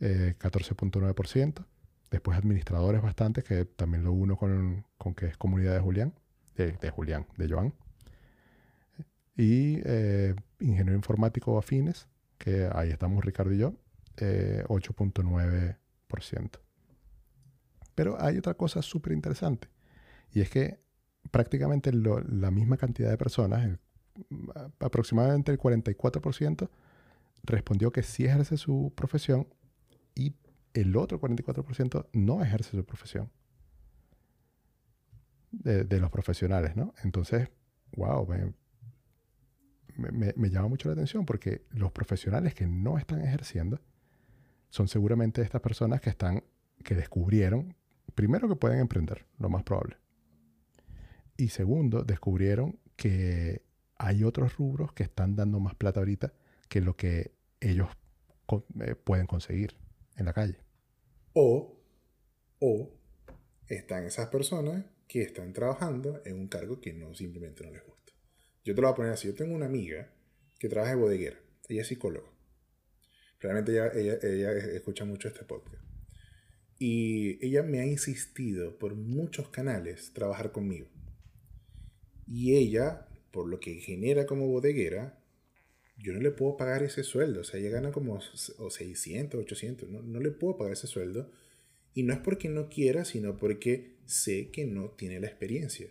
14.9%. 0.00 1.64
Después 2.12 2.36
administradores 2.36 3.00
bastantes, 3.00 3.42
que 3.42 3.64
también 3.64 4.04
lo 4.04 4.12
uno 4.12 4.36
con, 4.36 4.84
con 4.98 5.14
que 5.14 5.26
es 5.26 5.38
comunidad 5.38 5.72
de 5.72 5.80
Julián, 5.80 6.12
de, 6.56 6.90
Julián, 6.90 7.26
de 7.38 7.48
Joan. 7.48 7.72
Y 9.34 9.80
eh, 9.86 10.34
ingeniero 10.60 10.94
informático 10.94 11.58
afines, 11.58 12.08
que 12.36 12.68
ahí 12.74 12.90
estamos 12.90 13.24
Ricardo 13.24 13.54
y 13.54 13.58
yo, 13.58 13.72
8.9%. 14.18 16.44
Eh, 16.44 16.60
Pero 17.94 18.20
hay 18.20 18.36
otra 18.36 18.54
cosa 18.54 18.82
súper 18.82 19.14
interesante, 19.14 19.68
y 20.34 20.42
es 20.42 20.50
que 20.50 20.80
prácticamente 21.30 21.92
la 21.92 22.50
misma 22.50 22.76
cantidad 22.76 23.08
de 23.08 23.16
personas, 23.16 23.78
aproximadamente 24.80 25.50
el 25.50 25.58
44%, 25.58 26.68
respondió 27.44 27.90
que 27.90 28.02
sí 28.02 28.26
ejerce 28.26 28.58
su 28.58 28.92
profesión 28.94 29.48
y 30.14 30.34
el 30.74 30.96
otro 30.96 31.20
44% 31.20 32.06
no 32.12 32.42
ejerce 32.42 32.70
su 32.70 32.84
profesión. 32.84 33.30
De, 35.50 36.00
los 36.00 36.10
profesionales, 36.10 36.76
¿no? 36.76 36.94
Entonces, 37.04 37.50
wow, 37.94 38.26
me, 39.96 40.50
llama 40.50 40.68
mucho 40.68 40.88
la 40.88 40.94
atención 40.94 41.26
porque 41.26 41.66
los 41.72 41.92
profesionales 41.92 42.54
que 42.54 42.66
no 42.66 42.96
están 42.96 43.20
ejerciendo 43.20 43.78
son 44.70 44.88
seguramente 44.88 45.42
estas 45.42 45.60
personas 45.60 46.00
que 46.00 46.08
están, 46.08 46.42
que 46.82 46.94
descubrieron, 46.94 47.76
primero 48.14 48.48
que 48.48 48.56
pueden 48.56 48.80
emprender, 48.80 49.26
lo 49.38 49.50
más 49.50 49.62
probable. 49.62 49.98
Y 51.36 51.48
segundo, 51.48 52.02
descubrieron 52.02 52.78
que 52.96 53.62
hay 53.96 54.24
otros 54.24 54.56
rubros 54.56 54.94
que 54.94 55.02
están 55.02 55.36
dando 55.36 55.60
más 55.60 55.74
plata 55.74 56.00
ahorita 56.00 56.32
que 56.70 56.80
lo 56.80 56.96
que 56.96 57.34
ellos 57.60 57.90
eh, 58.80 58.94
pueden 58.94 59.26
conseguir 59.26 59.76
en 60.16 60.26
la 60.26 60.32
calle. 60.32 60.58
O, 61.34 61.78
o 62.58 62.90
están 63.68 64.04
esas 64.04 64.28
personas 64.28 64.84
que 65.08 65.22
están 65.22 65.52
trabajando 65.52 66.22
en 66.24 66.38
un 66.38 66.48
cargo 66.48 66.80
que 66.80 66.92
no 66.92 67.14
simplemente 67.14 67.64
no 67.64 67.70
les 67.70 67.84
gusta. 67.84 68.12
Yo 68.64 68.74
te 68.74 68.80
lo 68.80 68.88
voy 68.88 68.92
a 68.92 68.96
poner 68.96 69.12
así. 69.12 69.28
Yo 69.28 69.34
tengo 69.34 69.54
una 69.54 69.66
amiga 69.66 70.12
que 70.58 70.68
trabaja 70.68 70.94
de 70.94 71.00
bodeguera. 71.00 71.40
Ella 71.68 71.82
es 71.82 71.88
psicóloga. 71.88 72.30
Realmente 73.40 73.72
ella, 73.72 73.90
ella, 73.94 74.18
ella 74.22 74.52
escucha 74.52 75.04
mucho 75.04 75.28
este 75.28 75.44
podcast. 75.44 75.82
Y 76.78 77.44
ella 77.44 77.62
me 77.62 77.80
ha 77.80 77.86
insistido 77.86 78.78
por 78.78 78.94
muchos 78.94 79.48
canales 79.48 80.12
trabajar 80.12 80.52
conmigo. 80.52 80.88
Y 82.26 82.56
ella, 82.56 83.08
por 83.30 83.48
lo 83.48 83.60
que 83.60 83.74
genera 83.74 84.26
como 84.26 84.46
bodeguera, 84.46 85.21
yo 85.98 86.12
no 86.12 86.20
le 86.20 86.30
puedo 86.30 86.56
pagar 86.56 86.82
ese 86.82 87.04
sueldo. 87.04 87.40
O 87.40 87.44
sea, 87.44 87.60
ella 87.60 87.70
gana 87.70 87.92
como 87.92 88.20
o 88.58 88.70
600, 88.70 89.40
800. 89.40 89.88
No, 89.88 90.02
no 90.02 90.20
le 90.20 90.30
puedo 90.30 90.56
pagar 90.56 90.72
ese 90.72 90.86
sueldo. 90.86 91.30
Y 91.94 92.02
no 92.02 92.12
es 92.14 92.20
porque 92.20 92.48
no 92.48 92.68
quiera, 92.68 93.04
sino 93.04 93.36
porque 93.36 93.96
sé 94.06 94.50
que 94.50 94.64
no 94.64 94.90
tiene 94.90 95.20
la 95.20 95.26
experiencia. 95.26 95.88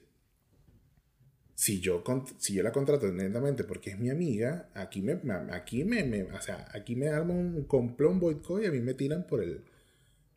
Si 1.56 1.80
yo, 1.80 2.04
si 2.40 2.54
yo 2.56 2.64
la 2.64 2.72
contrato 2.72 3.12
netamente 3.12 3.64
porque 3.64 3.92
es 3.92 4.00
mi 4.00 4.10
amiga, 4.10 4.72
aquí 4.74 5.02
me, 5.04 5.20
aquí 5.52 5.84
me, 5.84 6.24
o 6.24 6.42
sea, 6.42 6.68
aquí 6.74 6.96
me 6.96 7.10
arma 7.10 7.36
un 7.36 7.66
complón 7.66 8.20
boicot 8.20 8.64
y 8.64 8.66
a 8.66 8.72
mí 8.72 8.80
me 8.80 8.96
tiran 8.96 9.28
por 9.28 9.44
el, 9.44 9.64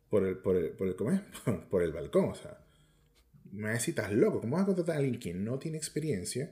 por 0.07 0.23
el, 0.23 0.37
por 0.37 0.55
el, 0.55 0.69
por 0.69 0.87
el, 0.87 0.95
¿cómo 0.95 1.11
es? 1.11 1.21
por 1.69 1.81
el 1.81 1.91
balcón, 1.91 2.25
o 2.25 2.35
sea. 2.35 2.59
Me 3.51 3.69
necesitas 3.69 4.11
loco, 4.11 4.41
¿cómo 4.41 4.55
vas 4.55 4.63
a 4.63 4.65
contratar 4.67 4.97
a 4.97 4.99
alguien 4.99 5.19
que 5.19 5.33
no 5.33 5.57
tiene 5.57 5.77
experiencia? 5.77 6.51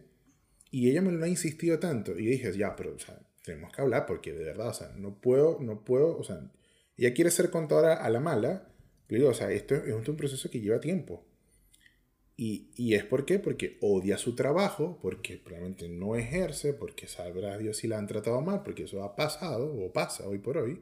Y 0.74 0.90
ella 0.90 1.04
me 1.04 1.12
lo 1.12 1.24
ha 1.24 1.28
insistido 1.28 1.78
tanto. 1.78 2.18
Y 2.18 2.26
dije, 2.26 2.52
ya, 2.58 2.76
pero, 2.76 2.96
o 2.96 3.00
sea, 3.00 3.20
tenemos 3.46 3.72
que 3.72 3.80
hablar 3.80 4.08
porque 4.08 4.34
de 4.34 4.44
verdad, 4.44 4.70
o 4.70 4.74
sea, 4.74 4.92
no 4.98 5.22
puedo, 5.22 5.60
no 5.62 5.86
puedo, 5.86 6.18
o 6.18 6.24
sea, 6.24 6.52
ella 6.98 7.14
quiere 7.14 7.30
ser 7.30 7.52
contadora 7.52 7.94
a 7.94 8.10
la 8.10 8.20
mala. 8.20 8.68
Pero 9.06 9.20
digo, 9.20 9.30
o 9.30 9.36
sea, 9.36 9.52
esto 9.52 9.76
es 9.76 10.10
un 10.10 10.18
proceso 10.18 10.50
que 10.50 10.62
lleva 10.62 10.80
tiempo. 10.80 11.28
Y, 12.36 12.72
y, 12.76 12.96
es 12.96 13.04
por 13.04 13.24
qué? 13.24 13.38
Porque 13.38 13.78
odia 13.82 14.18
su 14.18 14.36
trabajo, 14.36 14.98
porque 15.00 15.38
probablemente 15.38 15.90
no 15.90 16.16
ejerce, 16.16 16.74
porque 16.74 17.06
sabrá 17.06 17.56
Dios 17.60 17.78
si 17.78 17.88
la 17.88 18.00
han 18.00 18.08
tratado 18.08 18.42
mal, 18.42 18.64
porque 18.64 18.86
eso 18.86 19.04
ha 19.04 19.16
pasado 19.16 19.72
o 19.80 19.94
pasa 19.94 20.28
hoy 20.28 20.40
por 20.40 20.58
hoy. 20.58 20.82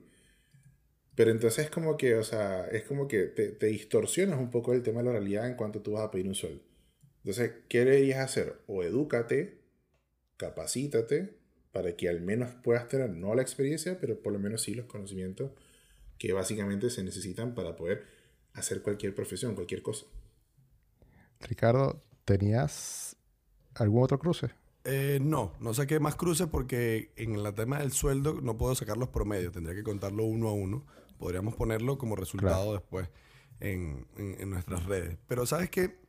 Pero 1.16 1.32
entonces 1.32 1.66
es 1.66 1.70
como 1.70 1.98
que, 1.98 2.16
o 2.16 2.24
sea, 2.24 2.66
es 2.70 2.84
como 2.84 3.10
que 3.10 3.24
te, 3.26 3.50
te 3.50 3.66
distorsionas 3.66 4.40
un 4.40 4.52
poco 4.52 4.72
el 4.74 4.84
tema 4.84 5.02
de 5.02 5.08
la 5.08 5.12
realidad 5.12 5.48
en 5.50 5.56
cuanto 5.56 5.82
tú 5.82 5.92
vas 5.92 6.04
a 6.04 6.12
pedir 6.12 6.30
un 6.30 6.36
sueldo. 6.36 6.64
Entonces, 7.26 7.52
¿qué 7.68 7.80
deberías 7.80 8.20
hacer? 8.20 8.62
O 8.68 8.84
edúcate, 8.84 9.61
capacítate, 10.42 11.38
para 11.72 11.96
que 11.96 12.10
al 12.10 12.20
menos 12.22 12.50
puedas 12.64 12.88
tener, 12.88 13.12
no 13.12 13.36
la 13.36 13.44
experiencia, 13.44 14.00
pero 14.00 14.20
por 14.20 14.34
lo 14.34 14.40
menos 14.40 14.64
sí 14.64 14.74
los 14.74 14.88
conocimientos 14.88 15.52
que 16.18 16.34
básicamente 16.34 16.90
se 16.90 17.04
necesitan 17.04 17.54
para 17.54 17.76
poder 17.76 18.06
hacer 18.54 18.82
cualquier 18.82 19.14
profesión, 19.14 19.54
cualquier 19.54 19.84
cosa. 19.84 20.06
Ricardo, 21.42 22.02
¿tenías 22.26 23.16
algún 23.76 24.04
otro 24.04 24.18
cruce? 24.18 24.50
Eh, 24.84 25.20
no, 25.22 25.54
no 25.60 25.76
saqué 25.76 26.00
más 26.00 26.16
cruces 26.16 26.48
porque 26.48 27.12
en 27.16 27.36
el 27.36 27.54
tema 27.54 27.80
del 27.80 27.92
sueldo 27.92 28.42
no 28.42 28.58
puedo 28.58 28.74
sacar 28.74 28.98
los 28.98 29.10
promedios, 29.10 29.54
tendría 29.54 29.76
que 29.76 29.84
contarlo 29.84 30.26
uno 30.26 30.50
a 30.50 30.54
uno. 30.54 30.86
Podríamos 31.20 31.56
ponerlo 31.56 32.00
como 32.00 32.16
resultado 32.16 32.74
después 32.74 33.08
en, 33.60 34.08
nuestras 34.50 34.86
redes. 34.86 35.20
Pero 35.28 35.46
sabes 35.46 35.70
que 35.70 36.00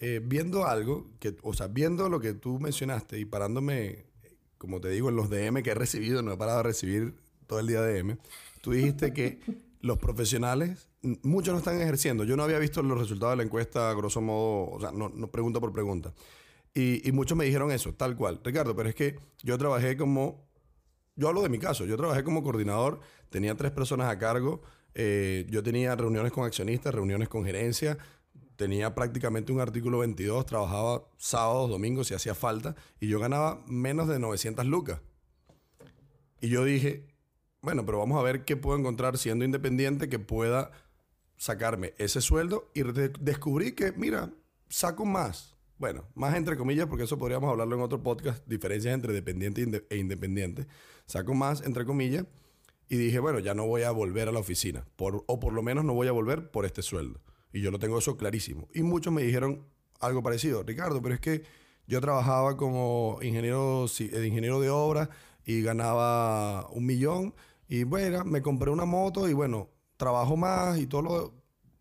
eh, 0.00 0.20
viendo 0.22 0.66
algo, 0.66 1.10
que, 1.18 1.36
o 1.42 1.52
sea, 1.54 1.66
viendo 1.66 2.08
lo 2.08 2.20
que 2.20 2.34
tú 2.34 2.58
mencionaste 2.60 3.18
y 3.18 3.24
parándome, 3.24 4.06
como 4.56 4.80
te 4.80 4.88
digo, 4.90 5.08
en 5.08 5.16
los 5.16 5.30
DM 5.30 5.62
que 5.62 5.70
he 5.70 5.74
recibido, 5.74 6.22
no 6.22 6.32
he 6.32 6.36
parado 6.36 6.58
de 6.58 6.64
recibir 6.64 7.14
todo 7.46 7.60
el 7.60 7.66
día 7.66 7.82
DM, 7.82 8.18
tú 8.60 8.72
dijiste 8.72 9.12
que 9.12 9.40
los 9.80 9.98
profesionales, 9.98 10.88
muchos 11.22 11.52
no 11.52 11.58
están 11.58 11.80
ejerciendo. 11.80 12.24
Yo 12.24 12.36
no 12.36 12.42
había 12.42 12.58
visto 12.58 12.82
los 12.82 12.98
resultados 12.98 13.32
de 13.32 13.36
la 13.38 13.42
encuesta, 13.44 13.92
grosso 13.94 14.20
modo, 14.20 14.70
o 14.70 14.80
sea, 14.80 14.90
no, 14.92 15.08
no 15.08 15.30
pregunta 15.30 15.60
por 15.60 15.72
pregunta. 15.72 16.12
Y, 16.74 17.10
muchos 17.10 17.36
me 17.36 17.44
dijeron 17.44 17.72
eso, 17.72 17.92
tal 17.94 18.14
cual. 18.16 18.40
Ricardo, 18.44 18.76
pero 18.76 18.88
es 18.88 18.94
que 18.94 19.18
yo 19.42 19.58
trabajé 19.58 19.96
como, 19.96 20.46
yo 21.16 21.28
hablo 21.28 21.42
de 21.42 21.48
mi 21.48 21.58
caso, 21.58 21.84
yo 21.86 21.96
trabajé 21.96 22.22
como 22.22 22.44
coordinador, 22.44 23.00
tenía 23.30 23.56
tres 23.56 23.72
personas 23.72 24.08
a 24.08 24.18
cargo, 24.18 24.62
eh, 24.94 25.44
yo 25.50 25.62
tenía 25.64 25.96
reuniones 25.96 26.30
con 26.30 26.44
accionistas, 26.44 26.94
reuniones 26.94 27.28
con 27.28 27.44
gerencia, 27.44 27.98
tenía 28.58 28.92
prácticamente 28.92 29.52
un 29.52 29.60
artículo 29.60 30.00
22, 30.00 30.44
trabajaba 30.44 31.04
sábados, 31.16 31.70
domingos 31.70 32.08
si 32.08 32.14
hacía 32.14 32.34
falta, 32.34 32.74
y 32.98 33.06
yo 33.06 33.20
ganaba 33.20 33.62
menos 33.68 34.08
de 34.08 34.18
900 34.18 34.66
lucas. 34.66 35.00
Y 36.40 36.48
yo 36.48 36.64
dije, 36.64 37.06
bueno, 37.62 37.86
pero 37.86 37.98
vamos 37.98 38.18
a 38.18 38.22
ver 38.22 38.44
qué 38.44 38.56
puedo 38.56 38.76
encontrar 38.76 39.16
siendo 39.16 39.44
independiente 39.44 40.08
que 40.08 40.18
pueda 40.18 40.72
sacarme 41.36 41.94
ese 41.98 42.20
sueldo 42.20 42.68
y 42.74 42.82
descubrí 43.20 43.72
que, 43.72 43.92
mira, 43.92 44.32
saco 44.68 45.06
más. 45.06 45.56
Bueno, 45.78 46.04
más 46.16 46.34
entre 46.34 46.56
comillas, 46.56 46.88
porque 46.88 47.04
eso 47.04 47.16
podríamos 47.16 47.48
hablarlo 47.50 47.76
en 47.76 47.82
otro 47.82 48.02
podcast, 48.02 48.44
diferencias 48.48 48.92
entre 48.92 49.12
dependiente 49.12 49.86
e 49.88 49.96
independiente. 49.98 50.66
Saco 51.06 51.32
más 51.32 51.62
entre 51.62 51.84
comillas 51.84 52.26
y 52.88 52.96
dije, 52.96 53.20
bueno, 53.20 53.38
ya 53.38 53.54
no 53.54 53.68
voy 53.68 53.82
a 53.82 53.92
volver 53.92 54.28
a 54.28 54.32
la 54.32 54.40
oficina, 54.40 54.84
por, 54.96 55.22
o 55.28 55.38
por 55.38 55.52
lo 55.52 55.62
menos 55.62 55.84
no 55.84 55.94
voy 55.94 56.08
a 56.08 56.12
volver 56.12 56.50
por 56.50 56.66
este 56.66 56.82
sueldo. 56.82 57.20
Y 57.52 57.60
yo 57.60 57.70
lo 57.70 57.78
tengo 57.78 57.98
eso 57.98 58.16
clarísimo. 58.16 58.68
Y 58.74 58.82
muchos 58.82 59.12
me 59.12 59.22
dijeron 59.22 59.66
algo 60.00 60.22
parecido, 60.22 60.62
Ricardo, 60.62 61.02
pero 61.02 61.14
es 61.14 61.20
que 61.20 61.42
yo 61.86 62.00
trabajaba 62.00 62.56
como 62.56 63.18
ingeniero, 63.22 63.86
eh, 63.98 64.26
ingeniero 64.26 64.60
de 64.60 64.70
obra 64.70 65.10
y 65.44 65.62
ganaba 65.62 66.68
un 66.70 66.84
millón 66.84 67.34
y 67.68 67.84
bueno, 67.84 68.24
me 68.24 68.42
compré 68.42 68.70
una 68.70 68.84
moto 68.84 69.28
y 69.28 69.32
bueno, 69.32 69.68
trabajo 69.96 70.36
más 70.36 70.78
y 70.78 70.86
todo 70.86 71.02
lo... 71.02 71.38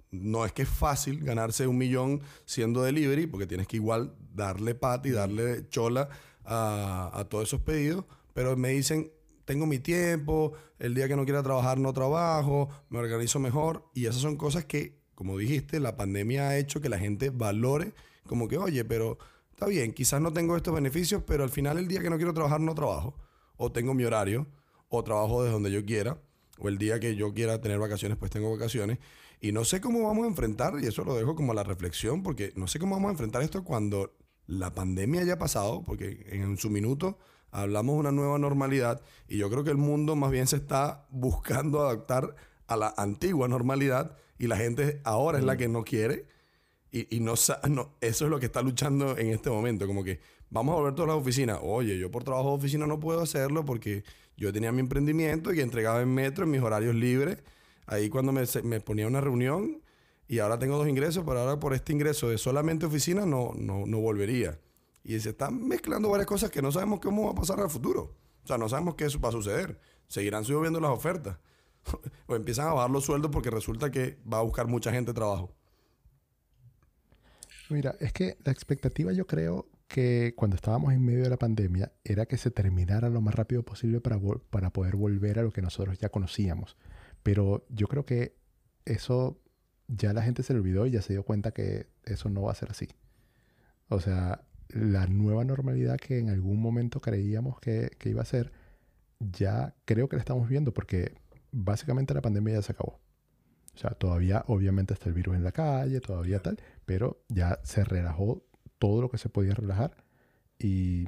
No 0.10 0.46
es 0.46 0.54
que 0.54 0.62
es 0.62 0.70
fácil 0.70 1.24
ganarse 1.24 1.68
un 1.68 1.78
millón 1.78 2.22
siendo 2.46 2.82
delivery, 2.82 3.28
porque 3.28 3.46
tienes 3.46 3.68
que 3.68 3.76
igual 3.76 4.16
darle 4.34 4.74
pat 4.74 5.06
y 5.06 5.12
darle 5.12 5.68
chola 5.68 6.08
a, 6.46 7.12
a 7.14 7.26
todos 7.26 7.50
esos 7.50 7.60
pedidos, 7.62 8.06
pero 8.34 8.56
me 8.56 8.70
dicen, 8.70 9.12
tengo 9.44 9.66
mi 9.66 9.80
tiempo, 9.80 10.54
el 10.80 10.96
día 10.96 11.10
que 11.10 11.18
no 11.18 11.26
quiera 11.26 11.44
trabajar 11.44 11.78
no 11.78 11.92
trabajo, 11.92 12.70
me 12.90 13.00
organizo 13.00 13.40
mejor 13.40 13.90
y 13.94 14.06
esas 14.06 14.22
son 14.22 14.38
cosas 14.38 14.64
que, 14.64 14.97
como 15.18 15.36
dijiste, 15.36 15.80
la 15.80 15.98
pandemia 15.98 16.50
ha 16.50 16.58
hecho 16.60 16.80
que 16.80 16.90
la 16.90 17.00
gente 17.00 17.32
valore 17.32 17.96
como 18.28 18.48
que, 18.48 18.60
oye, 18.60 18.86
pero 18.86 19.18
está 19.50 19.66
bien, 19.66 19.92
quizás 19.92 20.22
no 20.22 20.32
tengo 20.32 20.56
estos 20.56 20.76
beneficios, 20.76 21.24
pero 21.26 21.44
al 21.44 21.50
final 21.50 21.80
el 21.80 21.88
día 21.88 22.02
que 22.02 22.12
no 22.12 22.18
quiero 22.18 22.36
trabajar 22.36 22.62
no 22.62 22.76
trabajo, 22.76 23.16
o 23.56 23.72
tengo 23.72 23.96
mi 23.96 24.04
horario, 24.04 24.46
o 24.90 25.04
trabajo 25.04 25.42
desde 25.42 25.54
donde 25.54 25.72
yo 25.72 25.84
quiera, 25.84 26.22
o 26.60 26.70
el 26.70 26.78
día 26.78 27.00
que 27.00 27.16
yo 27.16 27.34
quiera 27.34 27.60
tener 27.60 27.80
vacaciones, 27.80 28.16
pues 28.16 28.30
tengo 28.30 28.52
vacaciones. 28.52 29.00
Y 29.42 29.54
no 29.54 29.66
sé 29.66 29.82
cómo 29.82 30.04
vamos 30.04 30.26
a 30.26 30.28
enfrentar, 30.28 30.76
y 30.80 30.86
eso 30.86 31.04
lo 31.04 31.16
dejo 31.16 31.34
como 31.34 31.52
a 31.52 31.56
la 31.56 31.64
reflexión, 31.64 32.22
porque 32.22 32.54
no 32.56 32.68
sé 32.68 32.78
cómo 32.78 32.94
vamos 32.94 33.10
a 33.10 33.14
enfrentar 33.14 33.42
esto 33.42 33.64
cuando 33.64 34.16
la 34.46 34.76
pandemia 34.76 35.22
haya 35.22 35.40
pasado, 35.40 35.82
porque 35.84 36.28
en 36.30 36.58
su 36.58 36.70
minuto 36.70 37.18
hablamos 37.50 37.96
de 37.96 38.00
una 38.02 38.12
nueva 38.12 38.38
normalidad, 38.38 39.02
y 39.28 39.40
yo 39.40 39.50
creo 39.50 39.64
que 39.64 39.72
el 39.72 39.78
mundo 39.78 40.16
más 40.16 40.30
bien 40.30 40.46
se 40.46 40.58
está 40.58 41.08
buscando 41.10 41.82
adaptar 41.82 42.36
a 42.68 42.78
la 42.78 42.94
antigua 42.98 43.48
normalidad, 43.48 44.18
y 44.38 44.48
la 44.48 44.58
gente 44.58 45.02
ahora 45.04 45.40
es 45.40 45.44
la 45.44 45.58
que 45.58 45.68
no 45.68 45.84
quiere, 45.84 46.28
y, 46.92 47.16
y 47.16 47.20
no, 47.20 47.34
no, 47.70 47.96
eso 48.02 48.26
es 48.26 48.32
lo 48.32 48.40
que 48.40 48.46
está 48.46 48.62
luchando 48.62 49.18
en 49.18 49.28
este 49.28 49.50
momento, 49.50 49.88
como 49.88 50.04
que 50.04 50.20
vamos 50.50 50.74
a 50.74 50.78
volver 50.78 50.96
todas 50.96 51.10
las 51.10 51.18
oficinas. 51.18 51.60
Oye, 51.62 51.98
yo 51.98 52.12
por 52.12 52.24
trabajo 52.24 52.50
de 52.50 52.56
oficina 52.56 52.88
no 52.88 53.00
puedo 53.00 53.22
hacerlo 53.22 53.66
porque 53.66 54.04
yo 54.36 54.54
tenía 54.54 54.72
mi 54.72 54.80
emprendimiento 54.80 55.54
y 55.54 55.62
entregaba 55.62 56.02
en 56.02 56.14
metro 56.14 56.46
en 56.46 56.52
mis 56.52 56.62
horarios 56.62 56.96
libres. 56.96 57.44
Ahí 57.86 58.10
cuando 58.10 58.32
me, 58.32 58.44
me 58.64 58.80
ponía 58.82 59.08
una 59.08 59.22
reunión 59.22 59.82
y 60.28 60.40
ahora 60.40 60.60
tengo 60.60 60.78
dos 60.78 60.88
ingresos, 60.88 61.24
pero 61.26 61.40
ahora 61.40 61.60
por 61.60 61.74
este 61.74 61.94
ingreso 61.94 62.30
de 62.30 62.38
solamente 62.38 62.86
oficina 62.86 63.26
no, 63.26 63.54
no, 63.56 63.86
no 63.86 64.00
volvería. 64.00 64.60
Y 65.04 65.20
se 65.20 65.30
están 65.30 65.66
mezclando 65.68 66.10
varias 66.10 66.28
cosas 66.28 66.52
que 66.52 66.62
no 66.62 66.72
sabemos 66.72 67.00
cómo 67.00 67.26
va 67.26 67.32
a 67.32 67.36
pasar 67.36 67.60
al 67.62 67.70
futuro. 67.70 68.16
O 68.44 68.48
sea, 68.48 68.58
no 68.58 68.68
sabemos 68.68 68.96
qué 68.96 69.08
va 69.24 69.30
a 69.30 69.32
suceder. 69.32 69.80
Seguirán 70.08 70.44
subiendo 70.44 70.80
las 70.80 70.92
ofertas. 70.92 71.38
o 72.28 72.36
empiezan 72.36 72.68
a 72.68 72.74
bajar 72.74 72.90
los 72.90 73.06
sueldos 73.06 73.32
porque 73.32 73.50
resulta 73.50 73.92
que 73.92 74.18
va 74.32 74.40
a 74.40 74.44
buscar 74.44 74.68
mucha 74.68 74.92
gente 74.92 75.14
trabajo. 75.14 75.54
Mira, 77.70 77.96
es 78.00 78.14
que 78.14 78.38
la 78.44 78.52
expectativa 78.52 79.12
yo 79.12 79.28
creo 79.28 79.68
que 79.88 80.34
cuando 80.36 80.56
estábamos 80.56 80.94
en 80.94 81.04
medio 81.04 81.24
de 81.24 81.30
la 81.30 81.38
pandemia 81.38 81.92
era 82.04 82.26
que 82.26 82.38
se 82.38 82.52
terminara 82.52 83.10
lo 83.10 83.22
más 83.22 83.36
rápido 83.36 83.64
posible 83.64 84.02
para, 84.02 84.20
para 84.50 84.72
poder 84.72 84.96
volver 84.96 85.40
a 85.40 85.44
lo 85.44 85.52
que 85.52 85.62
nosotros 85.62 85.98
ya 85.98 86.10
conocíamos. 86.10 86.78
Pero 87.24 87.66
yo 87.70 87.88
creo 87.88 88.06
que 88.06 88.36
eso 88.86 89.42
ya 89.88 90.14
la 90.14 90.22
gente 90.22 90.44
se 90.44 90.54
le 90.54 90.60
olvidó 90.60 90.86
y 90.86 90.92
ya 90.92 91.02
se 91.02 91.14
dio 91.14 91.24
cuenta 91.24 91.52
que 91.52 91.88
eso 92.04 92.30
no 92.30 92.44
va 92.44 92.52
a 92.52 92.56
ser 92.56 92.72
así. 92.72 92.90
O 93.90 94.00
sea, 94.00 94.44
la 94.70 95.08
nueva 95.08 95.46
normalidad 95.46 95.98
que 95.98 96.20
en 96.20 96.30
algún 96.30 96.62
momento 96.62 97.00
creíamos 97.00 97.60
que, 97.60 97.92
que 97.98 98.10
iba 98.10 98.22
a 98.22 98.26
ser, 98.26 98.52
ya 99.20 99.76
creo 99.86 100.10
que 100.10 100.18
la 100.18 100.22
estamos 100.22 100.50
viendo 100.50 100.74
porque 100.74 101.16
básicamente 101.52 102.14
la 102.14 102.22
pandemia 102.22 102.56
ya 102.56 102.62
se 102.62 102.72
acabó. 102.74 103.00
O 103.76 103.80
sea, 103.80 103.92
todavía 103.92 104.44
obviamente 104.48 104.94
está 104.94 105.08
el 105.08 105.14
virus 105.14 105.36
en 105.36 105.44
la 105.44 105.52
calle, 105.52 106.02
todavía 106.02 106.42
tal, 106.42 106.58
pero 106.86 107.24
ya 107.30 107.60
se 107.64 107.84
relajó 107.84 108.44
todo 108.80 109.02
lo 109.02 109.10
que 109.10 109.18
se 109.18 109.30
podía 109.30 109.54
relajar 109.54 110.04
y, 110.58 111.08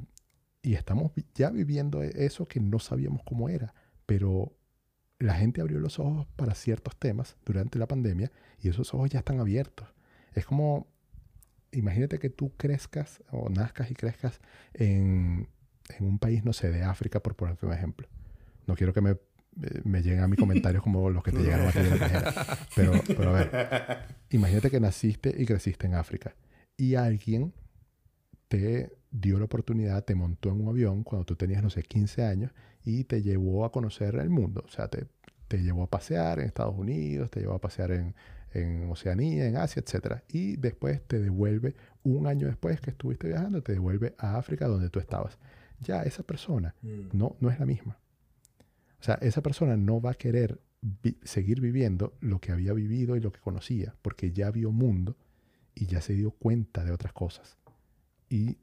y 0.62 0.74
estamos 0.74 1.12
ya 1.34 1.50
viviendo 1.50 2.02
e-, 2.02 2.12
eso 2.24 2.46
que 2.46 2.60
no 2.60 2.78
sabíamos 2.78 3.22
cómo 3.24 3.48
era, 3.48 3.74
pero 4.06 4.56
la 5.18 5.34
gente 5.34 5.60
abrió 5.60 5.80
los 5.80 5.98
ojos 5.98 6.26
para 6.36 6.54
ciertos 6.54 6.96
temas 6.96 7.36
durante 7.44 7.78
la 7.78 7.88
pandemia 7.88 8.30
y 8.60 8.68
esos 8.68 8.94
ojos 8.94 9.10
ya 9.10 9.18
están 9.18 9.40
abiertos. 9.40 9.88
Es 10.34 10.46
como, 10.46 10.86
imagínate 11.72 12.18
que 12.18 12.30
tú 12.30 12.52
crezcas 12.56 13.22
o 13.30 13.48
nazcas 13.48 13.90
y 13.90 13.94
crezcas 13.94 14.40
en, 14.74 15.48
en 15.98 16.06
un 16.06 16.18
país, 16.18 16.44
no 16.44 16.52
sé, 16.52 16.70
de 16.70 16.82
África, 16.82 17.20
por 17.20 17.36
ponerte 17.36 17.66
un 17.66 17.72
ejemplo. 17.72 18.08
No 18.66 18.76
quiero 18.76 18.92
que 18.92 19.00
me, 19.00 19.16
me 19.84 20.02
lleguen 20.02 20.20
a 20.20 20.28
mis 20.28 20.38
comentarios 20.38 20.82
como 20.82 21.10
los 21.10 21.22
que 21.22 21.32
te 21.32 21.38
llegaron 21.38 21.68
aquí 21.68 21.80
de 21.80 21.90
la 21.90 22.58
Pero, 22.74 22.92
pero 23.06 23.30
a 23.30 23.32
ver, 23.32 23.98
imagínate 24.30 24.70
que 24.70 24.80
naciste 24.80 25.34
y 25.36 25.44
creciste 25.44 25.86
en 25.86 25.94
África 25.94 26.34
y 26.76 26.94
alguien 26.94 27.52
te 28.48 28.90
dio 29.10 29.38
la 29.38 29.44
oportunidad, 29.44 30.04
te 30.04 30.14
montó 30.14 30.50
en 30.50 30.60
un 30.60 30.68
avión 30.68 31.04
cuando 31.04 31.24
tú 31.24 31.36
tenías, 31.36 31.62
no 31.62 31.70
sé, 31.70 31.82
15 31.82 32.24
años 32.24 32.52
y 32.84 33.04
te 33.04 33.22
llevó 33.22 33.64
a 33.64 33.72
conocer 33.72 34.16
el 34.16 34.30
mundo. 34.30 34.64
O 34.66 34.70
sea, 34.70 34.88
te, 34.88 35.06
te 35.46 35.62
llevó 35.62 35.84
a 35.84 35.90
pasear 35.90 36.40
en 36.40 36.46
Estados 36.46 36.76
Unidos, 36.76 37.30
te 37.30 37.40
llevó 37.40 37.54
a 37.54 37.60
pasear 37.60 37.92
en, 37.92 38.14
en 38.52 38.90
Oceanía, 38.90 39.46
en 39.46 39.56
Asia, 39.56 39.82
etc. 39.86 40.22
Y 40.28 40.56
después 40.56 41.02
te 41.06 41.20
devuelve, 41.20 41.74
un 42.02 42.26
año 42.26 42.46
después 42.46 42.80
que 42.80 42.90
estuviste 42.90 43.28
viajando, 43.28 43.62
te 43.62 43.72
devuelve 43.72 44.14
a 44.18 44.36
África 44.36 44.66
donde 44.66 44.88
tú 44.90 44.98
estabas. 44.98 45.38
Ya 45.80 46.02
esa 46.02 46.22
persona 46.22 46.74
mm. 46.82 47.16
no, 47.16 47.36
no 47.40 47.50
es 47.50 47.58
la 47.60 47.66
misma. 47.66 47.98
O 49.00 49.02
sea, 49.02 49.14
esa 49.16 49.42
persona 49.42 49.76
no 49.76 50.00
va 50.00 50.12
a 50.12 50.14
querer 50.14 50.60
seguir 51.24 51.60
viviendo 51.60 52.16
lo 52.20 52.40
que 52.40 52.52
había 52.52 52.72
vivido 52.72 53.16
y 53.16 53.20
lo 53.20 53.32
que 53.32 53.40
conocía, 53.40 53.94
porque 54.02 54.32
ya 54.32 54.50
vio 54.50 54.72
mundo 54.72 55.16
y 55.74 55.86
ya 55.86 56.00
se 56.00 56.14
dio 56.14 56.30
cuenta 56.30 56.84
de 56.84 56.92
otras 56.92 57.12
cosas. 57.12 57.58
Y 58.28 58.58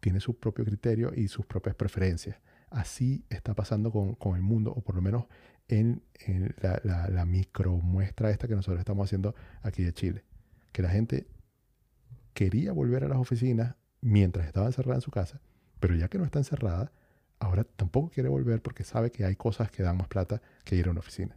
tiene 0.00 0.20
su 0.20 0.38
propio 0.38 0.64
criterio 0.64 1.12
y 1.14 1.28
sus 1.28 1.46
propias 1.46 1.74
preferencias. 1.74 2.38
Así 2.70 3.24
está 3.30 3.54
pasando 3.54 3.90
con, 3.90 4.14
con 4.14 4.36
el 4.36 4.42
mundo, 4.42 4.72
o 4.72 4.82
por 4.82 4.94
lo 4.94 5.02
menos 5.02 5.24
en, 5.68 6.02
la, 6.60 6.80
la, 6.84 7.08
la, 7.08 7.24
micro 7.24 7.76
muestra 7.76 8.30
esta 8.30 8.48
que 8.48 8.54
nosotros 8.54 8.78
estamos 8.78 9.06
haciendo 9.06 9.34
aquí 9.62 9.82
de 9.82 9.92
Chile. 9.92 10.24
Que 10.72 10.82
la 10.82 10.90
gente 10.90 11.26
quería 12.34 12.72
volver 12.72 13.04
a 13.04 13.08
las 13.08 13.18
oficinas 13.18 13.76
mientras 14.00 14.46
estaba 14.46 14.66
encerrada 14.66 14.96
en 14.96 15.02
su 15.02 15.10
casa, 15.10 15.40
pero 15.78 15.94
ya 15.94 16.08
que 16.08 16.18
no 16.18 16.24
está 16.24 16.38
encerrada, 16.38 16.92
ahora 17.40 17.64
tampoco 17.64 18.10
quiere 18.10 18.28
volver 18.28 18.62
porque 18.62 18.84
sabe 18.84 19.10
que 19.10 19.24
hay 19.24 19.34
cosas 19.34 19.70
que 19.70 19.82
dan 19.82 19.96
más 19.96 20.08
plata 20.08 20.40
que 20.64 20.76
ir 20.76 20.86
a 20.86 20.90
una 20.90 21.00
oficina. 21.00 21.36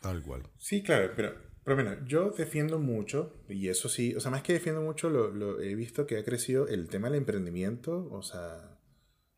Tal 0.00 0.22
cual. 0.22 0.42
Sí, 0.58 0.82
claro, 0.82 1.12
pero, 1.16 1.34
pero 1.62 1.76
bueno, 1.76 2.04
yo 2.06 2.30
defiendo 2.30 2.78
mucho, 2.78 3.42
y 3.48 3.68
eso 3.68 3.88
sí, 3.88 4.14
o 4.14 4.20
sea, 4.20 4.30
más 4.30 4.42
que 4.42 4.52
defiendo 4.52 4.82
mucho, 4.82 5.08
lo, 5.08 5.60
he 5.62 5.74
visto 5.74 6.06
que 6.06 6.18
ha 6.18 6.24
crecido 6.24 6.68
el 6.68 6.88
tema 6.88 7.08
del 7.08 7.18
emprendimiento, 7.18 8.08
o 8.10 8.22
sea, 8.22 8.78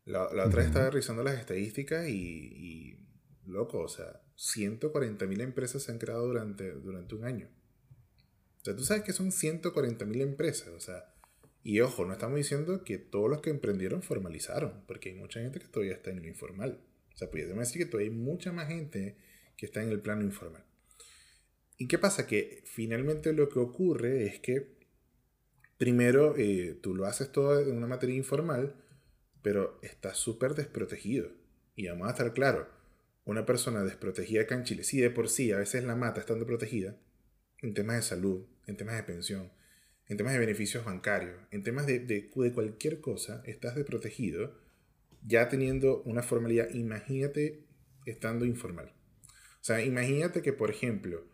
la, 0.03 0.23
otra 0.25 0.57
vez 0.57 0.65
estaba 0.67 0.89
revisando 0.89 1.23
las 1.23 1.39
estadísticas 1.39 2.09
y, 2.09 2.99
loco, 3.45 3.79
o 3.79 3.87
sea, 3.87 4.21
140.000 4.35 5.41
empresas 5.41 5.83
se 5.83 5.91
han 5.91 5.99
creado 5.99 6.27
durante, 6.27 6.71
durante 6.73 7.15
un 7.15 7.23
año. 7.23 7.47
O 8.61 8.65
sea, 8.65 8.75
tú 8.75 8.83
sabes 8.83 9.03
que 9.03 9.13
son 9.13 9.31
140.000 9.31 10.21
empresas, 10.21 10.69
o 10.69 10.79
sea, 10.79 11.13
y 11.67 11.81
ojo, 11.81 12.05
no 12.05 12.13
estamos 12.13 12.37
diciendo 12.37 12.85
que 12.85 12.97
todos 12.97 13.29
los 13.29 13.41
que 13.41 13.49
emprendieron 13.49 14.01
formalizaron, 14.01 14.85
porque 14.87 15.09
hay 15.09 15.15
mucha 15.15 15.41
gente 15.41 15.59
que 15.59 15.67
todavía 15.67 15.95
está 15.95 16.11
en 16.11 16.21
lo 16.21 16.27
informal. 16.29 16.79
O 17.13 17.17
sea, 17.17 17.29
podríamos 17.29 17.59
decir 17.59 17.83
que 17.83 17.91
todavía 17.91 18.09
hay 18.09 18.17
mucha 18.17 18.53
más 18.53 18.69
gente 18.69 19.17
que 19.57 19.65
está 19.65 19.83
en 19.83 19.89
el 19.89 19.99
plano 19.99 20.23
informal. 20.23 20.63
¿Y 21.77 21.89
qué 21.89 21.99
pasa? 21.99 22.25
Que 22.25 22.63
finalmente 22.63 23.33
lo 23.33 23.49
que 23.49 23.59
ocurre 23.59 24.27
es 24.27 24.39
que 24.39 24.77
primero 25.77 26.37
eh, 26.37 26.79
tú 26.81 26.95
lo 26.95 27.05
haces 27.05 27.33
todo 27.33 27.59
en 27.59 27.75
una 27.75 27.87
materia 27.87 28.15
informal, 28.15 28.81
pero 29.41 29.77
estás 29.81 30.15
súper 30.15 30.55
desprotegido. 30.55 31.31
Y 31.75 31.89
vamos 31.89 32.07
a 32.07 32.11
estar 32.11 32.33
claro, 32.33 32.69
una 33.25 33.45
persona 33.45 33.83
desprotegida 33.83 34.43
acá 34.43 34.65
sí 34.65 35.01
de 35.01 35.09
por 35.09 35.27
sí 35.27 35.51
a 35.51 35.57
veces 35.57 35.83
la 35.83 35.97
mata 35.97 36.21
estando 36.21 36.45
protegida, 36.45 36.95
en 37.61 37.73
temas 37.73 37.97
de 37.97 38.03
salud, 38.03 38.45
en 38.67 38.77
temas 38.77 38.95
de 38.95 39.03
pensión, 39.03 39.51
en 40.09 40.17
temas 40.17 40.33
de 40.33 40.39
beneficios 40.39 40.85
bancarios, 40.85 41.35
en 41.51 41.63
temas 41.63 41.85
de, 41.85 42.29
cualquier 42.53 43.01
cosa, 43.01 43.41
estás 43.45 43.75
desprotegido, 43.75 44.55
ya 45.21 45.49
teniendo 45.49 46.01
una 46.03 46.23
formalidad, 46.23 46.69
imagínate 46.73 47.65
estando 48.05 48.45
informal. 48.45 48.93
O 49.27 49.63
sea, 49.67 49.83
imagínate 49.83 50.41
que, 50.41 50.53
por 50.53 50.69
ejemplo, 50.69 51.25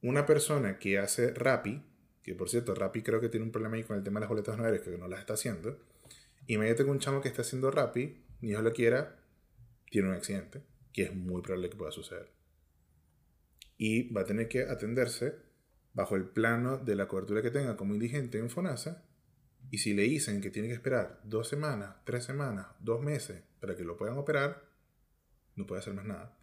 una 0.00 0.24
persona 0.24 0.78
que 0.78 0.98
hace 0.98 1.34
Rappi, 1.34 1.82
que 2.22 2.34
por 2.34 2.48
cierto, 2.48 2.74
Rappi 2.74 3.02
creo 3.02 3.20
que 3.20 3.28
tiene 3.28 3.44
un 3.44 3.52
problema 3.52 3.76
ahí 3.76 3.84
con 3.84 3.96
el 3.96 4.02
tema 4.02 4.18
de 4.18 4.22
las 4.22 4.30
boletas 4.30 4.56
nuevas, 4.56 4.80
que 4.80 4.96
no 4.96 5.08
las 5.08 5.20
está 5.20 5.34
haciendo. 5.34 5.78
Imagínate 6.46 6.84
que 6.84 6.90
un 6.90 7.00
chamo 7.00 7.20
que 7.20 7.28
está 7.28 7.42
haciendo 7.42 7.70
Rappi, 7.70 8.24
ni 8.40 8.48
Dios 8.48 8.62
lo 8.62 8.72
quiera, 8.72 9.18
tiene 9.90 10.08
un 10.08 10.14
accidente, 10.14 10.62
que 10.92 11.02
es 11.02 11.14
muy 11.14 11.42
probable 11.42 11.68
que 11.68 11.76
pueda 11.76 11.92
suceder. 11.92 12.30
Y 13.76 14.10
va 14.12 14.22
a 14.22 14.24
tener 14.24 14.48
que 14.48 14.62
atenderse 14.62 15.51
bajo 15.94 16.16
el 16.16 16.24
plano 16.24 16.78
de 16.78 16.94
la 16.96 17.08
cobertura 17.08 17.42
que 17.42 17.50
tenga 17.50 17.76
como 17.76 17.94
indigente 17.94 18.38
en 18.38 18.50
FONASA. 18.50 19.02
Y 19.70 19.78
si 19.78 19.94
le 19.94 20.02
dicen 20.02 20.40
que 20.40 20.50
tiene 20.50 20.68
que 20.68 20.74
esperar 20.74 21.20
dos 21.24 21.48
semanas, 21.48 21.96
tres 22.04 22.24
semanas, 22.24 22.66
dos 22.80 23.00
meses 23.02 23.42
para 23.60 23.76
que 23.76 23.84
lo 23.84 23.96
puedan 23.96 24.18
operar, 24.18 24.64
no 25.56 25.66
puede 25.66 25.80
hacer 25.80 25.94
más 25.94 26.04
nada 26.04 26.36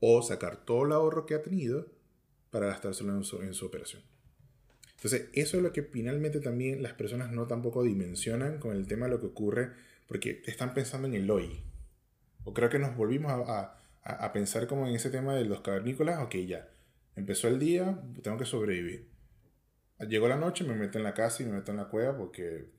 o 0.00 0.22
sacar 0.22 0.64
todo 0.64 0.84
el 0.84 0.92
ahorro 0.92 1.26
que 1.26 1.34
ha 1.34 1.42
tenido 1.42 1.86
para 2.50 2.66
gastárselo 2.66 3.14
en 3.14 3.24
su, 3.24 3.42
en 3.42 3.54
su 3.54 3.66
operación. 3.66 4.02
Entonces, 4.96 5.28
eso 5.34 5.56
es 5.58 5.62
lo 5.62 5.72
que 5.72 5.82
finalmente 5.82 6.40
también 6.40 6.82
las 6.82 6.94
personas 6.94 7.30
no 7.32 7.46
tampoco 7.46 7.82
dimensionan 7.82 8.58
con 8.58 8.74
el 8.74 8.86
tema 8.86 9.06
de 9.06 9.12
lo 9.12 9.20
que 9.20 9.26
ocurre, 9.26 9.72
porque 10.08 10.42
están 10.46 10.74
pensando 10.74 11.06
en 11.06 11.14
el 11.14 11.30
hoy. 11.30 11.62
O 12.44 12.54
creo 12.54 12.70
que 12.70 12.78
nos 12.78 12.96
volvimos 12.96 13.32
a, 13.32 13.78
a, 14.02 14.12
a 14.12 14.32
pensar 14.32 14.66
como 14.66 14.86
en 14.86 14.94
ese 14.94 15.10
tema 15.10 15.34
de 15.34 15.44
los 15.44 15.60
cavernícolas, 15.60 16.22
ok, 16.22 16.36
ya, 16.46 16.68
empezó 17.16 17.48
el 17.48 17.58
día, 17.58 18.00
tengo 18.22 18.38
que 18.38 18.44
sobrevivir. 18.44 19.08
Llegó 20.08 20.28
la 20.28 20.36
noche, 20.36 20.64
me 20.64 20.74
meto 20.74 20.98
en 20.98 21.04
la 21.04 21.14
casa 21.14 21.42
y 21.42 21.46
me 21.46 21.52
meto 21.52 21.72
en 21.72 21.78
la 21.78 21.88
cueva 21.88 22.16
porque 22.16 22.70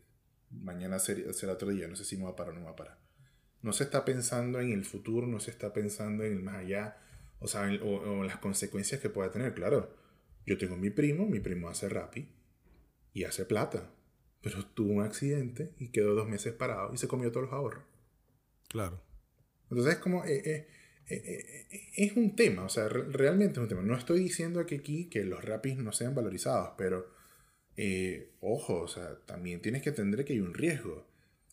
mañana 0.52 1.00
será, 1.00 1.34
será 1.34 1.54
otro 1.54 1.70
día, 1.70 1.88
no 1.88 1.96
sé 1.96 2.06
si 2.06 2.16
me 2.16 2.24
va 2.24 2.30
a 2.30 2.36
parar 2.36 2.54
o 2.54 2.56
no 2.56 2.60
me 2.62 2.66
va 2.68 2.72
a 2.72 2.76
parar. 2.76 3.00
No 3.62 3.74
se 3.74 3.84
está 3.84 4.06
pensando 4.06 4.60
en 4.60 4.72
el 4.72 4.86
futuro, 4.86 5.28
no 5.28 5.40
se 5.40 5.52
está 5.52 5.74
pensando 5.74 6.24
en 6.24 6.34
el 6.34 6.44
más 6.44 6.58
allá, 6.58 6.98
o 7.40 7.48
sea, 7.48 7.70
o, 7.84 8.24
las 8.24 8.38
consecuencias 8.38 9.02
que 9.02 9.10
pueda 9.10 9.32
tener. 9.32 9.54
Claro, 9.54 9.96
yo 10.46 10.58
tengo 10.58 10.78
mi 10.78 10.90
primo, 10.90 11.26
mi 11.26 11.40
primo 11.40 11.70
hace 11.70 11.90
rapi 11.90 12.30
y 13.14 13.24
hace 13.24 13.46
plata, 13.46 13.92
pero 14.42 14.66
tuvo 14.68 14.94
un 14.94 15.04
accidente 15.04 15.74
y 15.80 15.90
quedó 15.90 16.14
dos 16.14 16.28
meses 16.28 16.54
parado 16.54 16.94
y 16.94 16.98
se 16.98 17.08
comió 17.08 17.32
todos 17.32 17.48
los 17.48 17.54
ahorros. 17.54 17.84
Claro. 18.70 19.02
Entonces 19.70 19.96
es 19.96 20.00
como, 20.00 20.24
eh, 20.26 20.42
eh, 20.46 20.68
es 21.08 22.16
un 22.18 22.36
tema, 22.36 22.64
o 22.64 22.70
sea, 22.70 22.90
realmente 22.90 23.54
es 23.54 23.58
un 23.60 23.68
tema. 23.68 23.82
No 23.82 23.96
estoy 23.96 24.20
diciendo 24.20 24.66
que 24.66 24.76
aquí 24.76 25.10
que 25.10 25.24
los 25.24 25.44
rapis 25.44 25.78
no 25.78 25.92
sean 25.92 26.14
valorizados, 26.14 26.72
pero 26.78 27.08
ojo, 28.42 28.82
o 28.82 28.88
sea, 28.88 29.18
también 29.26 29.62
tienes 29.62 29.82
que 29.82 29.90
entender 29.90 30.26
que 30.26 30.34
hay 30.34 30.42
un 30.42 30.54
riesgo. 30.54 31.08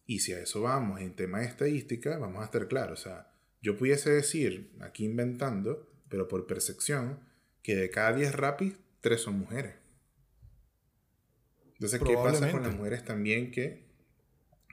Y 0.06 0.20
si 0.20 0.32
a 0.32 0.40
eso 0.40 0.62
vamos 0.62 1.00
en 1.00 1.14
tema 1.14 1.40
de 1.40 1.46
estadística, 1.46 2.18
vamos 2.18 2.42
a 2.42 2.46
estar 2.46 2.68
claros, 2.68 3.00
o 3.00 3.02
sea, 3.04 3.30
yo 3.62 3.78
pudiese 3.78 4.10
decir, 4.10 4.70
aquí 4.80 5.04
inventando, 5.04 5.90
pero 6.10 6.28
por 6.28 6.46
percepción, 6.46 7.20
que 7.62 7.74
de 7.76 7.88
cada 7.88 8.12
10 8.14 8.34
rapis, 8.34 8.74
3 9.00 9.20
son 9.20 9.38
mujeres. 9.38 9.74
Entonces, 11.72 12.00
¿qué 12.06 12.14
pasa 12.14 12.50
con 12.50 12.62
las 12.62 12.74
mujeres 12.76 13.04
también 13.04 13.50
que... 13.50 13.84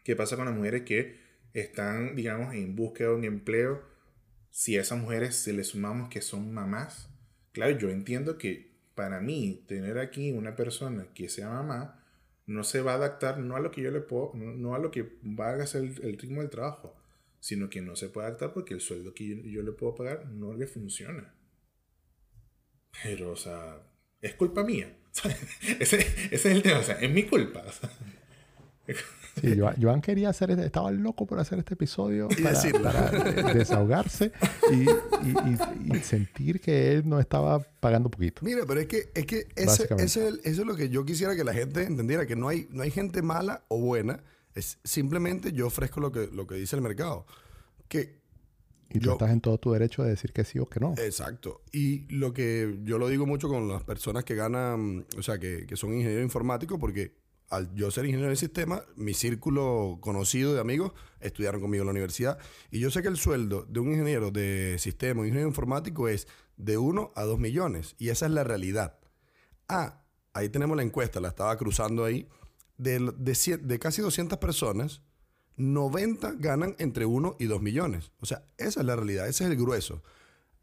¿Qué 0.04 0.16
pasa 0.16 0.36
con 0.36 0.46
las 0.46 0.56
mujeres 0.56 0.82
que 0.82 1.16
están, 1.54 2.16
digamos, 2.16 2.56
en 2.56 2.76
búsqueda 2.76 3.10
de 3.10 3.16
un 3.16 3.24
empleo? 3.24 3.84
Si 4.52 4.78
a 4.78 4.82
esas 4.82 5.00
mujeres 5.00 5.36
se 5.36 5.54
les 5.54 5.70
sumamos 5.70 6.10
que 6.10 6.22
son 6.22 6.54
mamás, 6.54 7.10
claro, 7.54 7.78
yo 7.78 7.90
entiendo 7.90 8.38
que 8.38 8.72
para 8.96 9.22
mí 9.22 9.64
tener 9.68 9.98
aquí 9.98 10.32
una 10.32 10.56
persona 10.56 11.08
que 11.14 11.30
sea 11.30 11.50
mamá 11.50 12.04
no 12.46 12.64
se 12.64 12.82
va 12.82 12.94
a 12.94 12.96
adaptar 12.96 13.40
no 13.40 13.56
a 13.56 13.62
lo 13.62 13.72
que 13.72 13.82
yo 13.82 13.92
le 13.92 14.02
puedo, 14.02 14.34
no, 14.36 14.76
a 14.76 14.80
lo 14.80 14.92
que 14.92 15.04
va 15.24 15.54
a 15.54 15.66
ser 15.66 15.84
el 15.84 16.18
ritmo 16.18 16.42
del 16.42 16.50
trabajo, 16.50 16.96
sino 17.40 17.70
que 17.70 17.82
no 17.82 17.96
se 17.96 18.10
puede 18.10 18.28
adaptar 18.28 18.54
porque 18.54 18.74
el 18.74 18.82
sueldo 18.82 19.14
que 19.14 19.42
yo, 19.50 19.64
le 19.64 19.72
puedo 19.72 19.96
pagar 19.96 20.28
no 20.28 20.54
le 20.54 20.68
funciona. 20.68 21.34
Pero, 23.04 23.32
o 23.32 23.36
sea, 23.38 23.82
es 24.22 24.36
culpa 24.36 24.64
mía. 24.64 24.98
ese, 25.80 26.06
es 26.30 26.46
el 26.46 26.62
tema, 26.62 26.80
o 26.80 26.84
sea, 26.84 26.96
es 26.96 27.10
mi 27.10 27.24
culpa. 27.24 27.64
Sí, 29.40 29.58
Joan, 29.82 30.02
quería 30.02 30.30
hacer, 30.30 30.52
este, 30.52 30.66
estaba 30.66 30.92
loco 30.92 31.26
por 31.26 31.40
hacer 31.40 31.60
este 31.60 31.76
episodio 31.76 32.28
para, 32.44 33.54
desahogarse 33.54 34.32
y, 34.72 36.00
sentir 36.02 36.60
que 36.60 36.94
él 36.94 37.08
no 37.08 37.20
estaba 37.20 37.60
pagando 37.60 38.10
poquito. 38.12 38.42
Mira, 38.44 38.66
pero 38.68 38.82
es 38.82 38.88
que, 38.88 39.10
es 39.14 39.26
que 39.26 39.48
ese, 39.56 39.88
eso 39.96 40.28
es 40.44 40.58
lo 40.58 40.76
que 40.76 40.90
yo 40.90 41.06
quisiera 41.06 41.36
que 41.36 41.44
la 41.44 41.54
gente 41.54 41.84
entendiera, 41.84 42.26
que 42.26 42.36
no 42.36 42.50
hay, 42.50 42.68
no 42.72 42.84
hay 42.84 42.92
gente 42.92 43.22
mala 43.22 43.64
o 43.70 43.80
buena, 43.80 44.22
es 44.54 44.80
simplemente 44.84 45.54
yo 45.54 45.68
ofrezco 45.68 46.02
lo 46.02 46.12
que, 46.12 46.28
lo 46.32 46.46
que 46.46 46.56
dice 46.56 46.76
el 46.76 46.82
mercado. 46.82 47.26
Que 47.88 48.20
y 48.94 49.00
tú 49.00 49.12
estás 49.14 49.32
en 49.32 49.40
todo 49.40 49.58
tu 49.58 49.72
derecho 49.72 50.04
de 50.04 50.10
decir 50.10 50.34
que 50.34 50.44
sí 50.44 50.60
o 50.60 50.66
que 50.66 50.82
no. 50.82 50.94
Exacto. 50.98 51.62
Y 51.72 52.14
lo 52.14 52.34
que 52.34 52.80
yo 52.84 52.98
lo 52.98 53.08
digo 53.08 53.26
mucho 53.26 53.48
con 53.48 53.70
las 53.70 53.84
personas 53.84 54.26
que 54.26 54.36
ganan, 54.36 55.06
o 55.18 55.24
sea, 55.24 55.40
que, 55.40 55.66
que 55.66 55.78
son 55.78 55.94
ingenieros 55.94 56.24
informáticos, 56.24 56.78
porque 56.78 57.21
al 57.52 57.74
yo 57.76 57.92
ser 57.92 58.06
ingeniero 58.06 58.30
de 58.30 58.38
sistema, 58.38 58.84
mi 58.96 59.14
círculo 59.14 60.00
conocido 60.02 60.54
de 60.54 60.62
amigos 60.62 60.94
estudiaron 61.20 61.62
conmigo 61.62 61.84
en 61.84 61.88
la 61.88 61.92
universidad. 61.92 62.40
Y 62.72 62.80
yo 62.80 62.90
sé 62.90 63.02
que 63.02 63.10
el 63.10 63.18
sueldo 63.18 63.66
de 63.70 63.80
un 63.82 63.92
ingeniero 63.92 64.32
de 64.32 64.78
sistema, 64.80 65.22
un 65.22 65.28
ingeniero 65.28 65.50
informático, 65.50 66.08
es 66.08 66.28
de 66.58 66.78
1 66.78 67.12
a 67.14 67.24
2 67.24 67.40
millones. 67.40 67.96
Y 68.00 68.10
esa 68.10 68.26
es 68.26 68.32
la 68.32 68.46
realidad. 68.46 68.98
Ah, 69.68 70.02
ahí 70.34 70.50
tenemos 70.50 70.78
la 70.78 70.84
encuesta, 70.84 71.20
la 71.20 71.28
estaba 71.28 71.56
cruzando 71.58 72.06
ahí 72.06 72.28
de, 72.78 73.80
casi 73.80 74.02
200 74.02 74.40
personas, 74.40 75.02
90 75.58 76.34
ganan 76.38 76.76
entre 76.80 77.06
1 77.06 77.36
y 77.38 77.46
2 77.46 77.62
millones. 77.62 78.12
O 78.20 78.26
sea, 78.26 78.46
esa 78.58 78.80
es 78.80 78.86
la 78.86 78.96
realidad, 78.96 79.28
ese 79.28 79.44
es 79.44 79.52
el 79.52 79.58
grueso. 79.58 80.02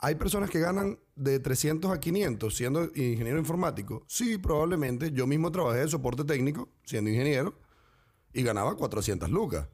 ¿Hay 0.01 0.15
personas 0.15 0.49
que 0.51 0.61
ganan 0.61 0.99
de 1.17 1.41
300 1.41 1.91
a 1.91 1.99
500 1.99 2.55
siendo 2.55 2.85
ingeniero 2.95 3.39
informático? 3.39 4.05
Sí, 4.07 4.39
probablemente. 4.39 5.11
Yo 5.13 5.27
mismo 5.27 5.51
trabajé 5.51 5.81
de 5.81 5.89
soporte 5.89 6.25
técnico 6.25 6.69
siendo 6.85 7.11
ingeniero 7.11 7.59
y 8.33 8.43
ganaba 8.43 8.77
400 8.77 9.29
lucas. 9.31 9.67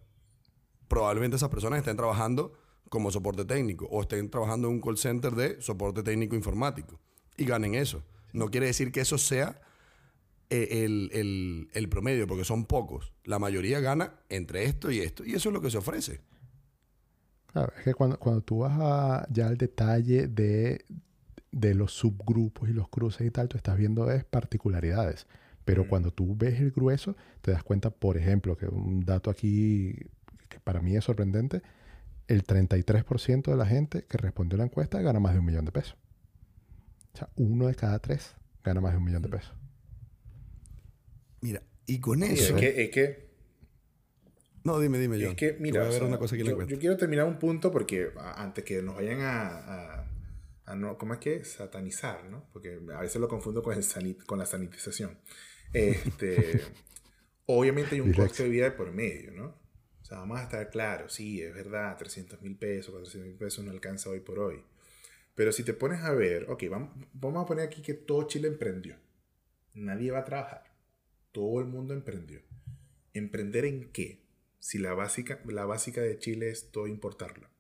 Probablemente 0.89 1.37
esas 1.37 1.51
personas 1.51 1.79
estén 1.81 1.97
trabajando 1.97 2.55
como 2.89 3.11
soporte 3.11 3.45
técnico 3.45 3.87
o 3.91 4.03
estén 4.03 4.31
trabajando 4.31 4.69
en 4.69 4.75
un 4.75 4.81
call 4.81 4.97
center 4.97 5.35
de 5.35 5.61
soporte 5.61 6.03
técnico 6.03 6.37
informático 6.37 6.99
y 7.37 7.45
ganen 7.45 7.75
eso. 7.75 8.03
No 8.33 8.49
quiere 8.51 8.67
decir 8.67 8.93
que 8.93 9.01
eso 9.01 9.19
sea 9.19 9.61
eh, 10.51 10.85
el, 11.73 11.89
promedio, 11.89 12.27
porque 12.27 12.45
son 12.45 12.65
pocos. 12.65 13.13
La 13.25 13.39
mayoría 13.39 13.81
gana 13.81 14.21
entre 14.29 14.65
esto 14.65 14.91
y 14.91 15.01
esto, 15.01 15.25
y 15.25 15.35
eso 15.35 15.49
es 15.49 15.53
lo 15.53 15.61
que 15.61 15.71
se 15.71 15.79
ofrece. 15.79 16.21
Claro, 17.55 17.73
es 17.79 17.85
que 17.85 17.95
cuando, 17.95 18.19
cuando 18.19 18.43
tú 18.43 18.59
vas 18.59 18.77
a, 18.79 19.27
ya 19.31 19.47
al 19.47 19.57
detalle 19.57 20.29
de 20.29 20.85
de 21.55 21.75
los 21.75 21.93
subgrupos 21.93 22.69
y 22.69 22.73
los 22.73 22.89
cruces 22.89 23.27
y 23.27 23.31
tal, 23.31 23.49
tú 23.49 23.57
estás 23.57 23.77
viendo 23.77 24.11
es 24.11 24.25
particularidades. 24.25 25.27
Pero 25.65 25.89
cuando 25.89 26.11
tú 26.11 26.37
ves 26.37 26.61
el 26.61 26.73
grueso, 26.73 27.17
te 27.41 27.53
das 27.53 27.63
cuenta, 27.63 27.91
por 27.91 28.19
ejemplo, 28.19 28.57
que 28.57 28.67
un 28.67 29.05
dato 29.05 29.31
aquí 29.31 29.95
que 30.49 30.59
para 30.61 30.83
mí 30.83 30.97
es 30.97 31.05
sorprendente, 31.05 31.63
el 32.27 32.45
33% 32.45 33.51
de 33.51 33.57
la 33.57 33.67
gente 33.67 34.05
que 34.05 34.19
respondió 34.19 34.57
a 34.57 34.59
la 34.59 34.65
encuesta 34.65 35.01
gana 35.01 35.21
más 35.21 35.33
de 35.33 35.39
un 35.39 35.47
millón 35.47 35.65
de 35.65 35.73
pesos. 35.73 35.97
O 37.15 37.19
sea, 37.19 37.29
uno 37.37 37.69
de 37.69 37.75
cada 37.75 37.99
tres 38.01 38.35
gana 38.65 38.81
más 38.81 38.93
de 38.93 38.99
un 38.99 39.05
millón 39.05 39.23
de 39.23 39.29
pesos. 39.29 39.55
Mira, 41.41 41.63
y 41.87 42.01
con 42.01 42.23
eso... 42.23 42.57
es, 42.57 42.91
que, 42.91 43.24
No, 44.65 44.81
dime, 44.81 44.99
dime 44.99 45.19
yo. 45.19 45.29
Es 45.29 45.37
que, 45.37 45.57
mira, 45.61 45.89
yo, 45.91 46.79
quiero 46.79 46.97
terminar 46.97 47.27
un 47.27 47.39
punto 47.39 47.71
porque 47.71 48.11
antes 48.17 48.65
que 48.65 48.81
nos 48.81 48.97
vayan 48.97 49.19
a, 49.21 50.07
no, 50.75 50.97
¿cómo 50.97 51.13
es 51.13 51.21
que? 51.21 51.45
Satanizar, 51.45 52.25
¿no? 52.25 52.49
Porque 52.51 52.81
a 52.95 53.01
veces 53.01 53.21
lo 53.21 53.29
confundo 53.29 53.63
con, 53.63 53.75
el 53.75 54.17
con 54.25 54.39
la 54.39 54.47
sanitización. 54.47 55.19
Este, 55.75 56.63
obviamente 57.47 57.95
hay 57.95 58.01
un 58.01 58.15
coste 58.15 58.45
de 58.45 58.49
vida 58.49 58.75
por 58.75 58.91
medio, 58.91 59.33
¿no? 59.33 59.55
O 60.01 60.05
sea, 60.07 60.19
vamos 60.19 60.41
a 60.41 60.45
estar 60.45 60.71
claros, 60.71 61.13
sí, 61.13 61.43
es 61.43 61.55
verdad, 61.55 61.97
300 61.99 62.41
mil 62.41 62.57
pesos, 62.57 62.91
400 62.91 63.29
mil 63.29 63.39
pesos 63.39 63.65
no 63.65 63.71
alcanza 63.71 64.09
hoy 64.09 64.21
por 64.21 64.39
hoy. 64.39 64.63
Pero 65.35 65.53
si 65.53 65.63
te 65.63 65.75
pones 65.75 66.01
a 66.01 66.13
ver, 66.13 66.51
ok, 66.51 66.65
vamos, 66.71 66.91
vamos 67.13 67.45
a 67.45 67.47
poner 67.47 67.67
aquí 67.67 67.83
que 67.83 67.95
todo 67.95 68.27
Chile 68.27 68.49
emprendió. 68.49 68.97
Nadie 69.75 70.11
va 70.11 70.21
a 70.21 70.25
trabajar. 70.25 70.65
Todo 71.33 71.61
el 71.61 71.67
mundo 71.67 71.93
emprendió. 71.93 72.41
¿Emprender 73.13 73.65
en 73.65 73.91
qué? 73.93 74.24
Si 74.65 74.79
la 74.79 74.95
básica, 74.95 75.43
la 75.45 75.67
básica 75.67 76.01
de 76.01 76.19
Chile 76.19 76.49
es 76.49 76.71
todo 76.71 76.87
importarlo. 76.87 77.51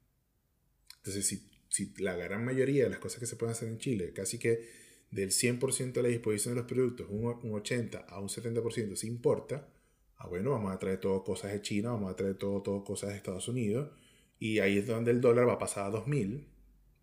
Entonces, 0.97 1.27
si, 1.27 1.47
si 1.69 1.93
la 1.99 2.17
gran 2.17 2.47
mayoría 2.47 2.85
de 2.85 2.89
las 2.89 2.99
cosas 2.99 3.21
que 3.21 3.27
se 3.27 3.37
pueden 3.37 3.53
hacer 3.53 3.69
en 3.69 3.77
Chile, 3.77 4.15
casi 4.15 4.39
que 4.39 4.67
del 5.11 5.29
100% 5.29 5.93
de 5.93 6.03
la 6.03 6.09
disposición 6.09 6.55
de 6.55 6.63
los 6.63 6.67
productos, 6.67 7.07
un, 7.11 7.27
un 7.27 7.53
80 7.53 8.07
a 8.09 8.21
un 8.21 8.29
70% 8.29 8.97
se 8.97 9.07
importa, 9.07 9.69
ah, 10.17 10.29
bueno, 10.29 10.53
vamos 10.53 10.73
a 10.73 10.79
traer 10.79 10.99
todo 10.99 11.23
cosas 11.23 11.53
de 11.53 11.61
China, 11.61 11.91
vamos 11.91 12.11
a 12.11 12.17
traer 12.17 12.37
todo, 12.37 12.63
todo 12.63 12.83
cosas 12.83 13.11
de 13.11 13.17
Estados 13.17 13.49
Unidos, 13.49 13.91
y 14.39 14.61
ahí 14.61 14.79
es 14.79 14.87
donde 14.87 15.11
el 15.11 15.21
dólar 15.21 15.47
va 15.47 15.53
a 15.53 15.59
pasar 15.59 15.85
a 15.85 15.91
2000, 15.91 16.49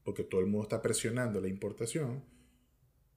porque 0.04 0.24
todo 0.24 0.42
el 0.42 0.48
mundo 0.48 0.64
está 0.64 0.82
presionando 0.82 1.40
la 1.40 1.48
importación, 1.48 2.24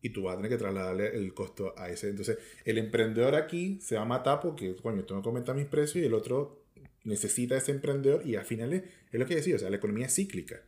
y 0.02 0.10
tú 0.10 0.24
vas 0.24 0.34
a 0.34 0.36
tener 0.36 0.50
que 0.50 0.58
trasladarle 0.58 1.16
el 1.16 1.32
costo 1.32 1.72
a 1.78 1.88
ese. 1.88 2.10
Entonces, 2.10 2.36
el 2.66 2.76
emprendedor 2.76 3.36
aquí 3.36 3.78
se 3.80 3.96
va 3.96 4.02
a 4.02 4.04
matar 4.04 4.40
porque, 4.42 4.76
coño, 4.76 5.06
tengo 5.06 5.22
que 5.22 5.28
aumentar 5.30 5.56
mis 5.56 5.64
precios 5.64 6.04
y 6.04 6.06
el 6.06 6.12
otro 6.12 6.63
necesita 7.04 7.56
ese 7.56 7.72
emprendedor 7.72 8.26
y 8.26 8.36
al 8.36 8.44
final 8.44 8.72
es, 8.72 8.82
es 9.12 9.20
lo 9.20 9.26
que 9.26 9.36
decía, 9.36 9.56
o 9.56 9.58
sea, 9.58 9.70
la 9.70 9.76
economía 9.76 10.06
es 10.06 10.14
cíclica. 10.14 10.62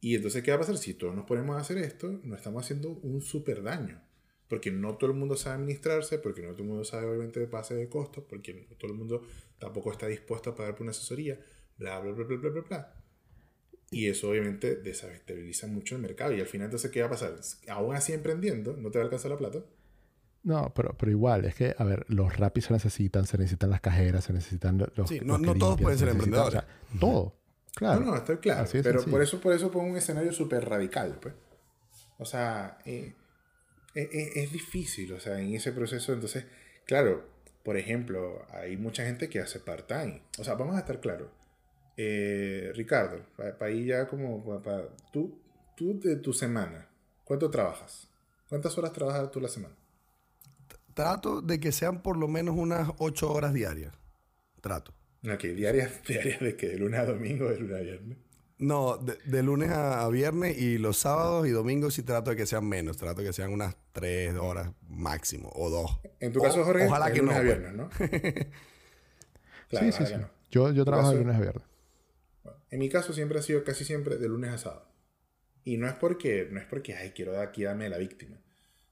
Y 0.00 0.14
entonces, 0.14 0.42
¿qué 0.42 0.50
va 0.50 0.56
a 0.56 0.60
pasar? 0.60 0.76
Si 0.76 0.94
todos 0.94 1.14
nos 1.14 1.24
ponemos 1.24 1.56
a 1.56 1.60
hacer 1.60 1.78
esto, 1.78 2.20
nos 2.22 2.38
estamos 2.38 2.62
haciendo 2.62 2.90
un 2.90 3.22
súper 3.22 3.62
daño. 3.62 4.02
Porque 4.48 4.70
no 4.70 4.96
todo 4.96 5.10
el 5.10 5.16
mundo 5.16 5.36
sabe 5.36 5.56
administrarse, 5.56 6.18
porque 6.18 6.42
no 6.42 6.52
todo 6.52 6.62
el 6.62 6.68
mundo 6.68 6.84
sabe 6.84 7.06
obviamente 7.06 7.40
de 7.40 7.48
pase 7.48 7.74
de 7.74 7.88
costos, 7.88 8.24
porque 8.28 8.54
no 8.54 8.76
todo 8.76 8.92
el 8.92 8.96
mundo 8.96 9.22
tampoco 9.58 9.90
está 9.90 10.06
dispuesto 10.06 10.50
a 10.50 10.54
pagar 10.54 10.74
por 10.74 10.82
una 10.82 10.92
asesoría, 10.92 11.40
bla, 11.76 11.98
bla, 12.00 12.12
bla, 12.12 12.24
bla, 12.24 12.36
bla, 12.36 12.50
bla, 12.50 12.60
bla. 12.62 13.02
Y 13.90 14.06
eso 14.08 14.30
obviamente 14.30 14.76
desestabiliza 14.76 15.66
mucho 15.66 15.96
el 15.96 16.02
mercado. 16.02 16.32
Y 16.32 16.40
al 16.40 16.46
final 16.46 16.66
entonces, 16.66 16.90
¿qué 16.90 17.00
va 17.00 17.06
a 17.06 17.10
pasar? 17.10 17.40
Aún 17.68 17.94
así 17.94 18.12
emprendiendo, 18.12 18.76
¿no 18.76 18.90
te 18.90 18.98
va 18.98 19.02
a 19.02 19.06
alcanzar 19.06 19.30
la 19.30 19.38
plata? 19.38 19.64
No, 20.46 20.72
pero, 20.72 20.96
pero 20.96 21.10
igual, 21.10 21.44
es 21.44 21.56
que, 21.56 21.74
a 21.76 21.82
ver, 21.82 22.06
los 22.06 22.36
rapis 22.36 22.66
se 22.66 22.72
necesitan, 22.72 23.26
se 23.26 23.36
necesitan 23.36 23.68
las 23.68 23.80
cajeras, 23.80 24.22
se 24.22 24.32
necesitan 24.32 24.78
los... 24.94 25.08
Sí, 25.08 25.18
no, 25.20 25.38
no 25.38 25.56
todos 25.56 25.80
pueden 25.80 25.98
ser 25.98 26.10
emprendedores. 26.10 26.62
todo. 27.00 27.34
Claro. 27.74 27.98
No, 27.98 28.12
no, 28.12 28.16
estoy 28.16 28.36
claro. 28.36 28.68
pero 28.80 29.04
por 29.06 29.22
eso, 29.22 29.40
por 29.40 29.52
eso 29.52 29.72
pongo 29.72 29.90
un 29.90 29.96
escenario 29.96 30.32
súper 30.32 30.68
radical, 30.68 31.18
pues. 31.20 31.34
O 32.18 32.24
sea, 32.24 32.78
eh, 32.84 33.12
eh, 33.96 34.08
eh, 34.12 34.32
es 34.36 34.52
difícil, 34.52 35.14
o 35.14 35.18
sea, 35.18 35.40
en 35.40 35.52
ese 35.52 35.72
proceso, 35.72 36.12
entonces, 36.12 36.44
claro, 36.84 37.28
por 37.64 37.76
ejemplo, 37.76 38.46
hay 38.50 38.76
mucha 38.76 39.04
gente 39.04 39.28
que 39.28 39.40
hace 39.40 39.58
part-time. 39.58 40.22
O 40.38 40.44
sea, 40.44 40.54
vamos 40.54 40.76
a 40.76 40.78
estar 40.78 41.00
claros. 41.00 41.28
Ricardo, 41.96 43.20
para 43.36 43.70
ir 43.72 43.86
ya 43.86 44.06
como, 44.06 44.62
para, 44.62 44.90
tú, 45.12 45.40
tú 45.74 45.98
de 45.98 46.14
tu 46.14 46.32
semana, 46.32 46.88
¿cuánto 47.24 47.50
trabajas? 47.50 48.06
¿Cuántas 48.48 48.78
horas 48.78 48.92
trabajas 48.92 49.28
tú 49.32 49.40
la 49.40 49.48
semana? 49.48 49.74
Trato 50.96 51.42
de 51.42 51.60
que 51.60 51.72
sean 51.72 52.00
por 52.00 52.16
lo 52.16 52.26
menos 52.26 52.56
unas 52.56 52.88
8 52.96 53.30
horas 53.30 53.52
diarias. 53.52 53.92
Trato. 54.62 54.94
Ok, 55.30 55.42
diarias, 55.42 56.02
diarias 56.08 56.40
de 56.40 56.56
que 56.56 56.68
de 56.68 56.78
lunes 56.78 56.98
a 56.98 57.04
domingo, 57.04 57.50
de 57.50 57.58
lunes 57.58 57.76
a 57.76 57.80
viernes. 57.80 58.18
No, 58.56 58.96
de, 58.96 59.42
lunes 59.42 59.68
a, 59.72 60.08
viernes 60.08 60.56
y 60.56 60.78
los 60.78 60.96
sábados 60.96 61.46
y 61.46 61.50
domingos 61.50 61.92
sí 61.92 62.02
trato 62.02 62.30
de 62.30 62.36
que 62.36 62.46
sean 62.46 62.66
menos. 62.66 62.96
Trato 62.96 63.20
de 63.20 63.26
que 63.26 63.34
sean 63.34 63.52
unas 63.52 63.76
tres 63.92 64.34
horas 64.36 64.72
máximo 64.88 65.52
o 65.54 65.68
dos. 65.68 66.00
En 66.18 66.32
tu 66.32 66.40
caso, 66.40 66.64
Jorge, 66.64 66.86
ojalá 66.86 67.12
que 67.12 67.20
lunes 67.20 67.36
a 67.36 67.40
pues. 67.40 67.44
viernes, 67.44 67.74
¿no? 67.74 67.90
sí, 69.78 69.92
sí, 69.92 70.06
sí. 70.06 70.14
Yo, 70.50 70.72
yo 70.72 70.86
trabajo 70.86 71.10
de 71.10 71.18
lunes 71.18 71.36
a 71.36 71.40
viernes. 71.40 71.64
en 72.70 72.78
mi 72.78 72.88
caso 72.88 73.12
siempre 73.12 73.38
ha 73.38 73.42
sido 73.42 73.64
casi 73.64 73.84
siempre 73.84 74.16
de 74.16 74.28
lunes 74.28 74.50
a 74.50 74.56
sábado. 74.56 74.88
Y 75.62 75.76
no 75.76 75.88
es 75.88 75.94
porque, 75.94 76.48
no 76.50 76.58
es 76.58 76.64
porque, 76.64 76.94
ay, 76.94 77.10
quiero 77.10 77.38
aquí 77.38 77.64
darme 77.64 77.90
la 77.90 77.98
víctima. 77.98 78.40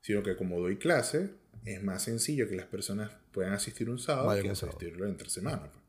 Sino 0.03 0.23
que 0.23 0.37
como 0.37 0.61
doy 0.61 0.77
clase, 0.77 1.31
es 1.65 1.83
más 1.83 2.03
sencillo 2.03 2.49
que 2.49 2.57
las 2.57 2.67
personas 2.67 3.11
puedan 3.33 3.53
asistir 3.53 3.91
un 3.91 3.99
sábado 3.99 4.41
que 4.41 4.51
asistirlo 4.51 5.07
entre 5.07 5.31
semana. 5.31 5.71
Pues. 5.71 5.85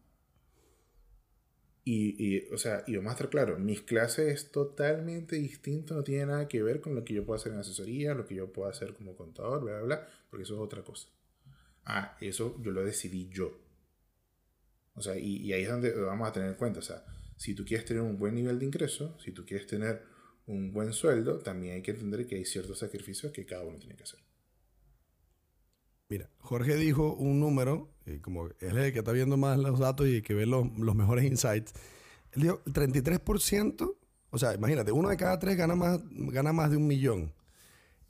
Y, 1.87 2.47
o 2.51 2.57
sea, 2.57 2.83
y 2.87 2.95
vamos 2.95 3.11
a 3.11 3.13
estar 3.13 3.29
claro, 3.29 3.59
mis 3.59 3.81
clases 3.81 4.33
es 4.33 4.51
totalmente 4.51 5.35
distinto, 5.35 5.93
no 5.93 6.03
tiene 6.03 6.25
nada 6.25 6.47
que 6.47 6.63
ver 6.63 6.81
con 6.81 6.95
lo 6.95 7.03
que 7.03 7.13
yo 7.13 7.23
puedo 7.23 7.39
hacer 7.39 7.51
en 7.51 7.59
asesoría, 7.59 8.15
lo 8.15 8.25
que 8.25 8.33
yo 8.33 8.51
puedo 8.51 8.67
hacer 8.67 8.95
como 8.95 9.15
contador, 9.15 9.63
bla, 9.63 9.73
bla, 9.73 9.83
bla, 9.83 10.09
porque 10.31 10.43
eso 10.43 10.55
es 10.55 10.61
otra 10.61 10.81
cosa. 10.81 11.09
Ah, 11.85 12.17
eso 12.21 12.59
yo 12.63 12.71
lo 12.71 12.83
decidí 12.83 13.29
yo. 13.29 13.59
O 14.95 15.01
sea, 15.03 15.15
y, 15.15 15.37
y 15.43 15.53
ahí 15.53 15.61
es 15.61 15.69
donde 15.69 15.91
vamos 15.91 16.27
a 16.27 16.31
tener 16.31 16.49
en 16.49 16.55
cuenta, 16.55 16.79
o 16.79 16.81
sea, 16.81 17.05
si 17.37 17.53
tú 17.53 17.63
quieres 17.63 17.85
tener 17.85 18.01
un 18.01 18.17
buen 18.17 18.33
nivel 18.33 18.57
de 18.57 18.65
ingreso, 18.65 19.15
si 19.19 19.31
tú 19.31 19.45
quieres 19.45 19.67
tener 19.67 20.01
un 20.47 20.73
buen 20.73 20.91
sueldo, 20.91 21.37
también 21.39 21.75
hay 21.75 21.81
que 21.83 21.91
entender 21.91 22.25
que 22.25 22.35
hay 22.35 22.45
ciertos 22.45 22.79
sacrificios 22.79 23.31
que 23.31 23.45
cada 23.45 23.63
uno 23.63 23.77
tiene 23.77 23.95
que 23.95 24.03
hacer. 24.03 24.24
Mira, 26.07 26.29
Jorge 26.39 26.75
dijo 26.75 27.13
un 27.13 27.39
número, 27.39 27.89
y 28.05 28.19
como 28.19 28.45
él 28.45 28.53
es 28.59 28.75
el 28.75 28.93
que 28.93 28.99
está 28.99 29.11
viendo 29.11 29.37
más 29.37 29.57
los 29.57 29.79
datos 29.79 30.07
y 30.07 30.21
que 30.21 30.35
ve 30.35 30.45
los, 30.45 30.65
mejores 30.95 31.25
insights. 31.25 31.73
Él 32.33 32.43
dijo, 32.43 32.61
el 32.65 32.73
33%, 32.73 33.95
o 34.29 34.37
sea, 34.37 34.53
imagínate, 34.53 34.91
uno 34.91 35.09
de 35.09 35.17
cada 35.17 35.39
tres 35.39 35.57
gana 35.57 35.75
más, 35.75 35.99
gana 36.11 36.53
más 36.53 36.69
de 36.69 36.77
un 36.77 36.85
millón. 36.85 37.33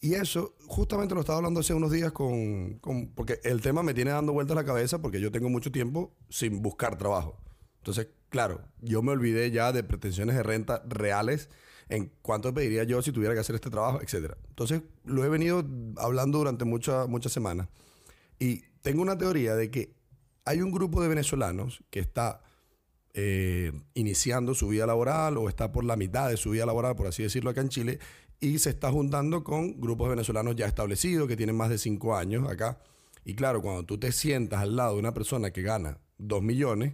Y 0.02 0.16
eso, 0.16 0.56
justamente 0.68 1.16
lo 1.16 1.22
estaba 1.22 1.38
hablando 1.38 1.62
hace 1.62 1.74
unos 1.74 1.90
días 1.90 2.12
con, 2.12 2.80
con, 2.80 3.08
Porque 3.14 3.40
el 3.44 3.62
tema 3.62 3.82
me 3.82 3.94
tiene 3.94 4.12
dando 4.12 4.34
vueltas 4.34 4.56
la 4.56 4.66
cabeza 4.66 5.02
porque 5.02 5.22
yo 5.22 5.32
tengo 5.32 5.50
mucho 5.50 5.72
tiempo 5.72 6.14
sin 6.30 6.62
buscar 6.62 6.98
trabajo. 6.98 7.40
Entonces, 7.78 8.10
claro, 8.30 8.62
yo 8.82 9.02
me 9.02 9.14
olvidé 9.14 9.52
ya 9.52 9.72
de 9.72 9.84
pretensiones 9.84 10.36
de 10.36 10.44
renta 10.44 10.84
reales 10.86 11.50
en 11.88 12.12
cuánto 12.22 12.54
pediría 12.54 12.84
yo 12.84 13.02
si 13.02 13.12
tuviera 13.12 13.34
que 13.34 13.40
hacer 13.40 13.56
este 13.56 13.70
trabajo, 13.70 14.02
etc. 14.02 14.34
Entonces, 14.50 14.82
lo 15.06 15.24
he 15.24 15.30
venido 15.30 15.64
hablando 15.98 16.40
durante 16.40 16.66
muchas 16.66 17.08
muchas 17.08 17.32
semanas. 17.32 17.70
Y 18.40 18.64
tengo 18.82 19.02
una 19.02 19.18
teoría 19.18 19.56
de 19.56 19.72
que 19.72 19.96
hay 20.46 20.62
un 20.62 20.72
grupo 20.72 21.02
de 21.02 21.08
venezolanos 21.08 21.84
que 21.90 22.00
está 22.00 22.42
eh, 23.14 23.72
iniciando 23.94 24.54
su 24.54 24.68
vida 24.68 24.86
laboral 24.86 25.38
o 25.38 25.50
está 25.50 25.72
por 25.72 25.84
la 25.84 25.96
mitad 25.96 26.30
de 26.30 26.38
su 26.38 26.52
vida 26.52 26.66
laboral, 26.66 26.96
por 26.96 27.08
así 27.08 27.24
decirlo, 27.24 27.50
acá 27.50 27.62
en 27.62 27.70
Chile, 27.70 28.00
y 28.40 28.60
se 28.60 28.70
está 28.70 28.92
juntando 28.92 29.44
con 29.44 29.80
grupos 29.80 30.10
venezolanos 30.10 30.56
ya 30.56 30.66
establecidos 30.66 31.28
que 31.28 31.38
tienen 31.38 31.56
más 31.56 31.70
de 31.70 31.78
cinco 31.78 32.16
años 32.16 32.48
acá. 32.50 32.80
Y 33.24 33.34
claro, 33.34 33.62
cuando 33.62 33.86
tú 33.86 33.98
te 33.98 34.12
sientas 34.12 34.62
al 34.62 34.76
lado 34.76 34.94
de 34.94 35.00
una 35.00 35.14
persona 35.14 35.52
que 35.52 35.62
gana 35.62 35.98
2 36.18 36.44
millones, 36.44 36.94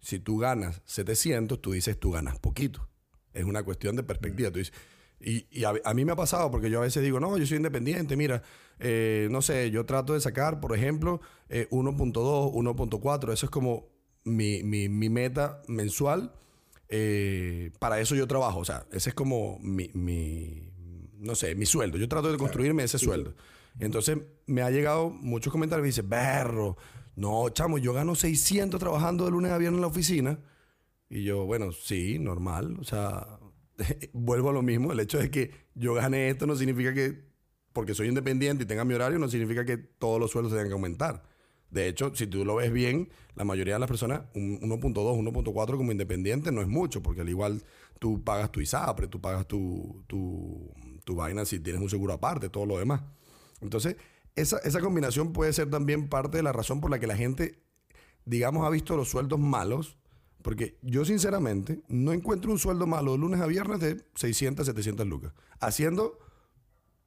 si 0.00 0.18
tú 0.18 0.38
ganas 0.38 0.82
700, 0.84 1.60
tú 1.60 1.72
dices, 1.72 1.98
tú 1.98 2.10
ganas 2.10 2.38
poquito. 2.38 2.88
Es 3.32 3.44
una 3.44 3.62
cuestión 3.62 3.96
de 3.96 4.02
perspectiva. 4.02 4.50
Tú 4.50 4.58
dices, 4.58 4.74
y, 5.20 5.64
a, 5.64 5.94
mí 5.94 6.04
me 6.04 6.12
ha 6.12 6.16
pasado 6.16 6.50
porque 6.50 6.70
yo 6.70 6.78
a 6.78 6.82
veces 6.82 7.02
digo, 7.02 7.20
no, 7.20 7.36
yo 7.36 7.46
soy 7.46 7.58
independiente, 7.58 8.16
mira, 8.16 8.42
eh, 8.78 9.28
no 9.30 9.42
sé, 9.42 9.70
yo 9.70 9.84
trato 9.84 10.14
de 10.14 10.20
sacar, 10.20 10.60
por 10.60 10.74
ejemplo, 10.74 11.20
1.2, 11.50 11.50
eh, 11.50 11.68
1.4, 11.70 13.32
eso 13.32 13.46
es 13.46 13.50
como 13.50 13.88
mi, 14.24 14.62
meta 14.88 15.62
mensual. 15.68 16.32
Eh, 16.88 17.70
para 17.78 18.00
eso 18.00 18.14
yo 18.14 18.26
trabajo, 18.26 18.60
o 18.60 18.64
sea, 18.64 18.86
ese 18.92 19.10
es 19.10 19.14
como 19.14 19.58
mi, 19.60 19.90
no 21.18 21.34
sé, 21.34 21.54
mi 21.54 21.66
sueldo. 21.66 21.98
Yo 21.98 22.08
trato 22.08 22.32
de 22.32 22.38
construirme 22.38 22.82
ese 22.82 22.98
sueldo. 22.98 23.34
Entonces 23.78 24.18
me 24.46 24.62
ha 24.62 24.70
llegado 24.70 25.10
muchos 25.10 25.52
comentarios 25.52 25.82
y 25.82 25.84
me 25.84 25.88
dicen, 25.88 26.08
berro, 26.08 26.76
no, 27.14 27.48
chamo, 27.50 27.78
yo 27.78 27.92
gano 27.92 28.14
600 28.14 28.80
trabajando 28.80 29.26
de 29.26 29.30
lunes 29.30 29.52
a 29.52 29.58
viernes 29.58 29.78
en 29.78 29.82
la 29.82 29.86
oficina. 29.86 30.38
Y 31.08 31.24
yo, 31.24 31.44
bueno, 31.44 31.72
sí, 31.72 32.18
normal, 32.18 32.78
o 32.80 32.84
sea, 32.84 33.38
vuelvo 34.12 34.50
a 34.50 34.52
lo 34.52 34.62
mismo, 34.62 34.92
el 34.92 35.00
hecho 35.00 35.18
de 35.18 35.30
que 35.30 35.50
yo 35.74 35.94
gane 35.94 36.28
esto 36.28 36.46
no 36.46 36.56
significa 36.56 36.94
que, 36.94 37.24
porque 37.72 37.94
soy 37.94 38.08
independiente 38.08 38.64
y 38.64 38.66
tenga 38.66 38.84
mi 38.84 38.94
horario, 38.94 39.18
no 39.18 39.28
significa 39.28 39.64
que 39.64 39.76
todos 39.76 40.20
los 40.20 40.30
sueldos 40.30 40.52
tengan 40.52 40.68
que 40.68 40.74
aumentar. 40.74 41.22
De 41.70 41.86
hecho, 41.86 42.14
si 42.14 42.26
tú 42.26 42.44
lo 42.44 42.56
ves 42.56 42.72
bien, 42.72 43.10
la 43.36 43.44
mayoría 43.44 43.74
de 43.74 43.80
las 43.80 43.88
personas, 43.88 44.22
un 44.34 44.60
1.2, 44.60 44.92
1.4 44.92 45.76
como 45.76 45.92
independiente 45.92 46.50
no 46.50 46.62
es 46.62 46.68
mucho, 46.68 47.00
porque 47.02 47.20
al 47.20 47.28
igual 47.28 47.62
tú 48.00 48.24
pagas 48.24 48.50
tu 48.50 48.60
ISAPRE, 48.60 49.06
tú 49.06 49.20
pagas 49.20 49.46
tu, 49.46 50.02
tu, 50.08 50.72
tu 51.04 51.14
vaina 51.14 51.44
si 51.44 51.60
tienes 51.60 51.80
un 51.80 51.88
seguro 51.88 52.12
aparte, 52.12 52.48
todo 52.48 52.66
lo 52.66 52.78
demás. 52.78 53.02
Entonces, 53.60 53.96
esa, 54.34 54.58
esa 54.58 54.80
combinación 54.80 55.32
puede 55.32 55.52
ser 55.52 55.70
también 55.70 56.08
parte 56.08 56.38
de 56.38 56.42
la 56.42 56.52
razón 56.52 56.80
por 56.80 56.90
la 56.90 56.98
que 56.98 57.06
la 57.06 57.16
gente, 57.16 57.62
digamos, 58.24 58.66
ha 58.66 58.70
visto 58.70 58.96
los 58.96 59.08
sueldos 59.08 59.38
malos. 59.38 59.96
Porque 60.42 60.78
yo 60.82 61.04
sinceramente 61.04 61.82
no 61.88 62.12
encuentro 62.12 62.50
un 62.50 62.58
sueldo 62.58 62.86
malo 62.86 63.12
de 63.12 63.18
lunes 63.18 63.40
a 63.40 63.46
viernes 63.46 63.80
de 63.80 64.04
600, 64.14 64.66
700 64.66 65.06
lucas. 65.06 65.32
Haciendo, 65.60 66.18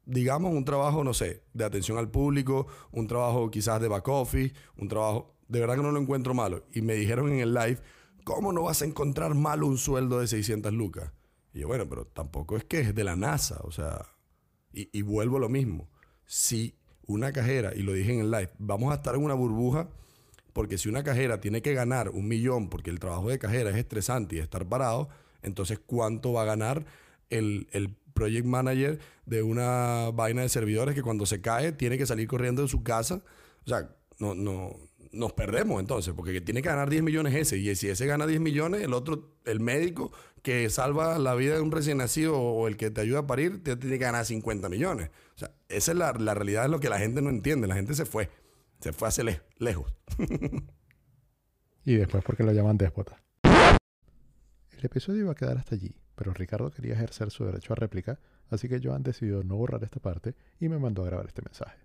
digamos, 0.06 0.54
un 0.54 0.66
trabajo, 0.66 1.04
no 1.04 1.14
sé, 1.14 1.44
de 1.54 1.66
atención 1.66 1.98
al 1.98 2.10
público, 2.10 2.68
un 2.92 3.08
trabajo 3.08 3.50
quizás 3.50 3.82
de 3.82 3.88
back 3.88 4.08
office, 4.08 4.54
un 4.78 4.88
trabajo, 4.88 5.36
de 5.48 5.60
verdad 5.60 5.76
que 5.76 5.84
no 5.84 5.92
lo 5.92 6.00
encuentro 6.00 6.34
malo. 6.34 6.66
Y 6.74 6.82
me 6.82 6.96
dijeron 6.96 7.32
en 7.32 7.40
el 7.40 7.54
live, 7.54 7.80
¿cómo 8.24 8.54
no 8.54 8.64
vas 8.64 8.82
a 8.82 8.86
encontrar 8.86 9.34
malo 9.36 9.68
un 9.68 9.78
sueldo 9.78 10.20
de 10.20 10.28
600 10.28 10.72
lucas? 10.74 11.12
Y 11.54 11.60
yo, 11.60 11.68
bueno, 11.68 11.88
pero 11.88 12.06
tampoco 12.06 12.58
es 12.58 12.64
que 12.64 12.82
es 12.82 12.96
de 12.96 13.04
la 13.04 13.16
NASA, 13.16 13.60
o 13.64 13.72
sea, 13.72 14.06
y, 14.72 15.02
vuelvo 15.04 15.38
a 15.38 15.40
lo 15.40 15.50
mismo. 15.50 15.88
Si 16.26 16.76
una 17.06 17.32
cajera, 17.32 17.74
y 17.76 17.84
lo 17.84 17.94
dije 17.94 18.14
en 18.14 18.22
el 18.22 18.32
live, 18.32 18.52
vamos 18.58 18.92
a 18.92 18.96
estar 18.96 19.14
en 19.16 19.24
una 19.24 19.36
burbuja 19.36 19.90
porque 20.54 20.78
si 20.78 20.88
una 20.88 21.04
cajera 21.04 21.42
tiene 21.42 21.62
que 21.62 21.74
ganar 21.74 22.10
un 22.10 22.28
millón 22.28 22.70
porque 22.70 22.90
el 22.90 23.00
trabajo 23.00 23.30
de 23.30 23.40
cajera 23.40 23.72
es 23.72 23.76
estresante 23.76 24.36
y 24.36 24.40
estar 24.40 24.68
parado, 24.68 25.10
entonces 25.42 25.80
¿cuánto 25.86 26.32
va 26.32 26.44
a 26.44 26.46
ganar 26.46 26.86
el, 27.30 27.68
el 27.72 27.96
project 28.14 28.46
manager 28.46 29.00
de 29.26 29.44
una 29.44 30.12
vaina 30.12 30.44
de 30.44 30.50
servidores 30.50 30.96
que 30.96 31.02
cuando 31.02 31.26
se 31.26 31.42
cae 31.42 31.72
tiene 31.72 31.98
que 31.98 32.06
salir 32.06 32.28
corriendo 32.28 32.62
de 32.62 32.68
su 32.68 32.84
casa? 32.84 33.22
O 33.66 33.70
sea, 33.70 33.90
no, 34.20 34.36
no, 34.36 34.78
nos 35.14 35.34
perdemos 35.34 35.80
entonces, 35.80 36.14
porque 36.14 36.42
tiene 36.42 36.62
que 36.62 36.70
ganar 36.70 36.90
10 36.90 37.04
millones 37.04 37.36
ese, 37.36 37.58
y 37.58 37.76
si 37.76 37.90
ese 37.90 38.06
gana 38.06 38.28
10 38.28 38.42
millones, 38.42 38.82
el 38.82 38.94
otro, 38.94 39.36
el 39.46 39.60
médico 39.60 40.12
que 40.42 40.70
salva 40.70 41.18
la 41.20 41.36
vida 41.36 41.56
de 41.56 41.62
un 41.62 41.72
recién 41.72 42.00
nacido 42.00 42.38
o 42.38 42.68
el 42.68 42.76
que 42.76 42.92
te 42.92 43.00
ayuda 43.00 43.20
a 43.20 43.28
parir, 43.28 43.64
tiene 43.64 43.80
que 43.80 43.98
ganar 43.98 44.26
50 44.26 44.68
millones. 44.68 45.10
O 45.36 45.40
sea, 45.40 45.52
esa 45.70 45.92
es 45.92 45.98
la, 45.98 46.12
la 46.14 46.34
realidad, 46.34 46.66
es 46.66 46.72
lo 46.72 46.80
que 46.80 46.90
la 46.90 47.00
gente 47.00 47.22
no 47.22 47.30
entiende, 47.30 47.68
la 47.68 47.76
gente 47.76 47.94
se 47.94 48.06
fue. 48.06 48.30
Se 48.84 48.92
fue 48.92 49.08
hace 49.08 49.24
le 49.24 49.40
lejos. 49.60 49.96
y 51.86 51.96
después 51.96 52.22
porque 52.22 52.44
lo 52.44 52.52
llaman 52.52 52.78
déspota. 52.78 53.24
El 54.78 54.84
episodio 54.84 55.22
iba 55.22 55.32
a 55.32 55.36
quedar 55.36 55.58
hasta 55.58 55.76
allí, 55.76 55.96
pero 56.16 56.34
Ricardo 56.34 56.70
quería 56.70 56.94
ejercer 56.96 57.32
su 57.32 57.46
derecho 57.46 57.72
a 57.72 57.78
réplica, 57.78 58.20
así 58.50 58.68
que 58.68 58.82
Joan 58.84 59.02
decidió 59.02 59.42
no 59.42 59.56
borrar 59.56 59.82
esta 59.86 60.02
parte 60.02 60.36
y 60.60 60.68
me 60.68 60.80
mandó 60.80 61.04
a 61.04 61.06
grabar 61.06 61.28
este 61.28 61.42
mensaje. 61.42 61.78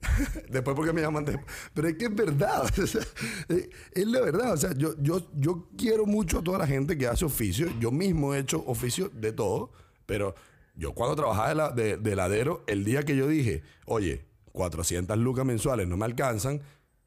Después 0.48 0.74
porque 0.74 0.94
me 0.94 1.02
llaman 1.02 1.26
déspota. 1.26 1.52
Pero 1.74 1.88
es 1.88 1.96
que 1.98 2.06
es 2.06 2.14
verdad. 2.14 2.64
es 3.92 4.06
la 4.06 4.20
verdad. 4.22 4.54
O 4.54 4.56
sea, 4.56 4.72
yo, 4.72 4.94
yo, 5.02 5.30
yo 5.34 5.68
quiero 5.76 6.06
mucho 6.06 6.38
a 6.38 6.42
toda 6.42 6.60
la 6.60 6.66
gente 6.66 6.96
que 6.96 7.06
hace 7.06 7.26
oficio. 7.26 7.68
Yo 7.78 7.90
mismo 7.90 8.32
he 8.32 8.38
hecho 8.38 8.64
oficio 8.66 9.10
de 9.10 9.34
todo. 9.34 9.70
Pero 10.06 10.34
yo 10.74 10.94
cuando 10.94 11.14
trabajaba 11.14 11.72
de, 11.72 11.98
de 11.98 12.12
heladero, 12.12 12.64
el 12.66 12.84
día 12.84 13.02
que 13.02 13.16
yo 13.16 13.28
dije, 13.28 13.62
oye, 13.84 14.31
400 14.52 15.16
lucas 15.18 15.44
mensuales 15.44 15.88
no 15.88 15.96
me 15.96 16.04
alcanzan, 16.04 16.62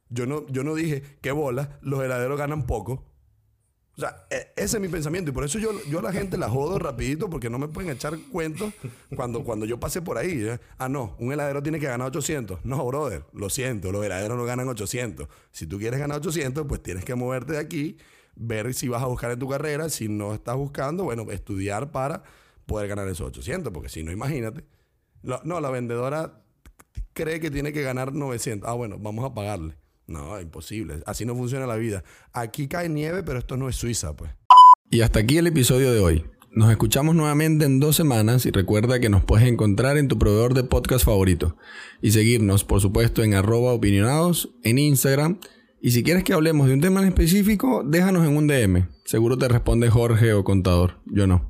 yo 0.09 0.25
no, 0.25 0.45
yo 0.47 0.63
no 0.63 0.75
dije, 0.75 1.03
qué 1.21 1.31
bola, 1.31 1.79
los 1.81 2.03
heladeros 2.03 2.37
ganan 2.37 2.65
poco. 2.65 3.05
O 3.97 4.01
sea, 4.01 4.27
e, 4.29 4.51
ese 4.57 4.77
es 4.77 4.81
mi 4.81 4.89
pensamiento. 4.89 5.31
Y 5.31 5.33
por 5.33 5.45
eso 5.45 5.57
yo, 5.57 5.71
yo 5.89 5.99
a 5.99 6.01
la 6.01 6.11
gente 6.11 6.37
la 6.37 6.49
jodo 6.49 6.77
rapidito 6.79 7.29
porque 7.29 7.49
no 7.49 7.57
me 7.57 7.67
pueden 7.67 7.91
echar 7.91 8.17
cuentos 8.31 8.73
cuando, 9.15 9.43
cuando 9.43 9.65
yo 9.65 9.79
pasé 9.79 10.01
por 10.01 10.17
ahí. 10.17 10.47
Ah, 10.77 10.89
no, 10.89 11.15
un 11.19 11.31
heladero 11.31 11.63
tiene 11.63 11.79
que 11.79 11.87
ganar 11.87 12.07
800. 12.07 12.65
No, 12.65 12.85
brother, 12.85 13.23
lo 13.33 13.49
siento, 13.49 13.91
los 13.91 14.05
heladeros 14.05 14.37
no 14.37 14.43
ganan 14.43 14.67
800. 14.67 15.27
Si 15.51 15.65
tú 15.65 15.79
quieres 15.79 15.99
ganar 15.99 16.17
800, 16.17 16.65
pues 16.67 16.83
tienes 16.83 17.05
que 17.05 17.15
moverte 17.15 17.53
de 17.53 17.59
aquí, 17.59 17.97
ver 18.35 18.73
si 18.73 18.89
vas 18.89 19.01
a 19.01 19.07
buscar 19.07 19.31
en 19.31 19.39
tu 19.39 19.47
carrera. 19.47 19.87
Si 19.89 20.09
no 20.09 20.33
estás 20.33 20.57
buscando, 20.57 21.05
bueno, 21.05 21.31
estudiar 21.31 21.91
para 21.91 22.23
poder 22.65 22.89
ganar 22.89 23.07
esos 23.07 23.27
800. 23.27 23.71
Porque 23.71 23.87
si 23.87 24.03
no, 24.03 24.11
imagínate. 24.11 24.65
no, 25.23 25.61
la 25.61 25.69
vendedora 25.69 26.44
cree 27.15 27.39
que 27.39 27.49
tiene 27.49 27.73
que 27.73 27.81
ganar 27.81 28.13
900. 28.13 28.69
Ah, 28.69 28.73
bueno, 28.73 28.97
vamos 28.99 29.25
a 29.25 29.33
pagarle. 29.33 29.73
No, 30.05 30.39
imposible. 30.39 31.01
Así 31.07 31.25
no 31.25 31.35
funciona 31.35 31.65
la 31.65 31.77
vida. 31.77 32.03
Aquí 32.31 32.67
cae 32.67 32.89
nieve, 32.89 33.23
pero 33.23 33.39
esto 33.39 33.57
no 33.57 33.67
es 33.67 33.75
Suiza, 33.75 34.15
pues. 34.15 34.29
Y 34.91 35.01
hasta 35.01 35.19
aquí 35.19 35.37
el 35.37 35.47
episodio 35.47 35.91
de 35.91 35.99
hoy. 35.99 36.25
Nos 36.51 36.69
escuchamos 36.69 37.15
nuevamente 37.15 37.65
en 37.65 37.79
dos 37.79 37.95
semanas 37.95 38.45
y 38.45 38.51
recuerda 38.51 38.99
que 38.99 39.09
nos 39.09 39.23
puedes 39.25 39.47
encontrar 39.47 39.97
en 39.97 40.07
tu 40.07 40.19
proveedor 40.19 40.53
de 40.53 40.63
podcast 40.63 41.03
favorito. 41.03 41.57
Y 42.01 42.11
seguirnos, 42.11 42.63
por 42.63 42.79
supuesto, 42.79 43.23
en 43.23 43.33
arroba 43.33 43.73
opinionados, 43.73 44.53
en 44.63 44.77
Instagram. 44.77 45.39
Y 45.81 45.91
si 45.91 46.03
quieres 46.03 46.23
que 46.23 46.33
hablemos 46.33 46.67
de 46.67 46.73
un 46.73 46.81
tema 46.81 47.01
en 47.01 47.07
específico, 47.07 47.83
déjanos 47.85 48.25
en 48.27 48.37
un 48.37 48.47
DM. 48.47 48.87
Seguro 49.03 49.37
te 49.37 49.47
responde 49.47 49.89
Jorge 49.89 50.33
o 50.33 50.43
Contador. 50.43 50.99
Yo 51.07 51.27
no. 51.27 51.43